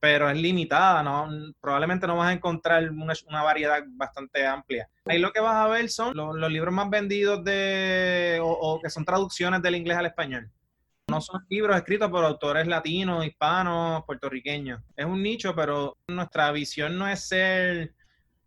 pero 0.00 0.30
es 0.30 0.38
limitada, 0.38 1.02
¿no? 1.02 1.28
probablemente 1.60 2.06
no 2.06 2.16
vas 2.16 2.30
a 2.30 2.32
encontrar 2.32 2.90
una, 2.90 3.42
variedad 3.42 3.84
bastante 3.88 4.46
amplia. 4.46 4.88
Ahí 5.04 5.18
lo 5.18 5.30
que 5.30 5.40
vas 5.40 5.56
a 5.56 5.68
ver 5.68 5.90
son 5.90 6.16
los, 6.16 6.50
libros 6.50 6.72
más 6.72 6.88
vendidos 6.88 7.44
de, 7.44 8.38
o, 8.42 8.80
que 8.82 8.88
son 8.88 9.04
traducciones 9.04 9.60
del 9.60 9.74
inglés 9.74 9.98
al 9.98 10.06
español. 10.06 10.50
No 11.10 11.20
son 11.20 11.44
libros 11.48 11.76
escritos 11.76 12.10
por 12.10 12.24
autores 12.24 12.66
latinos, 12.66 13.26
hispanos, 13.26 14.04
puertorriqueños. 14.04 14.80
Es 14.96 15.04
un 15.04 15.22
nicho, 15.22 15.54
pero 15.54 15.98
nuestra 16.08 16.52
visión 16.52 16.98
no 16.98 17.08
es 17.08 17.26
ser 17.26 17.94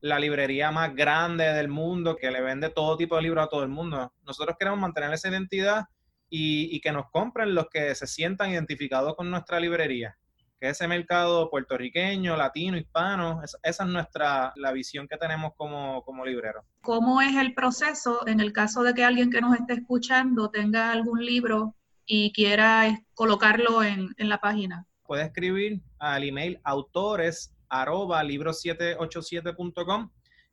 la 0.02 0.20
librería 0.20 0.70
más 0.72 0.94
grande 0.94 1.46
del 1.46 1.70
mundo 1.70 2.18
que 2.18 2.30
le 2.30 2.42
vende 2.42 2.70
todo 2.70 2.98
tipo 2.98 3.16
de 3.16 3.22
libros 3.22 3.46
a 3.46 3.50
todo 3.50 3.64
el 3.64 3.70
mundo. 3.70 4.14
Nosotros 4.26 4.58
queremos 4.60 4.80
mantener 4.80 5.14
esa 5.14 5.30
identidad 5.30 5.86
y, 6.30 6.82
que 6.82 6.92
nos 6.92 7.10
compren 7.12 7.54
los 7.54 7.68
que 7.70 7.94
se 7.96 8.08
sientan 8.08 8.52
identificados 8.52 9.16
con 9.16 9.30
nuestra 9.30 9.60
librería 9.60 10.18
que 10.60 10.70
ese 10.70 10.88
mercado 10.88 11.50
puertorriqueño, 11.50 12.38
latino, 12.38 12.78
hispano, 12.78 13.42
esa, 13.44 13.58
es 13.62 13.80
nuestra, 13.86 14.54
la 14.56 14.72
visión 14.72 15.10
que 15.10 15.18
tenemos 15.18 15.52
como, 15.58 16.02
como 16.04 16.26
librero. 16.26 16.64
¿Cómo 16.82 17.22
es 17.22 17.36
el 17.36 17.54
proceso 17.54 18.26
en 18.28 18.40
el 18.40 18.54
caso 18.54 18.82
de 18.82 18.94
que 18.94 19.04
alguien 19.04 19.30
que 19.30 19.42
nos 19.42 19.60
esté 19.60 19.74
escuchando 19.74 20.50
tenga 20.50 20.92
algún 20.92 21.26
libro 21.26 21.76
y 22.06 22.32
quiera 22.34 23.02
colocarlo 23.14 23.84
en, 23.84 24.10
en 24.18 24.30
la 24.30 24.40
página? 24.40 24.88
Puede 25.06 25.24
escribir 25.24 25.82
al 26.00 26.24
email 26.24 26.60
autores 26.64 27.54
arroba 27.70 28.24
libro787.com 28.24 30.10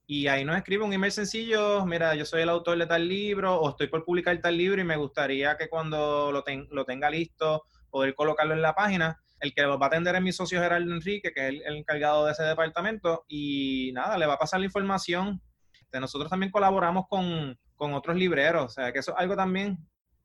y 0.06 0.26
ahí 0.26 0.44
nos 0.44 0.56
escribe 0.56 0.84
un 0.84 0.92
email 0.92 1.12
sencillo, 1.12 1.84
mira, 1.86 2.14
yo 2.14 2.24
soy 2.24 2.42
el 2.42 2.48
autor 2.48 2.78
de 2.78 2.86
tal 2.86 3.06
libro 3.08 3.60
o 3.60 3.70
estoy 3.70 3.86
por 3.86 4.04
publicar 4.04 4.40
tal 4.40 4.56
libro 4.56 4.80
y 4.80 4.84
me 4.84 4.96
gustaría 4.96 5.56
que 5.56 5.68
cuando 5.68 6.32
lo, 6.32 6.44
lo 6.70 6.84
tenga 6.84 7.10
listo 7.10 7.64
poder 7.90 8.14
colocarlo 8.14 8.54
en 8.54 8.62
la 8.62 8.74
página 8.74 9.20
el 9.40 9.54
que 9.54 9.64
va 9.64 9.74
a 9.80 9.86
atender 9.86 10.14
es 10.14 10.22
mi 10.22 10.32
socio 10.32 10.60
Gerardo 10.60 10.92
Enrique, 10.92 11.32
que 11.32 11.48
es 11.48 11.62
el, 11.64 11.76
encargado 11.76 12.26
de 12.26 12.32
ese 12.32 12.42
departamento, 12.42 13.24
y 13.26 13.90
nada, 13.94 14.18
le 14.18 14.26
va 14.26 14.34
a 14.34 14.38
pasar 14.38 14.60
la 14.60 14.66
información. 14.66 15.40
Este, 15.80 15.98
nosotros 15.98 16.30
también 16.30 16.52
colaboramos 16.52 17.06
con, 17.08 17.58
otros 17.76 18.16
libreros, 18.16 18.64
o 18.66 18.68
sea, 18.68 18.92
que 18.92 18.98
eso 18.98 19.12
es 19.12 19.18
algo 19.18 19.34
también, 19.34 19.78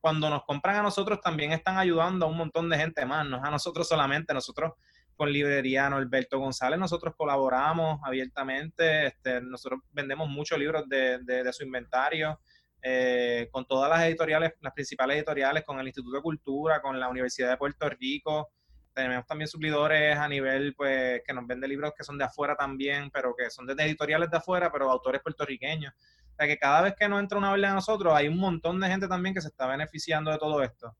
cuando 0.06 0.30
nos 0.30 0.46
compran 0.46 0.76
a 0.76 0.84
nosotros, 0.84 1.20
también 1.20 1.52
están 1.52 1.80
ayudando 1.80 2.28
a 2.28 2.30
un 2.30 2.38
montón 2.38 2.70
de 2.70 2.78
gente 2.78 3.04
más, 3.08 3.26
no 3.26 3.38
es 3.38 3.44
a 3.44 3.50
nosotros 3.50 3.88
solamente, 3.88 4.36
nosotros 4.36 4.74
con 5.16 5.32
librería 5.32 5.90
Norberto 5.90 6.38
González, 6.38 6.78
nosotros 6.78 7.16
colaboramos 7.18 8.00
abiertamente, 8.04 9.08
este, 9.08 9.42
nosotros 9.42 9.80
vendemos 9.90 10.30
muchos 10.30 10.60
libros 10.60 10.88
de, 10.88 11.50
su 11.52 11.64
inventario, 11.64 12.40
eh, 12.84 13.50
con 13.52 13.66
todas 13.66 13.90
las 13.90 14.04
editoriales, 14.04 14.54
las 14.62 14.74
principales 14.74 15.18
editoriales, 15.18 15.64
con 15.64 15.80
el 15.80 15.88
Instituto 15.88 16.18
de 16.18 16.22
Cultura, 16.22 16.84
con 16.84 17.00
la 17.00 17.10
Universidad 17.10 17.50
de 17.50 17.58
Puerto 17.58 17.90
Rico, 17.90 18.52
tenemos 18.94 19.26
también 19.26 19.48
suplidores 19.48 20.18
a 20.18 20.28
nivel, 20.28 20.76
pues, 20.76 21.24
que 21.26 21.34
nos 21.34 21.48
venden 21.48 21.72
libros 21.72 21.94
que 21.98 22.04
son 22.04 22.20
de 22.20 22.26
afuera 22.26 22.56
también, 22.56 23.10
pero 23.12 23.36
que 23.36 23.50
son 23.50 23.66
de 23.66 23.74
editoriales 23.74 24.30
de 24.30 24.38
afuera, 24.38 24.72
pero 24.72 24.90
autores 24.90 25.22
puertorriqueños. 25.24 25.94
O 26.36 26.38
sea 26.38 26.48
que 26.48 26.58
cada 26.58 26.82
vez 26.82 26.96
que 27.00 27.08
nos 27.08 27.22
entra 27.22 27.38
una 27.38 27.52
orden 27.52 27.72
a 27.72 27.74
nosotros, 27.76 28.14
hay 28.14 28.28
un 28.28 28.38
montón 28.38 28.78
de 28.82 28.90
gente 28.90 29.08
también 29.08 29.34
que 29.34 29.40
se 29.40 29.48
está 29.48 29.68
beneficiando 29.68 30.32
de 30.32 30.38
todo 30.38 30.62
esto. 30.62 30.94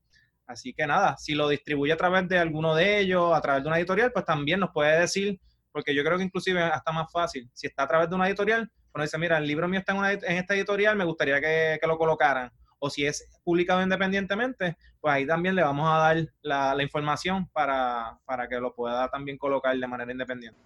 Así 0.46 0.72
que 0.72 0.86
nada, 0.86 1.14
si 1.18 1.34
lo 1.34 1.46
distribuye 1.46 1.92
a 1.92 1.96
través 1.98 2.26
de 2.26 2.38
alguno 2.38 2.74
de 2.74 3.00
ellos, 3.00 3.36
a 3.36 3.40
través 3.42 3.62
de 3.62 3.68
una 3.68 3.78
editorial, 3.78 4.12
pues 4.12 4.24
también 4.24 4.60
nos 4.60 4.70
puede 4.70 4.98
decir, 4.98 5.38
porque 5.72 5.94
yo 5.94 6.02
creo 6.02 6.16
que 6.16 6.24
inclusive 6.24 6.62
hasta 6.62 6.90
más 6.90 7.12
fácil. 7.12 7.50
Si 7.52 7.66
está 7.66 7.82
a 7.82 7.86
través 7.86 8.08
de 8.08 8.14
una 8.14 8.28
editorial, 8.28 8.70
pues 8.90 9.04
dice, 9.04 9.18
mira, 9.18 9.36
el 9.36 9.46
libro 9.46 9.68
mío 9.68 9.80
está 9.80 9.92
en, 9.92 10.24
en 10.24 10.36
esta 10.38 10.54
editorial, 10.54 10.96
me 10.96 11.04
gustaría 11.04 11.38
que, 11.38 11.78
lo 11.86 11.98
colocaran 11.98 12.50
o 12.78 12.88
si 12.88 13.06
es 13.06 13.28
publicado 13.44 13.82
independientemente, 13.82 14.76
pues 15.00 15.14
ahí 15.14 15.26
también 15.26 15.54
le 15.54 15.62
vamos 15.62 15.88
a 15.90 15.98
dar 15.98 16.28
la, 16.42 16.82
información 16.82 17.48
para, 17.48 18.18
para 18.24 18.48
que 18.48 18.60
lo 18.60 18.74
pueda 18.74 19.08
también 19.08 19.38
colocar 19.38 19.76
de 19.76 19.86
manera 19.86 20.12
independiente. 20.12 20.60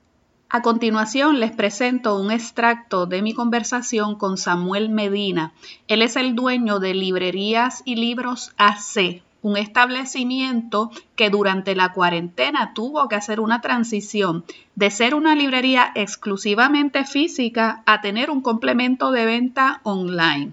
A 0.53 0.63
continuación 0.63 1.39
les 1.39 1.53
presento 1.53 2.21
un 2.21 2.33
extracto 2.33 3.07
de 3.07 3.23
mi 3.23 3.35
conversación 3.35 4.17
con 4.17 4.37
Samuel 4.37 4.89
Medina. 4.89 5.53
Él 5.87 6.03
es 6.03 6.17
el 6.17 6.35
dueño 6.35 6.81
de 6.81 6.93
Librerías 6.93 7.83
y 7.85 7.95
Libros 7.95 8.53
AC, 8.57 9.23
un 9.43 9.57
establecimiento 9.57 10.91
que 11.15 11.31
durante 11.31 11.77
la 11.77 11.93
cuarentena 11.93 12.75
tuvo 12.75 13.07
que 13.07 13.15
hacer 13.15 13.39
una 13.39 13.61
transición 13.61 14.45
de 14.75 14.91
ser 14.91 15.15
una 15.15 15.37
librería 15.37 15.93
exclusivamente 15.95 17.05
física 17.05 17.85
a 17.87 18.01
tener 18.01 18.29
un 18.29 18.43
complemento 18.43 19.13
de 19.13 19.27
venta 19.27 19.81
online. 19.85 20.51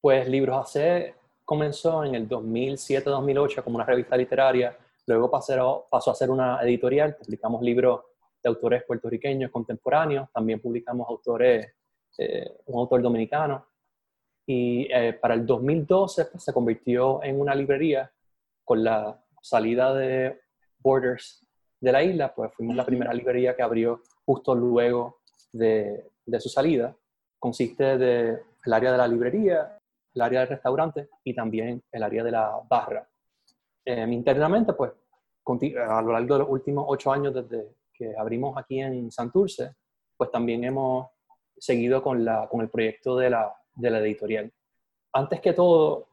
Pues 0.00 0.28
Libros 0.28 0.74
AC 0.76 1.14
comenzó 1.44 2.02
en 2.02 2.16
el 2.16 2.28
2007-2008 2.28 3.62
como 3.62 3.76
una 3.76 3.84
revista 3.84 4.16
literaria, 4.16 4.76
luego 5.06 5.30
pasó, 5.30 5.86
pasó 5.88 6.10
a 6.10 6.16
ser 6.16 6.28
una 6.28 6.60
editorial, 6.62 7.14
publicamos 7.14 7.62
libros 7.62 8.00
de 8.48 8.54
autores 8.54 8.84
puertorriqueños 8.84 9.50
contemporáneos, 9.50 10.28
también 10.32 10.60
publicamos 10.60 11.08
autores, 11.08 11.74
eh, 12.18 12.58
un 12.66 12.80
autor 12.80 13.02
dominicano, 13.02 13.66
y 14.46 14.88
eh, 14.90 15.12
para 15.12 15.34
el 15.34 15.44
2012 15.44 16.24
pues, 16.26 16.42
se 16.42 16.52
convirtió 16.52 17.22
en 17.22 17.38
una 17.38 17.54
librería 17.54 18.10
con 18.64 18.82
la 18.82 19.22
salida 19.42 19.94
de 19.94 20.40
Borders 20.78 21.46
de 21.80 21.92
la 21.92 22.02
isla, 22.02 22.34
pues 22.34 22.52
fuimos 22.54 22.74
la 22.74 22.86
primera 22.86 23.12
librería 23.12 23.54
que 23.54 23.62
abrió 23.62 24.02
justo 24.24 24.54
luego 24.54 25.20
de, 25.52 26.10
de 26.24 26.40
su 26.40 26.48
salida. 26.48 26.96
Consiste 27.38 27.98
del 27.98 28.40
el 28.64 28.72
área 28.72 28.92
de 28.92 28.98
la 28.98 29.06
librería, 29.06 29.78
el 30.14 30.22
área 30.22 30.40
del 30.40 30.48
restaurante 30.48 31.08
y 31.24 31.34
también 31.34 31.82
el 31.92 32.02
área 32.02 32.24
de 32.24 32.30
la 32.30 32.60
barra. 32.68 33.08
Em, 33.84 34.12
internamente, 34.12 34.72
pues, 34.72 34.92
a 35.88 36.02
lo 36.02 36.12
largo 36.12 36.34
de 36.34 36.40
los 36.40 36.50
últimos 36.50 36.84
ocho 36.88 37.10
años 37.10 37.32
desde 37.32 37.68
que 37.98 38.14
abrimos 38.16 38.56
aquí 38.56 38.80
en 38.80 39.10
Santurce, 39.10 39.74
pues 40.16 40.30
también 40.30 40.64
hemos 40.64 41.08
seguido 41.56 42.02
con, 42.02 42.24
la, 42.24 42.48
con 42.48 42.60
el 42.60 42.70
proyecto 42.70 43.16
de 43.16 43.30
la, 43.30 43.52
de 43.74 43.90
la 43.90 43.98
editorial. 43.98 44.52
Antes 45.12 45.40
que 45.40 45.52
todo, 45.52 46.06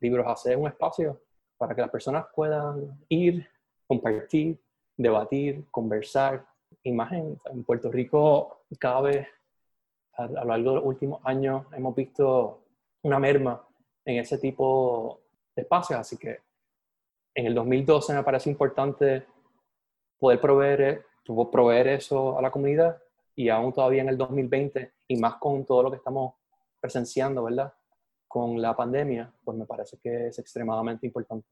Libros 0.00 0.26
hace 0.26 0.56
un 0.56 0.68
espacio 0.68 1.20
para 1.56 1.74
que 1.74 1.80
las 1.80 1.90
personas 1.90 2.26
puedan 2.34 2.98
ir, 3.08 3.48
compartir, 3.86 4.58
debatir, 4.96 5.64
conversar. 5.70 6.46
Imagen, 6.82 7.40
en 7.46 7.64
Puerto 7.64 7.90
Rico 7.90 8.64
cada 8.78 9.00
vez 9.00 9.28
a, 10.14 10.24
a 10.24 10.28
lo 10.28 10.44
largo 10.44 10.70
de 10.70 10.76
los 10.76 10.84
últimos 10.84 11.20
años 11.24 11.64
hemos 11.72 11.94
visto 11.94 12.62
una 13.02 13.18
merma 13.18 13.64
en 14.04 14.18
ese 14.18 14.38
tipo 14.38 15.20
de 15.54 15.62
espacios. 15.62 16.00
Así 16.00 16.16
que 16.16 16.40
en 17.34 17.46
el 17.46 17.54
2012 17.54 18.14
me 18.14 18.22
parece 18.22 18.50
importante 18.50 19.26
poder 20.18 20.40
proveer, 20.40 21.05
proveer 21.50 21.88
eso 21.88 22.38
a 22.38 22.42
la 22.42 22.50
comunidad 22.50 22.98
y 23.34 23.48
aún 23.48 23.72
todavía 23.72 24.02
en 24.02 24.08
el 24.08 24.16
2020 24.16 24.92
y 25.08 25.16
más 25.16 25.34
con 25.36 25.64
todo 25.64 25.84
lo 25.84 25.90
que 25.90 25.98
estamos 25.98 26.34
presenciando, 26.80 27.44
¿verdad? 27.44 27.72
Con 28.26 28.60
la 28.60 28.74
pandemia, 28.74 29.32
pues 29.44 29.56
me 29.56 29.66
parece 29.66 29.98
que 29.98 30.28
es 30.28 30.38
extremadamente 30.38 31.06
importante. 31.06 31.48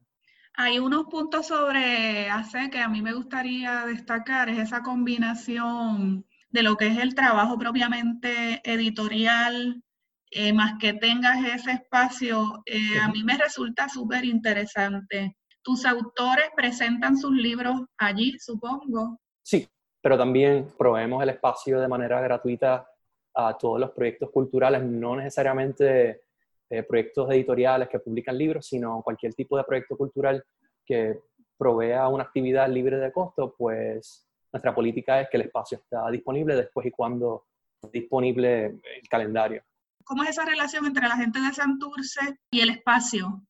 Hay 0.57 0.79
unos 0.79 1.07
puntos 1.07 1.49
sobre 1.49 2.29
AC 2.31 2.71
que 2.71 2.79
a 2.79 2.89
mí 2.89 3.03
me 3.03 3.13
gustaría 3.13 3.85
destacar, 3.87 4.49
es 4.49 4.59
esa 4.59 4.83
combinación 4.83 6.25
de 6.51 6.63
lo 6.63 6.77
que 6.77 6.87
es 6.87 6.99
el 6.99 7.15
trabajo 7.17 7.59
propiamente 7.59 8.61
editorial, 8.63 9.83
eh, 10.31 10.53
más 10.53 10.75
que 10.81 10.93
tengas 10.95 11.45
ese 11.45 11.73
espacio, 11.73 12.63
eh, 12.67 12.99
a 13.01 13.09
mí 13.09 13.25
me 13.25 13.37
resulta 13.37 13.89
súper 13.89 14.25
interesante. 14.25 15.37
Tus 15.63 15.85
autores 15.85 16.47
presentan 16.57 17.17
sus 17.17 17.33
libros 17.33 17.81
allí, 17.99 18.37
supongo. 18.39 19.21
Sí, 19.45 19.69
pero 20.01 20.17
también 20.17 20.69
proveemos 20.79 21.23
el 21.23 21.29
espacio 21.29 21.79
de 21.79 21.87
manera 21.87 22.21
gratuita 22.21 22.89
a 23.35 23.59
todos 23.59 23.79
los 23.79 23.91
proyectos 23.91 24.31
culturales, 24.31 24.83
no 24.83 25.17
necesariamente 25.17 26.23
eh, 26.71 26.83
proyectos 26.83 27.31
editoriales 27.31 27.89
que 27.91 27.99
publican 27.99 28.39
libros, 28.39 28.67
sino 28.67 29.03
cualquier 29.03 29.35
tipo 29.35 29.57
de 29.59 29.65
proyecto 29.65 29.99
cultural 29.99 30.43
que 30.85 31.21
provea 31.59 32.09
una 32.09 32.25
actividad 32.25 32.69
libre 32.69 32.97
de 32.97 33.13
costo, 33.13 33.55
pues 33.57 34.27
nuestra 34.51 34.75
política 34.75 35.21
es 35.21 35.29
que 35.29 35.37
el 35.37 35.43
espacio 35.43 35.79
está 35.79 36.11
disponible 36.11 36.57
después 36.57 36.87
y 36.87 36.91
cuando 36.91 37.45
disponible 37.93 38.65
el 38.67 39.09
calendario. 39.11 39.63
¿Cómo 40.05 40.23
es 40.23 40.31
esa 40.31 40.45
relación 40.45 40.87
entre 40.87 41.07
la 41.07 41.17
gente 41.17 41.39
de 41.41 41.53
Santurce 41.53 42.39
y 42.51 42.61
el 42.61 42.71
espacio? 42.71 43.43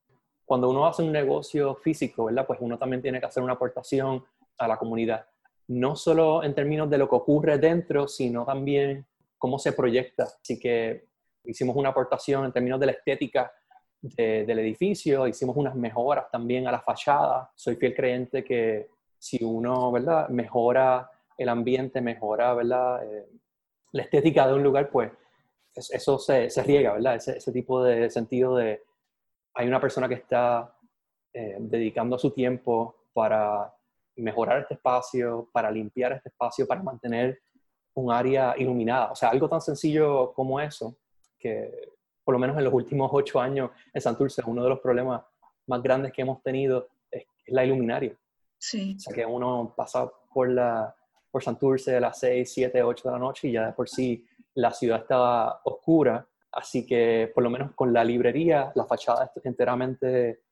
Cuando 0.44 0.70
uno 0.70 0.86
hace 0.86 1.02
un 1.02 1.12
negocio 1.12 1.76
físico, 1.76 2.24
¿verdad? 2.24 2.46
Pues 2.46 2.58
uno 2.60 2.78
también 2.78 3.00
tiene 3.00 3.20
que 3.20 3.26
hacer 3.26 3.42
una 3.42 3.52
aportación 3.52 4.24
a 4.58 4.68
la 4.68 4.76
comunidad. 4.76 5.26
No 5.68 5.96
solo 5.96 6.42
en 6.42 6.54
términos 6.54 6.90
de 6.90 6.98
lo 6.98 7.08
que 7.08 7.16
ocurre 7.16 7.58
dentro, 7.58 8.06
sino 8.08 8.44
también 8.44 9.06
cómo 9.38 9.58
se 9.58 9.72
proyecta. 9.72 10.24
Así 10.24 10.58
que 10.58 11.06
hicimos 11.44 11.76
una 11.76 11.90
aportación 11.90 12.44
en 12.44 12.52
términos 12.52 12.80
de 12.80 12.86
la 12.86 12.92
estética 12.92 13.52
del 14.00 14.58
edificio, 14.58 15.26
hicimos 15.26 15.56
unas 15.56 15.74
mejoras 15.74 16.30
también 16.30 16.66
a 16.66 16.72
la 16.72 16.80
fachada. 16.80 17.50
Soy 17.54 17.76
fiel 17.76 17.94
creyente 17.94 18.44
que 18.44 18.88
si 19.18 19.42
uno, 19.42 19.90
¿verdad?, 19.90 20.28
mejora 20.28 21.10
el 21.38 21.48
ambiente, 21.48 22.02
mejora, 22.02 22.52
¿verdad?, 22.52 23.02
eh, 23.04 23.26
la 23.92 24.02
estética 24.02 24.46
de 24.46 24.54
un 24.54 24.62
lugar, 24.62 24.90
pues 24.90 25.10
eso 25.74 26.18
se, 26.18 26.50
se 26.50 26.62
riega, 26.62 26.92
¿verdad? 26.92 27.16
Ese, 27.16 27.38
ese, 27.38 27.52
tipo 27.52 27.82
de 27.82 28.10
sentido 28.10 28.56
de 28.56 28.82
hay 29.54 29.66
una 29.66 29.80
persona 29.80 30.08
que 30.08 30.14
está 30.14 30.76
eh, 31.32 31.56
dedicando 31.60 32.18
su 32.18 32.30
tiempo 32.30 32.96
para 33.12 33.72
mejorar 34.16 34.60
este 34.60 34.74
espacio, 34.74 35.48
para 35.52 35.70
limpiar 35.70 36.12
este 36.12 36.28
espacio, 36.28 36.66
para 36.66 36.82
mantener 36.82 37.40
un 37.94 38.12
área 38.12 38.54
iluminada. 38.56 39.12
O 39.12 39.16
sea, 39.16 39.30
algo 39.30 39.48
tan 39.48 39.60
sencillo 39.60 40.32
como 40.32 40.60
eso, 40.60 40.96
que 41.38 41.92
por 42.24 42.34
lo 42.34 42.38
menos 42.38 42.56
en 42.56 42.64
los 42.64 42.72
últimos 42.72 43.10
ocho 43.12 43.40
años 43.40 43.70
en 43.92 44.00
Santurce, 44.00 44.42
uno 44.46 44.62
de 44.62 44.70
los 44.70 44.80
problemas 44.80 45.22
más 45.66 45.82
grandes 45.82 46.12
que 46.12 46.22
hemos 46.22 46.42
tenido 46.42 46.88
es, 47.10 47.24
la 47.46 47.64
iluminaria. 47.64 48.16
Sí. 48.58 48.96
O 48.96 49.00
sea, 49.00 49.14
que 49.14 49.26
uno 49.26 49.74
pasa 49.76 50.10
por, 50.32 50.48
la, 50.48 50.94
por 51.30 51.42
Santurce 51.42 51.96
a 51.96 52.00
las 52.00 52.18
seis, 52.18 52.52
siete, 52.52 52.82
ocho 52.82 53.08
de 53.08 53.12
la 53.12 53.18
noche 53.18 53.48
y 53.48 53.52
ya 53.52 53.66
de 53.66 53.72
por 53.72 53.88
sí 53.88 54.26
la 54.54 54.72
ciudad 54.72 55.00
estaba 55.00 55.60
oscura. 55.64 56.26
Así 56.50 56.86
que 56.86 57.30
por 57.34 57.42
lo 57.42 57.50
menos 57.50 57.72
con 57.74 57.92
la 57.92 58.04
librería, 58.04 58.72
la 58.74 58.84
fachada 58.84 59.30
es 59.34 59.44
enteramente 59.44 60.43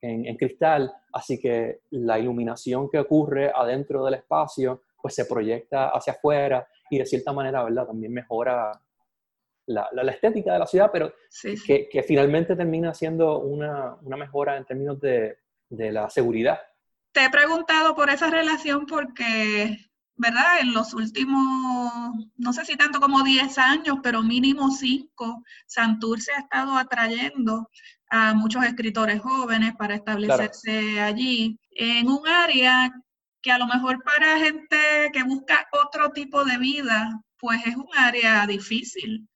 en, 0.00 0.26
en 0.26 0.36
cristal, 0.36 0.92
así 1.12 1.38
que 1.40 1.80
la 1.90 2.18
iluminación 2.18 2.88
que 2.88 2.98
ocurre 2.98 3.50
adentro 3.54 4.04
del 4.04 4.14
espacio 4.14 4.82
pues 5.00 5.14
se 5.14 5.26
proyecta 5.26 5.88
hacia 5.88 6.12
afuera 6.12 6.66
y 6.90 6.98
de 6.98 7.06
cierta 7.06 7.32
manera, 7.32 7.64
¿verdad? 7.64 7.86
También 7.86 8.12
mejora 8.12 8.72
la, 9.66 9.88
la, 9.92 10.12
estética 10.12 10.52
de 10.52 10.58
la 10.58 10.66
ciudad, 10.66 10.90
pero 10.92 11.12
Que, 11.66 11.88
que, 11.88 12.02
finalmente 12.02 12.56
termina 12.56 12.94
siendo 12.94 13.40
una, 13.40 13.96
una 14.02 14.16
mejora 14.16 14.56
en 14.56 14.64
términos 14.64 14.98
de, 15.00 15.38
de, 15.68 15.92
la 15.92 16.08
seguridad. 16.08 16.58
Te 17.12 17.24
he 17.24 17.30
preguntado 17.30 17.94
por 17.94 18.08
esa 18.08 18.30
relación 18.30 18.86
porque, 18.86 19.76
¿verdad? 20.16 20.60
En 20.60 20.72
los 20.72 20.94
últimos, 20.94 21.92
no 22.36 22.52
sé 22.52 22.64
si 22.64 22.76
tanto 22.76 22.98
como 22.98 23.22
10 23.22 23.58
años, 23.58 23.98
pero 24.02 24.22
mínimo 24.22 24.70
5, 24.70 25.44
Santurce 25.66 26.32
ha 26.32 26.40
estado 26.40 26.76
atrayendo 26.76 27.68
a 28.10 28.34
muchos 28.34 28.64
escritores 28.64 29.20
jóvenes 29.20 29.74
para 29.76 29.94
establecerse 29.94 31.00
allí 31.00 31.58
en 31.70 32.08
un 32.08 32.26
área 32.26 32.90
que 33.40 33.52
a 33.52 33.58
lo 33.58 33.66
mejor 33.66 34.02
para 34.02 34.38
gente 34.38 34.76
que 35.12 35.22
busca 35.22 35.66
otro 35.84 36.10
tipo 36.10 36.44
de 36.44 36.58
vida, 36.58 37.22
pues 37.38 37.60
es 37.66 37.76
un 37.76 37.88
área 37.96 38.46
difícil. 38.46 39.28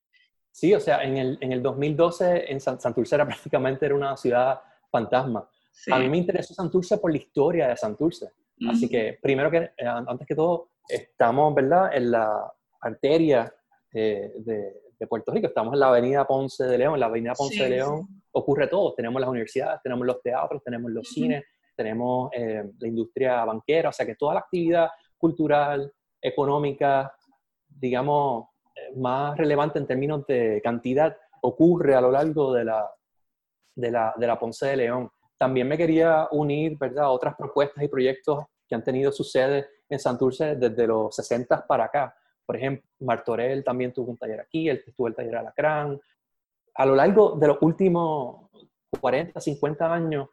Sí, 0.51 0.75
o 0.75 0.81
sea, 0.81 1.03
en 1.03 1.16
el, 1.16 1.39
en 1.41 1.53
el 1.53 1.62
2012 1.62 2.53
en 2.53 2.61
Santurce 2.61 3.14
era 3.14 3.27
prácticamente 3.27 3.87
era 3.87 3.95
una 3.95 4.16
ciudad 4.16 4.61
fantasma. 4.91 5.49
A 5.91 5.99
mí 5.99 6.09
me 6.09 6.18
interesó 6.18 6.53
Santurce 6.55 6.99
por 6.99 7.11
la 7.11 7.18
historia 7.18 7.68
de 7.68 7.77
Santurce. 7.77 8.31
Así 8.68 8.89
que, 8.89 9.18
primero 9.20 9.51
que, 9.51 9.57
eh, 9.77 9.87
antes 9.87 10.27
que 10.27 10.37
todo, 10.37 10.70
estamos, 10.89 11.53
¿verdad?, 11.55 11.91
en 11.97 12.12
la 12.12 12.53
arteria 12.81 13.53
de, 13.93 14.91
de, 15.03 15.07
Puerto 15.07 15.32
Rico. 15.32 15.46
Estamos 15.46 15.74
en 15.74 15.80
la 15.80 15.88
avenida 15.88 16.26
Ponce 16.26 16.64
de 16.64 16.78
León. 16.78 16.94
En 16.94 17.00
la 17.00 17.07
avenida 17.07 17.34
Ponce 17.34 17.62
de 17.62 17.70
León 17.70 18.22
ocurre 18.32 18.68
todo. 18.68 18.94
Tenemos 18.94 19.20
las 19.20 19.28
universidades, 19.28 19.80
tenemos 19.82 20.07
los 20.07 20.22
teatros, 20.22 20.62
tenemos 20.64 20.90
los 20.90 21.09
cines, 21.09 21.44
tenemos 21.76 22.30
eh, 22.32 22.64
la 22.78 22.88
industria 22.88 23.44
banquera. 23.44 23.88
O 23.90 23.92
sea 23.92 24.07
que 24.07 24.14
toda 24.14 24.34
la 24.34 24.40
actividad 24.40 24.88
cultural, 25.18 25.92
económica, 26.20 27.14
digamos, 27.68 28.46
más 28.96 29.36
relevante 29.36 29.78
en 29.78 29.86
términos 29.86 30.26
de 30.26 30.61
cantidad 30.62 31.16
ocurre 31.42 31.94
a 31.94 32.00
lo 32.00 32.11
largo 32.11 32.53
de 32.53 32.64
la, 32.64 32.90
de 33.74 33.90
la, 33.90 34.14
de 34.16 34.26
la 34.26 34.38
Ponce 34.38 34.66
de 34.66 34.76
León. 34.76 35.11
También 35.36 35.66
me 35.66 35.76
quería 35.76 36.28
unir 36.30 36.78
¿verdad? 36.78 37.05
a 37.05 37.11
otras 37.11 37.34
propuestas 37.36 37.82
y 37.82 37.88
proyectos 37.88 38.44
que 38.68 38.74
han 38.74 38.84
tenido 38.84 39.11
su 39.11 39.24
sede 39.24 39.66
en 39.88 39.98
Santurce 39.98 40.57
desde 40.57 40.86
los 40.86 41.14
60 41.14 41.66
para 41.66 41.84
acá. 41.84 42.14
Por 42.53 42.59
ejemplo, 42.59 42.86
Martorell 43.00 43.64
también 43.64 43.94
tuvo 43.94 44.11
un 44.11 44.18
taller 44.18 44.40
aquí, 44.40 44.68
él 44.68 44.84
tuvo 44.94 45.09
el 45.09 45.14
taller 45.14 45.36
Alacrán. 45.36 45.98
A 46.74 46.84
lo 46.84 46.94
largo 46.94 47.34
de 47.36 47.46
los 47.46 47.57
últimos 47.62 48.50
40, 49.00 49.40
50 49.40 49.94
años, 49.94 50.28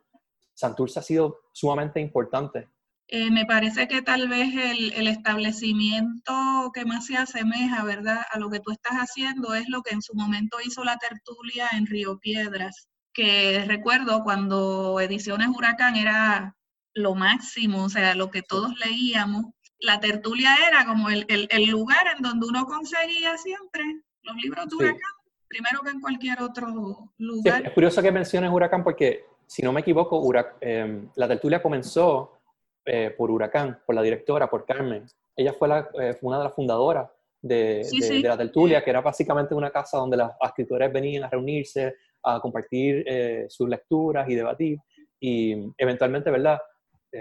Santurce 0.54 1.00
ha 1.00 1.02
sido 1.02 1.38
sumamente 1.54 2.02
importante 2.02 2.68
eh, 3.08 3.32
me 3.32 3.46
parece 3.46 3.88
que 3.88 4.02
tal 4.02 4.28
vez 4.28 4.54
el, 4.54 5.08
establecimiento 5.08 6.34
que 6.74 6.86
más 6.86 7.06
se 7.06 7.16
asemeja, 7.16 7.84
¿verdad?, 7.86 8.22
a 8.32 8.38
lo 8.38 8.50
que 8.50 8.60
tú 8.60 8.72
estás 8.72 8.98
haciendo 8.98 9.56
es 9.56 9.68
lo 9.70 9.82
que 9.82 9.96
en 9.96 10.02
su 10.02 10.14
momento 10.14 10.58
hizo 10.64 10.84
la 10.84 10.98
tertulia 10.98 11.70
en 11.72 11.88
Río 11.88 12.20
Piedras, 12.20 12.88
que 13.14 13.64
recuerdo 13.66 14.24
cuando 14.24 15.00
Ediciones 15.00 15.48
Huracán 15.48 15.96
era 15.96 16.56
lo 16.94 17.16
máximo, 17.16 17.86
o 17.86 17.90
sea, 17.90 18.14
lo 18.14 18.30
que 18.30 18.44
todos 18.44 18.78
leíamos. 18.78 19.46
La 19.82 20.00
tertulia 20.00 20.56
era 20.68 20.86
como 20.86 21.10
el, 21.10 21.26
lugar 21.68 22.08
en 22.16 22.22
donde 22.22 22.48
uno 22.48 22.66
conseguía 22.66 23.38
siempre 23.38 23.84
los 24.24 24.36
libros 24.36 24.68
de 24.68 24.76
Huracán, 24.76 25.12
primero 25.48 25.82
que 25.82 25.90
en 25.90 26.02
cualquier 26.02 26.42
otro 26.42 27.12
lugar. 27.18 27.66
es 27.66 27.72
curioso 27.72 28.02
que 28.02 28.12
menciones 28.12 28.52
Huracán 28.52 28.84
porque, 28.84 29.26
si 29.48 29.62
no 29.62 29.72
me 29.72 29.82
equivoco, 29.82 30.22
em, 30.60 31.10
la 31.16 31.28
tertulia 31.28 31.62
comenzó 31.62 32.40
eh, 32.86 33.14
por 33.18 33.32
Huracán, 33.32 33.80
por 33.86 33.96
la 33.96 34.02
directora, 34.02 34.50
por 34.50 34.66
Carmen. 34.66 35.06
Ella 35.36 35.54
fue, 35.54 35.70
la, 35.70 35.90
eh, 36.00 36.18
una 36.22 36.40
de 36.40 36.44
las 36.44 36.54
fundadoras 36.54 37.10
de, 37.42 37.86
la 38.22 38.38
tertulia, 38.38 38.84
que 38.84 38.90
era 38.90 39.00
básicamente 39.00 39.56
una 39.56 39.72
casa 39.72 39.98
donde 39.98 40.18
las 40.18 40.32
escritores 40.42 40.92
venían 40.92 41.24
a 41.24 41.30
reunirse, 41.30 41.96
a 42.24 42.42
compartir 42.42 43.06
eh, 43.08 43.46
sus 43.48 43.70
lecturas 43.70 44.28
y 44.28 44.36
debatir. 44.36 44.80
Y 45.22 45.56
eventualmente, 45.78 46.30
¿verdad? 46.32 46.60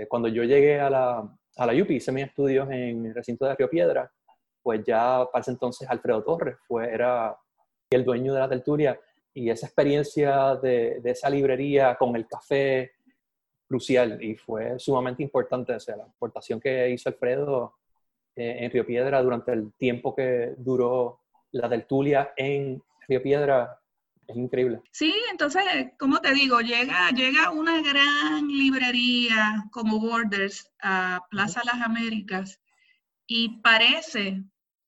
cuando 0.06 0.28
yo 0.28 0.44
llegué 0.44 0.78
a 0.78 0.90
la, 0.90 1.37
a 1.58 1.66
la 1.66 1.72
UPI, 1.72 1.96
hice 1.96 2.12
mis 2.12 2.26
estudios 2.26 2.70
en 2.70 3.06
el 3.06 3.14
recinto 3.14 3.44
de 3.44 3.54
Río 3.54 3.68
Piedra, 3.68 4.10
pues 4.62 4.82
ya 4.86 5.26
para 5.32 5.40
ese 5.42 5.50
entonces 5.50 5.88
Alfredo 5.90 6.22
Torres 6.22 6.56
fue, 6.66 6.92
era 6.92 7.36
el 7.90 8.04
dueño 8.04 8.32
de 8.32 8.40
la 8.40 8.48
tertulia 8.48 8.98
y 9.34 9.50
esa 9.50 9.66
experiencia 9.66 10.54
de, 10.56 11.00
esa 11.04 11.28
librería 11.28 11.96
con 11.96 12.14
el 12.16 12.26
café, 12.26 12.92
crucial 13.66 14.22
y 14.22 14.34
fue 14.34 14.78
sumamente 14.78 15.22
importante. 15.22 15.74
O 15.74 15.80
sea, 15.80 15.96
la 15.96 16.04
aportación 16.04 16.60
que 16.60 16.90
hizo 16.90 17.08
Alfredo 17.08 17.74
eh, 18.34 18.58
en 18.60 18.70
Río 18.70 18.86
Piedra 18.86 19.22
durante 19.22 19.52
el 19.52 19.72
tiempo 19.74 20.14
que 20.14 20.54
duró 20.56 21.20
la 21.52 21.68
tertulia 21.68 22.32
en 22.36 22.82
Río 23.06 23.22
Piedra 23.22 23.78
es 24.28 24.36
increíble. 24.36 24.82
Sí, 24.92 25.14
entonces, 25.30 25.62
como 25.98 26.20
te 26.20 26.32
digo, 26.32 26.60
llega, 26.60 27.10
llega 27.10 27.50
una 27.50 27.80
gran 27.80 28.46
librería 28.46 29.64
como 29.72 29.98
Borders 29.98 30.70
a 30.82 31.20
Plaza 31.30 31.62
Las 31.64 31.80
Américas 31.80 32.60
y 33.26 33.60
parece 33.60 34.44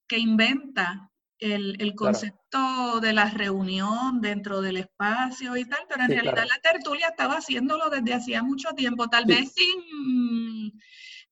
que 0.07 0.19
inventa 0.19 1.11
el, 1.39 1.95
concepto 1.95 2.99
de 3.01 3.13
la 3.13 3.31
reunión 3.31 4.21
dentro 4.21 4.61
del 4.61 4.77
espacio 4.77 5.57
y 5.57 5.65
tal, 5.65 5.79
pero 5.89 6.03
en 6.03 6.11
realidad 6.11 6.45
la 6.47 6.59
tertulia 6.61 7.07
estaba 7.07 7.37
haciéndolo 7.37 7.89
desde 7.89 8.13
hacía 8.13 8.43
mucho 8.43 8.69
tiempo, 8.73 9.07
tal 9.07 9.25
vez 9.25 9.51
sin, 9.53 10.79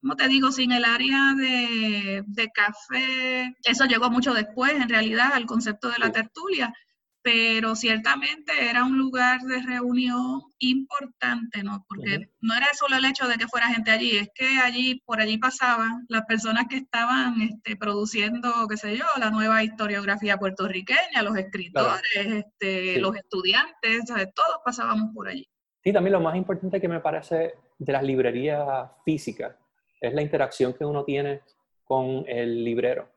como 0.01 0.15
te 0.15 0.27
digo, 0.27 0.51
sin 0.51 0.71
el 0.71 0.83
área 0.83 1.35
de, 1.37 2.23
de, 2.25 2.49
café. 2.49 3.55
Eso 3.63 3.85
llegó 3.85 4.09
mucho 4.09 4.33
después, 4.33 4.71
en 4.71 4.89
realidad, 4.89 5.33
al 5.33 5.45
concepto 5.45 5.91
de 5.91 5.99
la 5.99 6.11
tertulia, 6.11 6.73
pero 7.21 7.75
ciertamente 7.75 8.69
era 8.69 8.83
un 8.83 8.97
lugar 8.97 9.41
de 9.41 9.61
reunión 9.61 10.41
importante, 10.59 11.63
¿no? 11.63 11.85
Porque 11.87 12.29
no 12.41 12.55
era 12.55 12.67
solo 12.73 12.95
el 12.95 13.05
hecho 13.05 13.27
de 13.27 13.35
que 13.35 13.47
fuera 13.47 13.67
gente 13.67 13.91
allí, 13.91 14.17
es 14.17 14.29
que 14.33 14.59
allí, 14.63 15.01
por 15.05 15.19
allí 15.19 15.37
pasaban 15.37 16.05
las 16.07 16.25
personas 16.25 16.65
que 16.69 16.77
estaban 16.77 17.41
este, 17.41 17.75
produciendo, 17.75 18.51
qué 18.69 18.77
sé 18.77 18.97
yo, 18.97 19.05
la 19.17 19.31
nueva 19.31 19.63
historiografía 19.63 20.37
puertorriqueña, 20.37 21.21
los 21.23 21.37
escritores, 21.37 22.01
este, 22.13 22.99
los 22.99 23.15
estudiantes, 23.15 24.05
todos 24.33 24.59
pasábamos 24.63 25.13
por 25.13 25.27
allí. 25.27 25.47
Sí, 25.83 25.93
también 25.93 26.13
lo 26.13 26.21
más 26.21 26.35
importante 26.35 26.79
que 26.79 26.87
me 26.87 26.99
parece 26.99 27.53
de 27.77 27.93
las 27.93 28.03
librerías 28.03 28.89
físicas 29.05 29.55
es 30.01 30.13
la 30.13 30.21
interacción 30.21 30.73
que 30.73 30.85
uno 30.85 31.03
tiene 31.03 31.41
con 31.83 32.23
el 32.27 32.63
librero. 32.63 33.09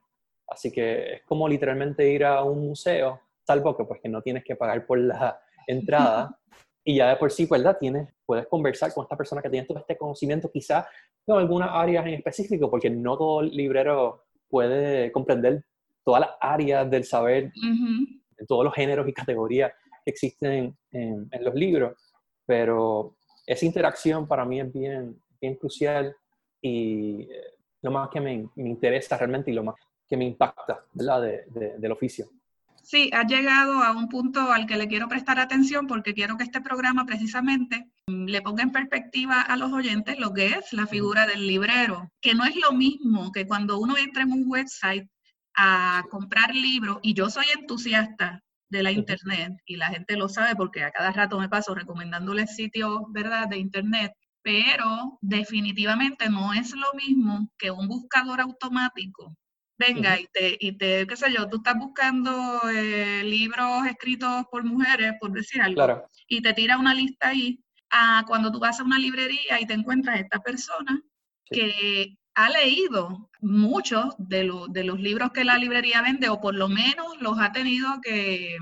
Así 0.49 0.71
que 0.71 1.15
es 1.15 1.23
como 1.23 1.49
literalmente 1.49 2.11
ir 2.11 2.25
a 2.25 2.43
un 2.43 2.67
museo 2.67 3.22
salvo 3.47 3.77
que 3.77 3.85
pues 3.85 4.01
que 4.01 4.09
no 4.09 4.23
tienes 4.23 4.45
que 4.45 4.57
pagar 4.57 4.87
por 4.87 4.99
la 4.99 5.41
entrada 5.67 6.39
y 6.85 6.97
ya 6.97 7.11
de 7.11 7.17
por 7.17 7.31
sí, 7.31 7.47
¿verdad? 7.51 7.77
Tienes, 7.79 8.09
puedes 8.27 8.47
conversar 8.47 8.93
con 8.93 9.05
esta 9.05 9.17
persona 9.17 9.41
que 9.43 9.51
tiene 9.51 9.67
todo 9.67 9.79
este 9.79 9.97
conocimiento, 9.97 10.51
quizás 10.51 10.87
en 11.27 11.37
algunas 11.37 11.71
áreas 11.73 12.07
en 12.07 12.15
específico, 12.15 12.71
porque 12.71 12.91
no 12.91 13.17
todo 13.17 13.43
librero 13.43 14.25
puede 14.49 15.13
comprender 15.13 15.65
todas 16.05 16.23
las 16.23 16.31
áreas 16.41 16.91
del 16.91 17.05
saber, 17.05 17.53
en 17.55 18.47
todos 18.47 18.65
los 18.65 18.75
géneros 18.75 19.09
y 19.09 19.13
categorías 19.13 19.73
que 20.05 20.11
existen 20.11 20.77
en, 20.91 21.29
los 21.41 21.55
libros, 21.55 21.97
pero 22.45 23.15
esa 23.47 23.65
interacción 23.65 24.27
para 24.27 24.45
mí 24.45 24.61
es 24.61 24.73
bien, 24.73 25.21
bien 25.41 25.55
crucial 25.55 26.15
y 26.61 27.23
eh, 27.23 27.29
lo 27.83 27.91
más 27.93 28.09
que 28.09 28.21
me, 28.21 28.49
me, 28.57 28.69
interesa 28.69 29.17
realmente 29.17 29.51
y 29.51 29.55
lo 29.55 29.65
más 29.65 29.77
que 30.09 30.17
me 30.17 30.25
impacta, 30.25 30.85
¿verdad? 30.93 31.23
De, 31.23 31.79
del 31.79 31.93
oficio. 31.93 32.27
Sí, 32.83 33.11
ha 33.13 33.25
llegado 33.25 33.83
a 33.83 33.93
un 33.93 34.09
punto 34.09 34.51
al 34.51 34.67
que 34.67 34.77
le 34.77 34.89
quiero 34.89 35.09
prestar 35.09 35.39
atención 35.39 35.87
porque 35.87 36.15
quiero 36.15 36.37
que 36.37 36.43
este 36.43 36.61
programa 36.61 37.07
precisamente 37.07 37.89
mm, 38.09 38.25
le 38.27 38.43
ponga 38.43 38.65
en 38.65 38.73
perspectiva 38.73 39.41
a 39.41 39.57
los 39.57 39.73
oyentes 39.73 40.19
lo 40.19 40.33
que 40.33 40.49
es 40.49 40.73
la 40.73 40.87
figura 40.87 41.27
del 41.27 41.47
librero, 41.47 42.11
que 42.21 42.35
no 42.35 42.45
es 42.45 42.57
lo 42.57 42.73
mismo 42.73 43.31
que 43.33 43.47
cuando 43.47 43.79
uno 43.79 43.97
entra 43.97 44.23
en 44.25 44.33
un 44.33 44.45
website 44.47 45.09
a 45.55 46.03
comprar 46.11 46.55
libros, 46.55 46.99
y 47.03 47.15
yo 47.15 47.31
soy 47.31 47.45
entusiasta 47.57 48.43
de 48.71 48.83
la 48.83 48.91
internet, 48.91 49.53
y 49.67 49.77
la 49.77 49.89
gente 49.89 50.17
lo 50.17 50.29
sabe 50.29 50.57
porque 50.57 50.83
a 50.83 50.91
cada 50.91 51.13
rato 51.13 51.39
me 51.39 51.49
paso 51.49 51.75
recomendándoles 51.75 52.57
sitios, 52.57 53.03
¿verdad?, 53.11 53.49
de 53.49 53.59
internet, 53.59 54.13
pero 54.43 55.19
definitivamente 55.21 56.29
no 56.31 56.53
es 56.53 56.75
lo 56.75 56.93
mismo 56.95 57.49
que 57.59 57.71
un 57.71 57.87
buscador 57.87 58.41
automático 58.41 59.37
venga 59.87 60.21
y, 60.21 60.27
te, 60.33 60.57
y 60.61 60.73
te, 60.79 61.07
qué 61.07 61.17
sé 61.17 61.33
yo, 61.33 61.49
tú 61.49 61.57
estás 61.59 61.77
buscando 61.79 62.31
eh, 62.71 63.23
libros 63.25 63.87
escritos 63.87 64.45
por 64.51 64.65
mujeres, 64.65 65.15
por 65.21 65.33
decir 65.33 65.61
algo, 65.63 66.09
y 66.27 66.41
te 66.41 66.53
tira 66.55 66.79
una 66.79 66.95
lista 66.95 67.29
ahí, 67.29 67.63
a 67.91 68.25
cuando 68.27 68.51
tú 68.51 68.59
vas 68.59 68.81
a 68.81 68.85
una 68.85 68.99
librería 68.99 69.61
y 69.61 69.67
te 69.67 69.75
encuentras 69.75 70.21
esta 70.21 70.41
persona 70.41 71.03
que 71.45 72.17
ha 72.35 72.49
leído 72.49 73.29
muchos 73.41 74.15
de, 74.19 74.51
de 74.71 74.85
los 74.85 74.99
libros 74.99 75.33
que 75.33 75.45
la 75.45 75.59
librería 75.59 76.01
vende, 76.01 76.29
o 76.29 76.41
por 76.41 76.55
lo 76.55 76.69
menos 76.69 77.21
los 77.21 77.39
ha 77.39 77.53
tenido 77.53 78.01
que 78.03 78.57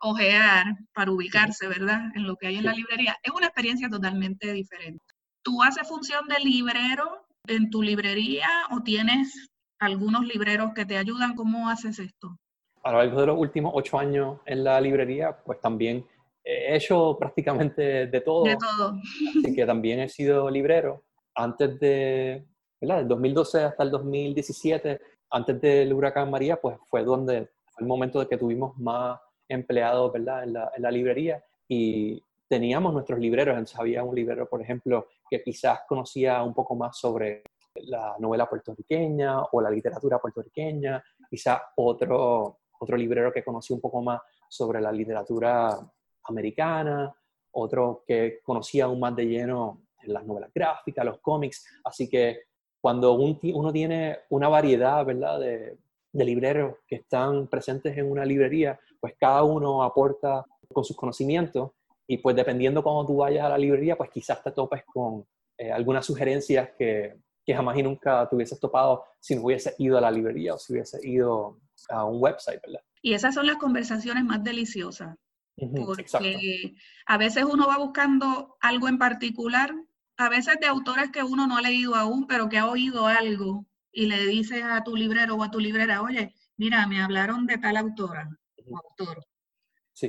ojear 0.00 0.76
para 0.92 1.12
ubicarse, 1.12 1.68
¿verdad? 1.68 2.10
En 2.14 2.26
lo 2.26 2.36
que 2.36 2.48
hay 2.48 2.56
en 2.56 2.64
la 2.64 2.72
librería. 2.72 3.16
Es 3.22 3.32
una 3.32 3.46
experiencia 3.46 3.88
totalmente 3.88 4.52
diferente. 4.52 5.04
¿Tú 5.42 5.62
haces 5.62 5.86
función 5.88 6.26
de 6.28 6.40
librero 6.40 7.26
en 7.46 7.70
tu 7.70 7.82
librería 7.82 8.48
o 8.70 8.82
tienes 8.82 9.48
algunos 9.84 10.26
libreros 10.26 10.72
que 10.74 10.84
te 10.84 10.96
ayudan. 10.96 11.34
¿Cómo 11.34 11.68
haces 11.68 11.98
esto? 11.98 12.36
A 12.82 12.92
lo 12.92 12.98
largo 12.98 13.20
de 13.20 13.26
los 13.26 13.38
últimos 13.38 13.72
ocho 13.74 13.98
años 13.98 14.38
en 14.46 14.64
la 14.64 14.80
librería, 14.80 15.36
pues 15.44 15.60
también 15.60 16.06
he 16.42 16.76
hecho 16.76 17.16
prácticamente 17.18 18.06
de 18.06 18.20
todo. 18.20 18.44
De 18.44 18.56
todo. 18.56 18.98
Así 19.38 19.54
que 19.54 19.64
también 19.64 20.00
he 20.00 20.08
sido 20.08 20.50
librero. 20.50 21.04
Antes 21.34 21.80
de, 21.80 22.46
¿verdad? 22.80 22.98
Del 22.98 23.08
2012 23.08 23.64
hasta 23.64 23.82
el 23.82 23.90
2017, 23.90 25.00
antes 25.30 25.60
del 25.60 25.92
huracán 25.92 26.30
María, 26.30 26.60
pues 26.60 26.76
fue 26.88 27.02
donde 27.02 27.50
fue 27.66 27.82
el 27.82 27.86
momento 27.86 28.20
de 28.20 28.28
que 28.28 28.36
tuvimos 28.36 28.76
más 28.78 29.18
empleados, 29.48 30.12
¿verdad? 30.12 30.44
En 30.44 30.52
la, 30.52 30.70
en 30.76 30.82
la 30.82 30.90
librería 30.90 31.42
y 31.68 32.22
teníamos 32.48 32.92
nuestros 32.92 33.18
libreros. 33.18 33.54
Entonces 33.54 33.78
había 33.78 34.04
un 34.04 34.14
librero, 34.14 34.48
por 34.48 34.60
ejemplo, 34.60 35.08
que 35.28 35.42
quizás 35.42 35.80
conocía 35.88 36.42
un 36.42 36.54
poco 36.54 36.76
más 36.76 36.98
sobre 36.98 37.42
la 37.82 38.16
novela 38.18 38.48
puertorriqueña 38.48 39.42
o 39.42 39.60
la 39.60 39.70
literatura 39.70 40.18
puertorriqueña, 40.18 41.02
quizá 41.28 41.60
otro, 41.76 42.58
otro 42.78 42.96
librero 42.96 43.32
que 43.32 43.44
conocí 43.44 43.72
un 43.72 43.80
poco 43.80 44.02
más 44.02 44.20
sobre 44.48 44.80
la 44.80 44.92
literatura 44.92 45.76
americana, 46.24 47.14
otro 47.52 48.04
que 48.06 48.40
conocía 48.42 48.84
aún 48.84 49.00
más 49.00 49.14
de 49.16 49.26
lleno 49.26 49.82
las 50.04 50.24
novelas 50.24 50.50
gráficas, 50.54 51.04
los 51.04 51.18
cómics, 51.18 51.66
así 51.84 52.08
que 52.08 52.42
cuando 52.80 53.14
uno 53.14 53.72
tiene 53.72 54.18
una 54.28 54.48
variedad 54.48 55.04
¿verdad? 55.04 55.40
De, 55.40 55.78
libreros 56.12 56.76
que 56.86 56.96
están 56.96 57.48
presentes 57.48 57.96
en 57.98 58.08
una 58.08 58.24
librería, 58.24 58.78
pues 59.00 59.14
cada 59.18 59.42
uno 59.42 59.82
aporta 59.82 60.44
con 60.72 60.84
sus 60.84 60.96
conocimientos 60.96 61.72
y 62.06 62.18
pues 62.18 62.36
dependiendo 62.36 62.84
cuando 62.84 63.06
tú 63.06 63.16
vayas 63.16 63.44
a 63.44 63.48
la 63.48 63.58
librería, 63.58 63.96
pues 63.96 64.10
quizás 64.10 64.40
te 64.44 64.52
topes 64.52 64.84
con 64.84 65.26
eh, 65.58 65.72
algunas 65.72 66.06
sugerencias 66.06 66.70
que, 66.78 67.16
que 67.44 67.54
jamás 67.54 67.76
y 67.76 67.82
nunca 67.82 68.28
te 68.28 68.36
hubieses 68.36 68.58
topado 68.58 69.04
si 69.20 69.36
no 69.36 69.42
hubiese 69.42 69.74
ido 69.78 69.98
a 69.98 70.00
la 70.00 70.10
librería 70.10 70.54
o 70.54 70.58
si 70.58 70.72
hubiese 70.72 70.98
ido 71.06 71.60
a 71.90 72.04
un 72.04 72.22
website, 72.22 72.60
¿verdad? 72.62 72.80
Y 73.02 73.14
esas 73.14 73.34
son 73.34 73.46
las 73.46 73.56
conversaciones 73.56 74.24
más 74.24 74.42
deliciosas, 74.42 75.16
porque 75.56 76.74
a 77.06 77.18
veces 77.18 77.44
uno 77.44 77.68
va 77.68 77.76
buscando 77.78 78.56
algo 78.60 78.88
en 78.88 78.98
particular, 78.98 79.74
a 80.16 80.28
veces 80.28 80.58
de 80.60 80.66
autores 80.66 81.10
que 81.10 81.22
uno 81.22 81.46
no 81.46 81.56
ha 81.58 81.62
leído 81.62 81.94
aún, 81.96 82.26
pero 82.26 82.48
que 82.48 82.58
ha 82.58 82.66
oído 82.66 83.06
algo 83.06 83.66
y 83.92 84.06
le 84.06 84.26
dices 84.26 84.62
a 84.64 84.82
tu 84.82 84.96
librero 84.96 85.34
o 85.34 85.42
a 85.42 85.50
tu 85.50 85.60
librera, 85.60 86.02
oye, 86.02 86.34
mira, 86.56 86.86
me 86.86 87.02
hablaron 87.02 87.46
de 87.46 87.58
tal 87.58 87.76
autora 87.76 88.28
o 88.66 88.78
autor 88.78 89.24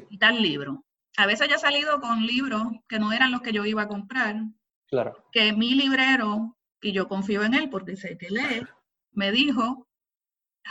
y 0.09 0.17
tal 0.17 0.41
libro. 0.41 0.85
A 1.17 1.27
veces 1.27 1.47
ya 1.49 1.55
he 1.55 1.59
salido 1.59 1.99
con 1.99 2.25
libros 2.25 2.63
que 2.89 2.99
no 2.99 3.11
eran 3.11 3.31
los 3.31 3.41
que 3.41 3.53
yo 3.53 3.65
iba 3.65 3.83
a 3.83 3.87
comprar. 3.87 4.35
Claro. 4.87 5.15
Que 5.31 5.53
mi 5.53 5.75
librero 5.75 6.57
y 6.85 6.91
yo 6.91 7.07
confío 7.07 7.43
en 7.43 7.55
él 7.55 7.67
porque 7.69 7.95
sé 7.95 8.15
que 8.15 8.29
lee, 8.29 8.63
me 9.11 9.31
dijo, 9.31 9.87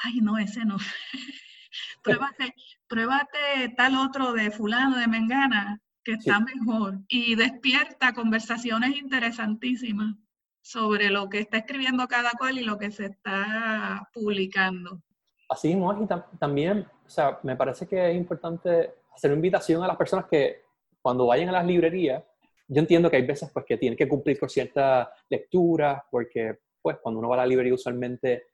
ay, 0.04 0.20
no, 0.20 0.38
ese 0.38 0.64
no. 0.64 0.76
pruébate, 2.04 2.54
pruébate 2.86 3.74
tal 3.76 3.96
otro 3.96 4.32
de 4.32 4.52
fulano, 4.52 4.96
de 4.96 5.08
Mengana, 5.08 5.80
que 6.04 6.12
está 6.12 6.38
mejor. 6.38 7.00
Y 7.08 7.34
despierta 7.34 8.14
conversaciones 8.14 8.96
interesantísimas 8.96 10.14
sobre 10.62 11.10
lo 11.10 11.28
que 11.28 11.40
está 11.40 11.56
escribiendo 11.56 12.06
cada 12.06 12.30
cual 12.38 12.58
y 12.58 12.64
lo 12.64 12.78
que 12.78 12.92
se 12.92 13.06
está 13.06 14.08
publicando. 14.12 15.02
Así 15.48 15.74
mismo, 15.74 16.00
y 16.00 16.38
también, 16.38 16.86
o 17.04 17.10
sea, 17.10 17.40
me 17.42 17.56
parece 17.56 17.88
que 17.88 18.12
es 18.12 18.16
importante 18.16 18.94
hacer 19.12 19.32
una 19.32 19.38
invitación 19.38 19.82
a 19.82 19.88
las 19.88 19.96
personas 19.96 20.26
que 20.26 20.62
cuando 21.02 21.26
vayan 21.26 21.48
a 21.48 21.52
las 21.52 21.66
librerías, 21.66 22.22
yo 22.66 22.80
entiendo 22.80 23.10
que 23.10 23.16
hay 23.16 23.26
veces 23.26 23.50
pues 23.52 23.64
que 23.64 23.76
tienen 23.76 23.96
que 23.96 24.08
cumplir 24.08 24.38
con 24.38 24.48
ciertas 24.48 25.08
lecturas, 25.28 26.02
porque 26.10 26.58
pues 26.80 26.98
cuando 27.02 27.18
uno 27.18 27.28
va 27.28 27.36
a 27.36 27.38
la 27.38 27.46
librería 27.46 27.74
usualmente 27.74 28.46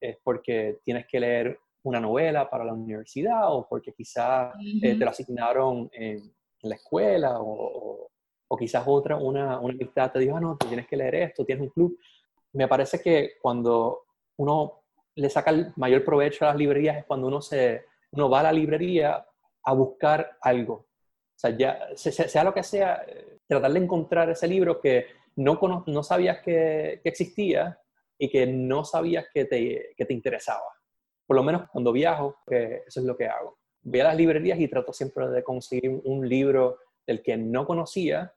es 0.00 0.18
porque 0.22 0.78
tienes 0.84 1.06
que 1.06 1.20
leer 1.20 1.58
una 1.82 2.00
novela 2.00 2.48
para 2.48 2.64
la 2.64 2.72
universidad 2.72 3.52
o 3.52 3.66
porque 3.68 3.92
quizás 3.92 4.54
eh, 4.82 4.96
te 4.96 5.04
lo 5.04 5.10
asignaron 5.10 5.88
en, 5.92 6.32
la 6.62 6.74
escuela 6.74 7.40
o, 7.40 8.10
o, 8.48 8.56
quizás 8.56 8.82
otra, 8.84 9.16
una, 9.16 9.60
una 9.60 9.74
amistad 9.74 10.10
te 10.10 10.18
dijo, 10.18 10.36
ah, 10.36 10.40
no, 10.40 10.56
tú 10.56 10.66
tienes 10.66 10.88
que 10.88 10.96
leer 10.96 11.14
esto, 11.14 11.44
tienes 11.44 11.62
un 11.62 11.70
club. 11.70 11.96
Me 12.52 12.66
parece 12.66 13.00
que 13.00 13.34
cuando 13.40 14.06
uno 14.38 14.82
le 15.14 15.30
saca 15.30 15.52
el 15.52 15.72
mayor 15.76 16.04
provecho 16.04 16.44
a 16.44 16.48
las 16.48 16.56
librerías 16.56 16.96
es 16.96 17.04
cuando 17.04 17.28
uno, 17.28 17.40
se, 17.40 17.84
uno 18.10 18.28
va 18.28 18.40
a 18.40 18.44
la 18.44 18.52
librería 18.52 19.24
a 19.62 19.72
buscar 19.72 20.36
algo. 20.40 20.87
O 21.38 21.40
sea, 21.40 21.56
ya, 21.56 21.78
sea, 21.94 22.42
lo 22.42 22.52
que 22.52 22.64
sea, 22.64 23.06
tratar 23.46 23.72
de 23.72 23.78
encontrar 23.78 24.28
ese 24.28 24.48
libro 24.48 24.80
que 24.80 25.06
no, 25.36 25.84
no 25.86 26.02
sabías 26.02 26.42
que, 26.42 27.00
existía 27.04 27.78
y 28.18 28.28
que 28.28 28.44
no 28.44 28.84
sabías 28.84 29.26
que 29.32 29.44
te, 29.44 29.94
que 29.96 30.04
te 30.04 30.14
interesaba. 30.14 30.66
Por 31.24 31.36
lo 31.36 31.44
menos 31.44 31.70
cuando 31.70 31.92
viajo, 31.92 32.38
eso 32.48 32.98
es 32.98 33.06
lo 33.06 33.16
que 33.16 33.28
hago. 33.28 33.56
Voy 33.82 34.00
a 34.00 34.04
las 34.04 34.16
librerías 34.16 34.58
y 34.58 34.66
trato 34.66 34.92
siempre 34.92 35.28
de 35.28 35.44
conseguir 35.44 36.00
un 36.02 36.28
libro 36.28 36.78
del 37.06 37.22
que 37.22 37.36
no 37.36 37.64
conocía, 37.64 38.34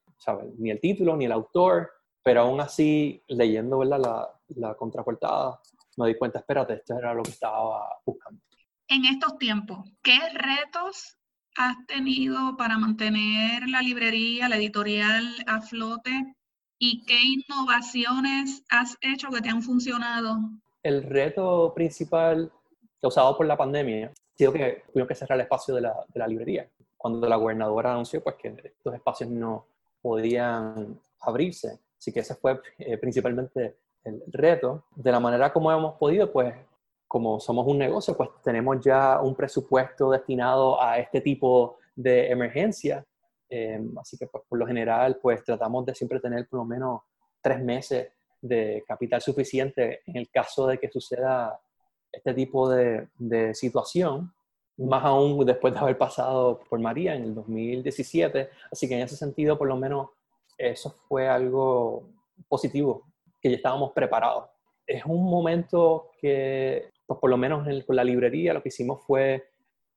ni 0.60 0.70
el 0.70 0.80
título, 0.80 1.18
ni 1.18 1.26
el 1.26 1.32
autor, 1.32 1.90
pero 2.22 2.42
aún 2.42 2.62
así, 2.62 3.24
leyendo 3.30 3.80
¿verdad? 3.80 4.00
La, 4.00 4.40
la 4.50 4.76
contraportada, 4.76 5.60
me 5.98 6.08
di 6.08 6.16
cuenta, 6.20 6.38
espérate, 6.38 6.76
esto 6.76 7.00
era 7.00 7.16
lo 7.16 7.24
que 7.24 7.32
estaba 7.32 8.00
buscando. 8.06 8.40
En 8.88 9.06
estos 9.06 9.40
tiempos, 9.40 9.90
¿qué 10.04 10.20
retos 10.36 11.18
has 11.58 11.86
tenido 11.88 12.56
para 12.58 12.78
mantener 12.78 13.68
la 13.68 13.82
librería, 13.82 14.50
la 14.50 14.58
editorial 14.58 15.26
a 15.48 15.62
flote? 15.62 16.36
¿Y 16.80 17.04
qué 17.06 17.20
innovaciones 17.22 18.64
has 18.70 18.98
hecho 19.02 19.30
que 19.30 19.42
te 19.42 19.50
han 19.50 19.62
funcionado? 19.62 20.40
El 20.82 21.04
reto 21.04 21.74
principal 21.76 22.52
causado 23.02 23.38
por 23.38 23.46
la 23.46 23.58
pandemia 23.58 24.08
ha 24.08 24.38
sido 24.38 24.54
que 24.54 24.84
tuvimos 24.92 25.08
que 25.08 25.16
cerrar 25.16 25.38
el 25.38 25.44
espacio 25.44 25.76
de 25.76 25.82
la, 25.82 25.94
de 26.08 26.20
la 26.20 26.28
librería. 26.28 26.68
Cuando 26.98 27.28
la 27.28 27.36
gobernadora 27.36 27.92
anunció 27.92 28.24
pues, 28.24 28.36
que 28.36 28.56
estos 28.64 28.94
espacios 28.94 29.30
no 29.30 29.66
podían 30.02 31.00
abrirse. 31.22 31.80
Así 31.98 32.12
que 32.12 32.22
ese 32.22 32.36
fue 32.36 32.60
eh, 32.80 32.98
principalmente 32.98 33.78
el 34.04 34.24
reto. 34.28 34.86
De 34.96 35.12
la 35.12 35.20
manera 35.20 35.54
como 35.54 35.72
hemos 35.72 35.96
podido, 35.96 36.32
pues 36.32 36.54
como 37.12 37.42
somos 37.42 37.68
un 37.68 37.78
negocio, 37.78 38.16
pues 38.16 38.30
tenemos 38.42 38.80
ya 38.80 39.20
un 39.20 39.36
presupuesto 39.36 40.12
destinado 40.12 40.82
a 40.82 40.98
este 40.98 41.20
tipo 41.20 41.78
de 41.94 42.32
emergencia. 42.32 43.06
Em, 43.50 43.94
así 43.98 44.18
que 44.18 44.28
pues, 44.28 44.46
por 44.48 44.58
lo 44.58 44.66
general, 44.66 45.20
pues 45.22 45.44
tratamos 45.44 45.86
de 45.86 45.94
siempre 45.94 46.22
tener 46.22 46.48
por 46.48 46.60
lo 46.60 46.66
menos 46.66 47.02
tres 47.42 47.62
meses 47.62 48.14
de 48.40 48.86
capital 48.88 49.22
suficiente 49.22 50.00
en 50.06 50.16
el 50.16 50.30
caso 50.30 50.68
de 50.68 50.78
que 50.78 50.90
suceda 50.90 51.60
este 52.10 52.34
tipo 52.34 52.70
de, 52.70 53.10
de 53.18 53.54
situación, 53.56 54.34
más 54.78 55.04
aún 55.04 55.46
después 55.46 55.74
de 55.74 55.82
haber 55.82 55.98
pasado 55.98 56.62
por 56.70 56.80
María 56.80 57.14
en 57.14 57.24
el 57.24 57.36
2017. 57.36 58.50
Así 58.72 58.88
que 58.88 58.96
en 58.96 59.02
ese 59.02 59.18
sentido, 59.18 59.58
por 59.58 59.68
lo 59.68 59.76
menos, 59.76 60.12
eso 60.58 60.96
fue 61.10 61.28
algo 61.28 62.08
positivo, 62.48 63.04
que 63.42 63.50
ya 63.50 63.58
estábamos 63.58 63.92
preparados. 63.92 64.46
Es 64.88 65.06
un 65.06 65.30
momento 65.30 66.12
que, 66.22 66.90
pues 67.12 67.20
por 67.20 67.30
lo 67.30 67.38
menos 67.38 67.68
con 67.86 67.96
la 67.98 68.06
librería, 68.06 68.54
lo 68.54 68.64
que 68.64 68.70
hicimos 68.70 69.04
fue, 69.06 69.44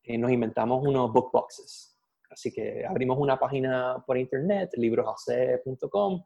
eh, 0.02 0.18
nos 0.18 0.32
inventamos 0.32 0.84
unos 0.84 1.12
book 1.12 1.30
boxes. 1.32 1.96
Así 2.28 2.52
que 2.52 2.84
abrimos 2.84 3.16
una 3.20 3.38
página 3.38 4.02
por 4.04 4.18
internet, 4.18 4.70
librosac.com, 4.74 6.24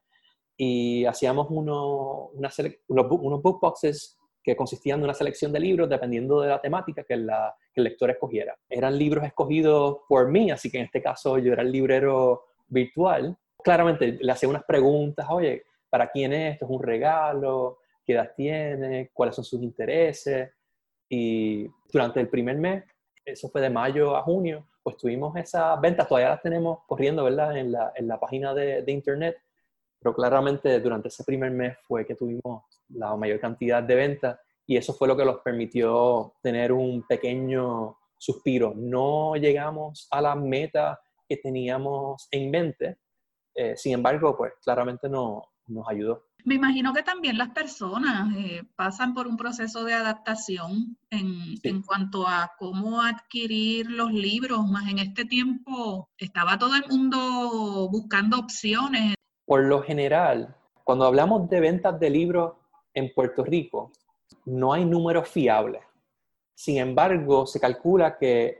y 0.56 1.04
hacíamos 1.04 1.48
uno, 1.50 2.28
una 2.28 2.50
unos, 2.88 3.06
unos 3.10 3.42
book 3.42 3.60
boxes 3.60 4.18
que 4.42 4.56
consistían 4.56 5.00
de 5.00 5.04
una 5.04 5.12
selección 5.12 5.52
de 5.52 5.60
libros 5.60 5.90
dependiendo 5.90 6.40
de 6.40 6.48
la 6.48 6.60
temática 6.62 7.04
que, 7.04 7.16
la, 7.16 7.54
que, 7.74 7.82
el 7.82 7.84
lector 7.84 8.08
escogiera. 8.08 8.56
Eran 8.66 8.96
libros 8.96 9.26
escogidos 9.26 9.98
por 10.08 10.30
mí, 10.30 10.50
así 10.50 10.70
que 10.70 10.78
en 10.78 10.86
este 10.86 11.02
caso 11.02 11.36
yo 11.36 11.52
era 11.52 11.60
el 11.60 11.70
librero 11.70 12.44
virtual. 12.66 13.36
Claramente 13.62 14.18
le 14.18 14.32
hacía 14.32 14.48
unas 14.48 14.64
preguntas, 14.64 15.26
oye, 15.28 15.64
¿para 15.90 16.10
quién 16.10 16.32
es 16.32 16.54
esto? 16.54 16.64
¿Es 16.64 16.70
un 16.70 16.82
regalo? 16.82 17.80
¿Qué 18.06 18.14
edad 18.14 18.32
tiene? 18.34 19.10
¿Cuáles 19.12 19.34
son 19.34 19.44
sus 19.44 19.62
intereses? 19.62 20.48
Y 21.08 21.68
durante 21.92 22.20
el 22.20 22.28
primer 22.28 22.56
mes, 22.56 22.84
eso 23.24 23.48
fue 23.48 23.60
de 23.60 23.70
mayo 23.70 24.16
a 24.16 24.22
junio, 24.22 24.66
pues 24.82 24.96
tuvimos 24.96 25.36
esas 25.36 25.80
ventas, 25.80 26.08
todavía 26.08 26.30
las 26.30 26.42
tenemos 26.42 26.80
corriendo, 26.86 27.24
¿verdad? 27.24 27.56
En 27.56 27.72
la, 27.72 27.92
en 27.94 28.08
la 28.08 28.18
página 28.18 28.54
de, 28.54 28.82
de 28.82 28.92
internet, 28.92 29.36
pero 30.00 30.14
claramente 30.14 30.80
durante 30.80 31.08
ese 31.08 31.24
primer 31.24 31.50
mes 31.50 31.76
fue 31.82 32.06
que 32.06 32.14
tuvimos 32.14 32.64
la 32.90 33.14
mayor 33.16 33.40
cantidad 33.40 33.82
de 33.82 33.94
ventas 33.94 34.38
y 34.66 34.76
eso 34.76 34.94
fue 34.94 35.08
lo 35.08 35.16
que 35.16 35.24
nos 35.24 35.40
permitió 35.40 36.34
tener 36.42 36.72
un 36.72 37.06
pequeño 37.06 37.98
suspiro. 38.16 38.74
No 38.76 39.34
llegamos 39.36 40.06
a 40.10 40.20
la 40.20 40.34
meta 40.34 41.00
que 41.28 41.36
teníamos 41.36 42.28
en 42.30 42.50
mente, 42.50 42.98
eh, 43.54 43.76
sin 43.76 43.94
embargo, 43.94 44.36
pues 44.36 44.52
claramente 44.62 45.08
no, 45.08 45.42
nos 45.66 45.88
ayudó. 45.88 46.27
Me 46.44 46.54
imagino 46.54 46.92
que 46.94 47.02
también 47.02 47.36
las 47.36 47.50
personas 47.50 48.34
eh, 48.36 48.62
pasan 48.76 49.12
por 49.12 49.26
un 49.26 49.36
proceso 49.36 49.84
de 49.84 49.92
adaptación 49.92 50.96
en, 51.10 51.54
en, 51.62 51.82
cuanto 51.82 52.26
a 52.26 52.52
cómo 52.58 53.02
adquirir 53.02 53.90
los 53.90 54.12
libros, 54.12 54.66
más 54.66 54.88
en 54.88 54.98
este 54.98 55.24
tiempo 55.24 56.08
estaba 56.16 56.58
todo 56.58 56.76
el 56.76 56.84
mundo 56.88 57.88
buscando 57.90 58.38
opciones. 58.38 59.14
Por 59.44 59.64
lo 59.64 59.82
general, 59.82 60.54
cuando 60.84 61.04
hablamos 61.04 61.50
de 61.50 61.60
ventas 61.60 61.98
de 62.00 62.10
libros 62.10 62.54
en 62.94 63.12
Puerto 63.12 63.44
Rico, 63.44 63.92
no 64.46 64.72
hay 64.72 64.84
números 64.84 65.28
fiables. 65.28 65.82
Sin 66.54 66.78
embargo, 66.78 67.46
se 67.46 67.60
calcula 67.60 68.16
que 68.16 68.58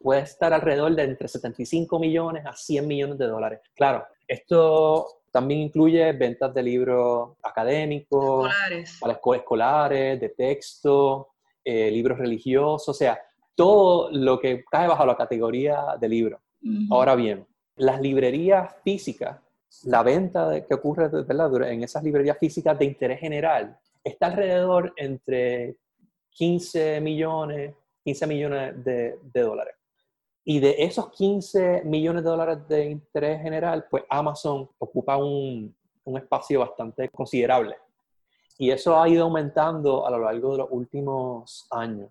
puede 0.00 0.20
estar 0.20 0.52
alrededor 0.52 0.94
de 0.94 1.04
entre 1.04 1.26
75 1.26 1.98
millones 1.98 2.44
a 2.44 2.52
100 2.52 2.86
millones 2.86 3.18
de 3.18 3.26
dólares. 3.26 3.60
Claro, 3.74 4.04
esto 4.28 5.06
también 5.34 5.62
incluye 5.62 6.12
ventas 6.12 6.54
de 6.54 6.62
libros 6.62 7.30
académicos, 7.42 8.46
escolares. 8.46 8.98
para 9.00 9.18
escolares, 9.36 10.20
de 10.20 10.28
texto, 10.28 11.30
eh, 11.64 11.90
libros 11.90 12.18
religiosos, 12.18 12.88
o 12.88 12.94
sea, 12.94 13.20
todo 13.56 14.10
lo 14.12 14.38
que 14.38 14.62
cae 14.70 14.86
bajo 14.86 15.04
la 15.04 15.16
categoría 15.16 15.96
de 15.98 16.08
libro. 16.08 16.40
Ahora 16.88 17.16
bien, 17.16 17.44
las 17.74 18.00
librerías 18.00 18.76
físicas, 18.84 19.40
la 19.82 20.04
venta 20.04 20.64
que 20.64 20.74
ocurre 20.74 21.08
¿verdad? 21.08 21.68
en 21.68 21.82
esas 21.82 22.04
librerías 22.04 22.38
físicas 22.38 22.78
de 22.78 22.84
interés 22.84 23.18
general 23.18 23.76
está 24.04 24.26
alrededor 24.26 24.94
entre 24.96 25.74
15 26.30 27.00
millones, 27.00 27.74
15 28.04 28.26
millones 28.28 28.84
de, 28.84 29.18
de 29.20 29.40
dólares. 29.40 29.74
Y 30.44 30.60
de 30.60 30.76
esos 30.78 31.10
15 31.10 31.82
millones 31.84 32.22
de 32.22 32.30
dólares 32.30 32.68
de 32.68 32.84
interés 32.90 33.40
general, 33.40 33.86
pues 33.90 34.04
Amazon 34.10 34.68
ocupa 34.78 35.16
un, 35.16 35.74
un 36.04 36.18
espacio 36.18 36.60
bastante 36.60 37.08
considerable. 37.08 37.76
Y 38.58 38.70
eso 38.70 39.00
ha 39.00 39.08
ido 39.08 39.24
aumentando 39.24 40.06
a 40.06 40.10
lo 40.10 40.18
largo 40.18 40.52
de 40.52 40.58
los 40.58 40.68
últimos 40.70 41.66
años. 41.70 42.10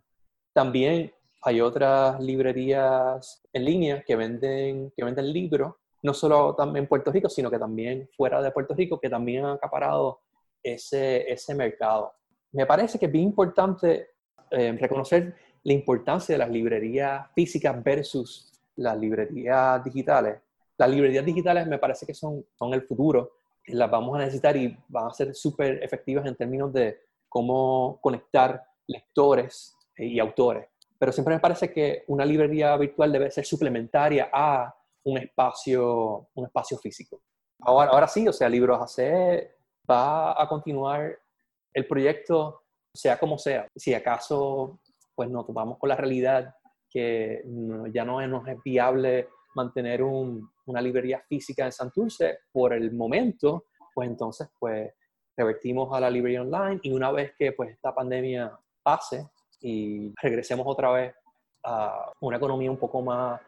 También 0.52 1.14
hay 1.44 1.62
otras 1.62 2.20
librerías 2.22 3.42
en 3.52 3.66
línea 3.66 4.04
que 4.04 4.16
venden, 4.16 4.92
que 4.96 5.04
venden 5.04 5.32
libros, 5.32 5.76
no 6.02 6.14
solo 6.14 6.56
en 6.76 6.88
Puerto 6.88 7.12
Rico, 7.12 7.30
sino 7.30 7.50
que 7.50 7.60
también 7.60 8.10
fuera 8.16 8.42
de 8.42 8.52
Puerto 8.52 8.74
Rico, 8.74 9.00
que 9.00 9.10
también 9.10 9.46
han 9.46 9.56
acaparado 9.56 10.20
ese, 10.62 11.32
ese 11.32 11.56
mercado. 11.56 12.14
Me 12.52 12.66
parece 12.66 13.00
que 13.00 13.06
es 13.06 13.12
bien 13.12 13.26
importante 13.26 14.10
eh, 14.52 14.78
reconocer 14.80 15.36
la 15.64 15.74
importancia 15.74 16.34
de 16.34 16.40
las 16.40 16.50
librerías 16.50 17.32
físicas 17.34 17.82
versus 17.84 18.52
las 18.76 18.98
librerías 18.98 19.84
digitales. 19.84 20.38
Las 20.78 20.90
librerías 20.90 21.26
digitales 21.26 21.68
me 21.68 21.78
parece 21.78 22.06
que 22.06 22.14
son, 22.14 22.46
son 22.58 22.74
el 22.74 22.82
futuro, 22.84 23.32
las 23.68 23.90
vamos 23.90 24.16
a 24.16 24.20
necesitar 24.20 24.58
y 24.58 24.78
van 24.90 25.08
a 25.08 25.14
ser 25.14 25.34
súper 25.34 25.82
efectivas 25.84 26.26
en 26.26 26.36
términos 26.36 26.74
de 26.74 27.00
cómo 27.30 28.00
conectar 28.02 28.64
lectores 28.88 29.78
y 29.98 30.20
autores. 30.20 30.68
Pero 31.00 31.12
siempre 31.12 31.36
me 31.36 31.40
parece 31.40 31.72
que 31.72 32.04
una 32.08 32.26
librería 32.26 32.76
virtual 32.78 33.12
debe 33.12 33.32
ser 33.32 33.46
suplementaria 33.46 34.30
a 34.32 34.74
un 35.04 35.18
espacio, 35.18 36.30
un 36.34 36.46
espacio 36.46 36.78
físico. 36.78 37.22
Ahora, 37.62 37.92
ahora 37.92 38.08
sí, 38.08 38.28
o 38.28 38.34
sea, 38.34 38.50
Libros 38.50 38.80
AC 38.82 39.50
va 39.90 40.42
a 40.42 40.48
continuar 40.48 41.18
el 41.74 41.88
proyecto, 41.88 42.64
sea 42.94 43.18
como 43.18 43.38
sea. 43.38 43.68
Si 43.76 43.94
acaso 43.94 44.80
pues 45.16 45.30
nos 45.30 45.46
topamos 45.46 45.78
con 45.78 45.90
la 45.90 45.96
realidad 45.96 46.56
que 46.90 47.44
ya 47.92 48.06
no, 48.06 48.22
es 48.22 48.64
viable 48.64 49.30
mantener 49.56 50.04
una 50.04 50.82
librería 50.82 51.20
física 51.28 51.66
en 51.66 51.72
Santurce 51.72 52.40
por 52.52 52.74
el 52.74 52.92
momento, 52.94 53.66
pues 53.94 54.10
entonces 54.10 54.50
pues 54.60 54.92
revertimos 55.36 55.96
a 55.96 56.00
la 56.00 56.10
librería 56.10 56.42
online 56.42 56.80
y 56.84 56.92
una 56.92 57.12
vez 57.12 57.34
que 57.38 57.52
pues 57.54 57.72
esta 57.72 57.94
pandemia 57.94 58.52
pase 58.84 59.28
y 59.62 60.14
regresemos 60.22 60.66
otra 60.68 60.92
vez 60.92 61.16
a 61.64 62.12
una 62.20 62.38
economía 62.38 62.70
un 62.70 62.78
poco 62.78 63.02
más 63.02 63.42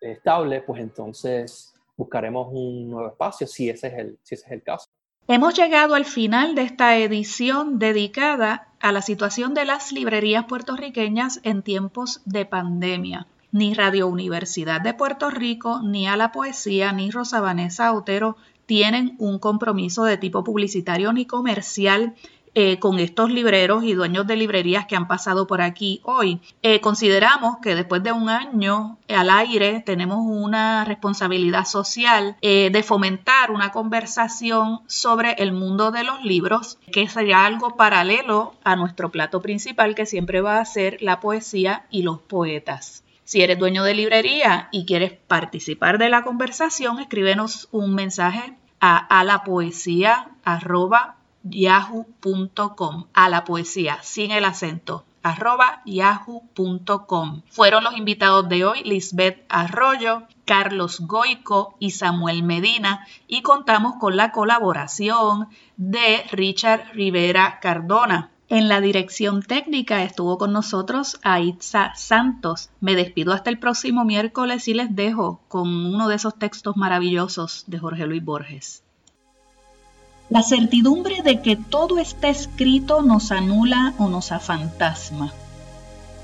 estable, 0.00 0.62
pues 0.62 0.80
entonces 0.80 1.74
buscaremos 1.96 2.48
un 2.52 2.90
nuevo 2.90 3.08
espacio 3.08 3.46
si 3.46 3.70
ese 3.70 3.88
es 3.88 3.94
el, 3.94 4.18
si 4.22 4.34
ese 4.34 4.46
es 4.46 4.52
el 4.52 4.62
caso. 4.62 4.88
Hemos 5.28 5.54
llegado 5.54 5.94
al 5.94 6.04
final 6.04 6.56
de 6.56 6.62
esta 6.62 6.98
edición 6.98 7.78
dedicada 7.78 8.66
a 8.80 8.90
la 8.90 9.02
situación 9.02 9.54
de 9.54 9.64
las 9.64 9.92
librerías 9.92 10.46
puertorriqueñas 10.46 11.38
en 11.44 11.62
tiempos 11.62 12.22
de 12.24 12.44
pandemia. 12.44 13.28
Ni 13.52 13.72
Radio 13.72 14.08
Universidad 14.08 14.80
de 14.80 14.94
Puerto 14.94 15.30
Rico, 15.30 15.80
ni 15.80 16.08
a 16.08 16.16
la 16.16 16.32
poesía, 16.32 16.92
ni 16.92 17.10
Rosa 17.12 17.40
Vanessa 17.40 17.92
Otero 17.92 18.36
tienen 18.66 19.14
un 19.18 19.38
compromiso 19.38 20.02
de 20.02 20.16
tipo 20.16 20.42
publicitario 20.42 21.12
ni 21.12 21.24
comercial 21.24 22.14
eh, 22.54 22.78
con 22.78 22.98
estos 22.98 23.30
libreros 23.30 23.82
y 23.82 23.94
dueños 23.94 24.26
de 24.26 24.36
librerías 24.36 24.86
que 24.86 24.94
han 24.94 25.08
pasado 25.08 25.46
por 25.46 25.62
aquí 25.62 26.00
hoy. 26.04 26.38
Eh, 26.62 26.80
consideramos 26.80 27.56
que 27.62 27.74
después 27.74 28.02
de 28.02 28.12
un 28.12 28.28
año 28.28 28.98
al 29.08 29.30
aire 29.30 29.80
tenemos 29.80 30.18
una 30.20 30.84
responsabilidad 30.84 31.64
social 31.64 32.36
eh, 32.42 32.68
de 32.70 32.82
fomentar 32.82 33.50
una 33.50 33.72
conversación 33.72 34.80
sobre 34.86 35.32
el 35.38 35.52
mundo 35.52 35.90
de 35.92 36.04
los 36.04 36.22
libros, 36.24 36.78
que 36.92 37.08
sería 37.08 37.46
algo 37.46 37.76
paralelo 37.76 38.54
a 38.64 38.76
nuestro 38.76 39.10
plato 39.10 39.40
principal 39.40 39.94
que 39.94 40.04
siempre 40.04 40.42
va 40.42 40.58
a 40.58 40.64
ser 40.66 40.98
la 41.00 41.20
poesía 41.20 41.86
y 41.90 42.02
los 42.02 42.18
poetas. 42.20 43.02
Si 43.24 43.40
eres 43.40 43.58
dueño 43.58 43.82
de 43.82 43.94
librería 43.94 44.68
y 44.72 44.84
quieres 44.84 45.12
participar 45.12 45.96
de 45.96 46.10
la 46.10 46.22
conversación, 46.22 46.98
escríbenos 46.98 47.68
un 47.72 47.94
mensaje 47.94 48.52
a, 48.78 48.98
a 48.98 49.24
la 49.24 49.42
poesía 49.42 50.28
yahoo.com 51.44 53.06
a 53.12 53.28
la 53.28 53.44
poesía 53.44 53.98
sin 54.02 54.30
el 54.30 54.44
acento 54.44 55.04
yahoo.com. 55.84 57.42
Fueron 57.48 57.84
los 57.84 57.96
invitados 57.96 58.48
de 58.48 58.64
hoy 58.64 58.82
Lisbeth 58.84 59.44
Arroyo, 59.48 60.24
Carlos 60.44 61.00
Goico 61.00 61.76
y 61.78 61.90
Samuel 61.90 62.42
Medina 62.42 63.06
y 63.28 63.42
contamos 63.42 63.94
con 64.00 64.16
la 64.16 64.32
colaboración 64.32 65.48
de 65.76 66.24
Richard 66.32 66.92
Rivera 66.92 67.60
Cardona. 67.60 68.30
En 68.48 68.68
la 68.68 68.80
dirección 68.82 69.42
técnica 69.42 70.02
estuvo 70.02 70.36
con 70.36 70.52
nosotros 70.52 71.18
Aitza 71.22 71.94
Santos. 71.94 72.68
Me 72.80 72.94
despido 72.94 73.32
hasta 73.32 73.48
el 73.48 73.58
próximo 73.58 74.04
miércoles 74.04 74.68
y 74.68 74.74
les 74.74 74.94
dejo 74.94 75.40
con 75.48 75.68
uno 75.68 76.08
de 76.08 76.16
esos 76.16 76.38
textos 76.38 76.76
maravillosos 76.76 77.64
de 77.66 77.78
Jorge 77.78 78.06
Luis 78.06 78.22
Borges. 78.22 78.82
La 80.32 80.42
certidumbre 80.42 81.20
de 81.20 81.42
que 81.42 81.56
todo 81.56 81.98
está 81.98 82.30
escrito 82.30 83.02
nos 83.02 83.30
anula 83.30 83.92
o 83.98 84.08
nos 84.08 84.32
afantasma. 84.32 85.30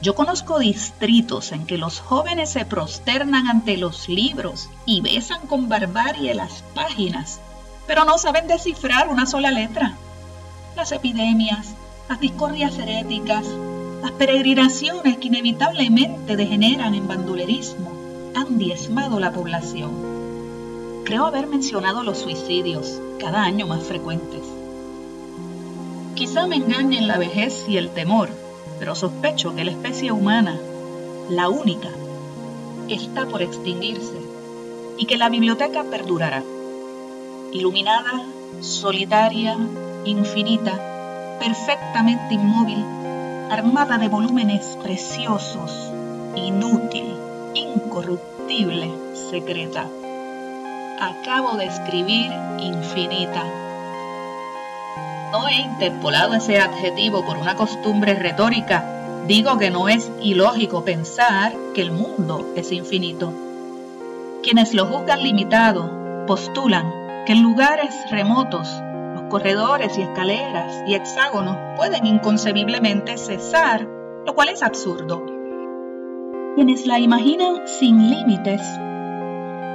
Yo 0.00 0.14
conozco 0.14 0.59
distritos 0.59 1.52
en 1.52 1.66
que 1.66 1.76
los 1.76 2.00
jóvenes 2.00 2.48
se 2.48 2.64
prosternan 2.64 3.48
ante 3.48 3.76
los 3.76 4.09
libros 4.09 4.70
y 4.86 5.02
besan 5.02 5.46
con 5.46 5.68
barbarie 5.68 6.32
las 6.32 6.64
páginas, 6.74 7.38
pero 7.86 8.06
no 8.06 8.16
saben 8.16 8.48
descifrar 8.48 9.11
una 9.11 9.26
sola 9.26 9.50
letra. 9.50 9.94
Las 10.74 10.92
epidemias, 10.92 11.74
las 12.09 12.18
discordias 12.18 12.78
heréticas, 12.78 13.44
las 14.00 14.12
peregrinaciones 14.12 15.18
que 15.18 15.26
inevitablemente 15.26 16.34
degeneran 16.34 16.94
en 16.94 17.06
bandulerismo 17.06 17.92
han 18.34 18.56
diezmado 18.56 19.20
la 19.20 19.32
población. 19.34 20.18
Creo 21.09 21.24
haber 21.24 21.46
mencionado 21.46 22.02
los 22.02 22.18
suicidios, 22.18 23.00
cada 23.18 23.42
año 23.42 23.66
más 23.66 23.82
frecuentes. 23.82 24.42
Quizá 26.14 26.46
me 26.46 26.56
engañen 26.56 27.09
la 27.09 27.16
vejez 27.16 27.64
y 27.66 27.78
el 27.78 27.88
temor, 27.88 28.28
pero 28.78 28.94
sospecho 28.94 29.56
que 29.56 29.64
la 29.64 29.70
especie 29.70 30.12
humana, 30.12 30.61
la 31.30 31.48
única, 31.48 31.88
está 32.90 33.24
por 33.24 33.40
extinguirse 33.40 34.18
y 34.98 35.06
que 35.06 35.16
la 35.16 35.30
biblioteca 35.30 35.82
perdurará, 35.84 36.42
iluminada, 37.52 38.26
solitaria, 38.61 39.56
infinita, 40.04 41.38
perfectamente 41.40 42.34
inmóvil, 42.34 42.84
armada 43.50 43.96
de 43.96 44.09
volúmenes 44.09 44.76
preciosos, 44.82 45.72
inútil, 46.36 47.14
incorruptible, 47.54 48.90
secreta. 49.30 49.88
Acabo 51.01 51.57
de 51.57 51.66
escribir 51.66 52.32
infinita. 52.59 53.44
No 55.32 55.49
he 55.49 55.55
interpolado 55.55 56.34
ese 56.34 56.59
adjetivo 56.59 57.24
por 57.24 57.36
una 57.36 57.55
costumbre 57.55 58.14
retórica. 58.14 58.84
Digo 59.26 59.59
que 59.59 59.70
no 59.70 59.88
es 59.88 60.11
ilógico 60.22 60.84
pensar 60.84 61.53
que 61.74 61.82
el 61.82 61.92
mundo 61.92 62.53
es 62.57 62.72
infinito. 62.72 63.32
Quienes 64.42 64.74
lo 64.74 64.86
juzgan 64.86 65.22
limitado 65.22 66.26
postulan 66.26 67.24
que 67.26 67.32
en 67.32 67.42
lugares 67.42 67.94
remotos 68.11 68.68
corredores 69.28 69.96
y 69.99 70.03
escaleras 70.03 70.82
y 70.86 70.94
hexágonos 70.94 71.57
pueden 71.76 72.07
inconcebiblemente 72.07 73.18
cesar, 73.18 73.86
lo 74.26 74.34
cual 74.34 74.49
es 74.49 74.62
absurdo. 74.62 75.24
Quienes 76.55 76.86
la 76.86 76.99
imaginan 76.99 77.68
sin 77.68 78.11
límites 78.11 78.62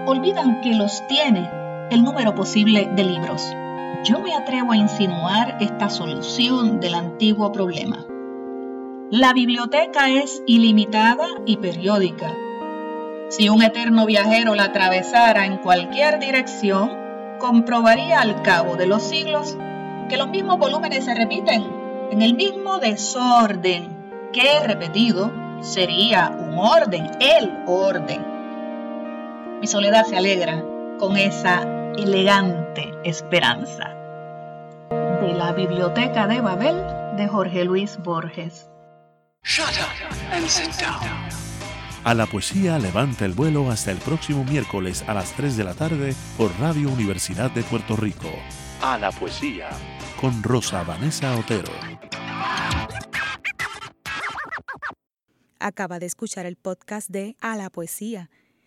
olvidan 0.05 0.61
que 0.61 0.73
los 0.73 1.05
tiene 1.07 1.49
el 1.89 2.03
número 2.03 2.35
posible 2.35 2.89
de 2.95 3.03
libros. 3.03 3.55
Yo 4.03 4.19
me 4.19 4.35
atrevo 4.35 4.71
a 4.71 4.77
insinuar 4.77 5.57
esta 5.59 5.89
solución 5.89 6.79
del 6.79 6.95
antiguo 6.95 7.51
problema. 7.51 8.05
La 9.11 9.31
biblioteca 9.33 10.09
es 10.09 10.41
ilimitada 10.47 11.27
y 11.45 11.57
periódica. 11.57 12.33
Si 13.29 13.49
un 13.49 13.61
eterno 13.61 14.05
viajero 14.05 14.55
la 14.55 14.65
atravesara 14.65 15.45
en 15.45 15.57
cualquier 15.57 16.19
dirección, 16.19 16.91
comprobaría 17.39 18.21
al 18.21 18.41
cabo 18.41 18.75
de 18.75 18.87
los 18.87 19.03
siglos 19.03 19.57
que 20.09 20.17
los 20.17 20.29
mismos 20.29 20.57
volúmenes 20.57 21.05
se 21.05 21.13
repiten 21.13 21.63
en 22.11 22.21
el 22.21 22.35
mismo 22.35 22.79
desorden 22.79 23.87
que 24.33 24.59
repetido 24.65 25.31
sería 25.61 26.35
un 26.37 26.57
orden, 26.57 27.09
el 27.19 27.63
orden. 27.65 28.32
Mi 29.63 29.67
soledad 29.67 30.05
se 30.05 30.17
alegra 30.17 30.61
con 30.99 31.15
esa 31.15 31.61
elegante 31.93 32.91
esperanza. 33.05 33.95
De 35.21 35.31
la 35.31 35.53
Biblioteca 35.53 36.27
de 36.27 36.41
Babel 36.41 36.75
de 37.15 37.29
Jorge 37.29 37.63
Luis 37.63 37.97
Borges. 38.03 38.69
A 42.03 42.13
la 42.13 42.25
poesía 42.25 42.77
levanta 42.77 43.23
el 43.23 43.31
vuelo 43.31 43.71
hasta 43.71 43.91
el 43.91 43.99
próximo 43.99 44.43
miércoles 44.43 45.01
a 45.07 45.13
las 45.13 45.31
3 45.31 45.55
de 45.55 45.63
la 45.63 45.75
tarde 45.75 46.13
por 46.37 46.51
Radio 46.59 46.89
Universidad 46.89 47.49
de 47.49 47.63
Puerto 47.63 47.95
Rico. 47.95 48.27
A 48.81 48.97
la 48.97 49.13
poesía 49.13 49.69
con 50.19 50.43
Rosa 50.43 50.83
Vanessa 50.83 51.37
Otero. 51.37 51.71
Acaba 55.57 55.99
de 55.99 56.07
escuchar 56.07 56.45
el 56.45 56.57
podcast 56.57 57.09
de 57.09 57.37
A 57.39 57.55
la 57.55 57.69
poesía. 57.69 58.29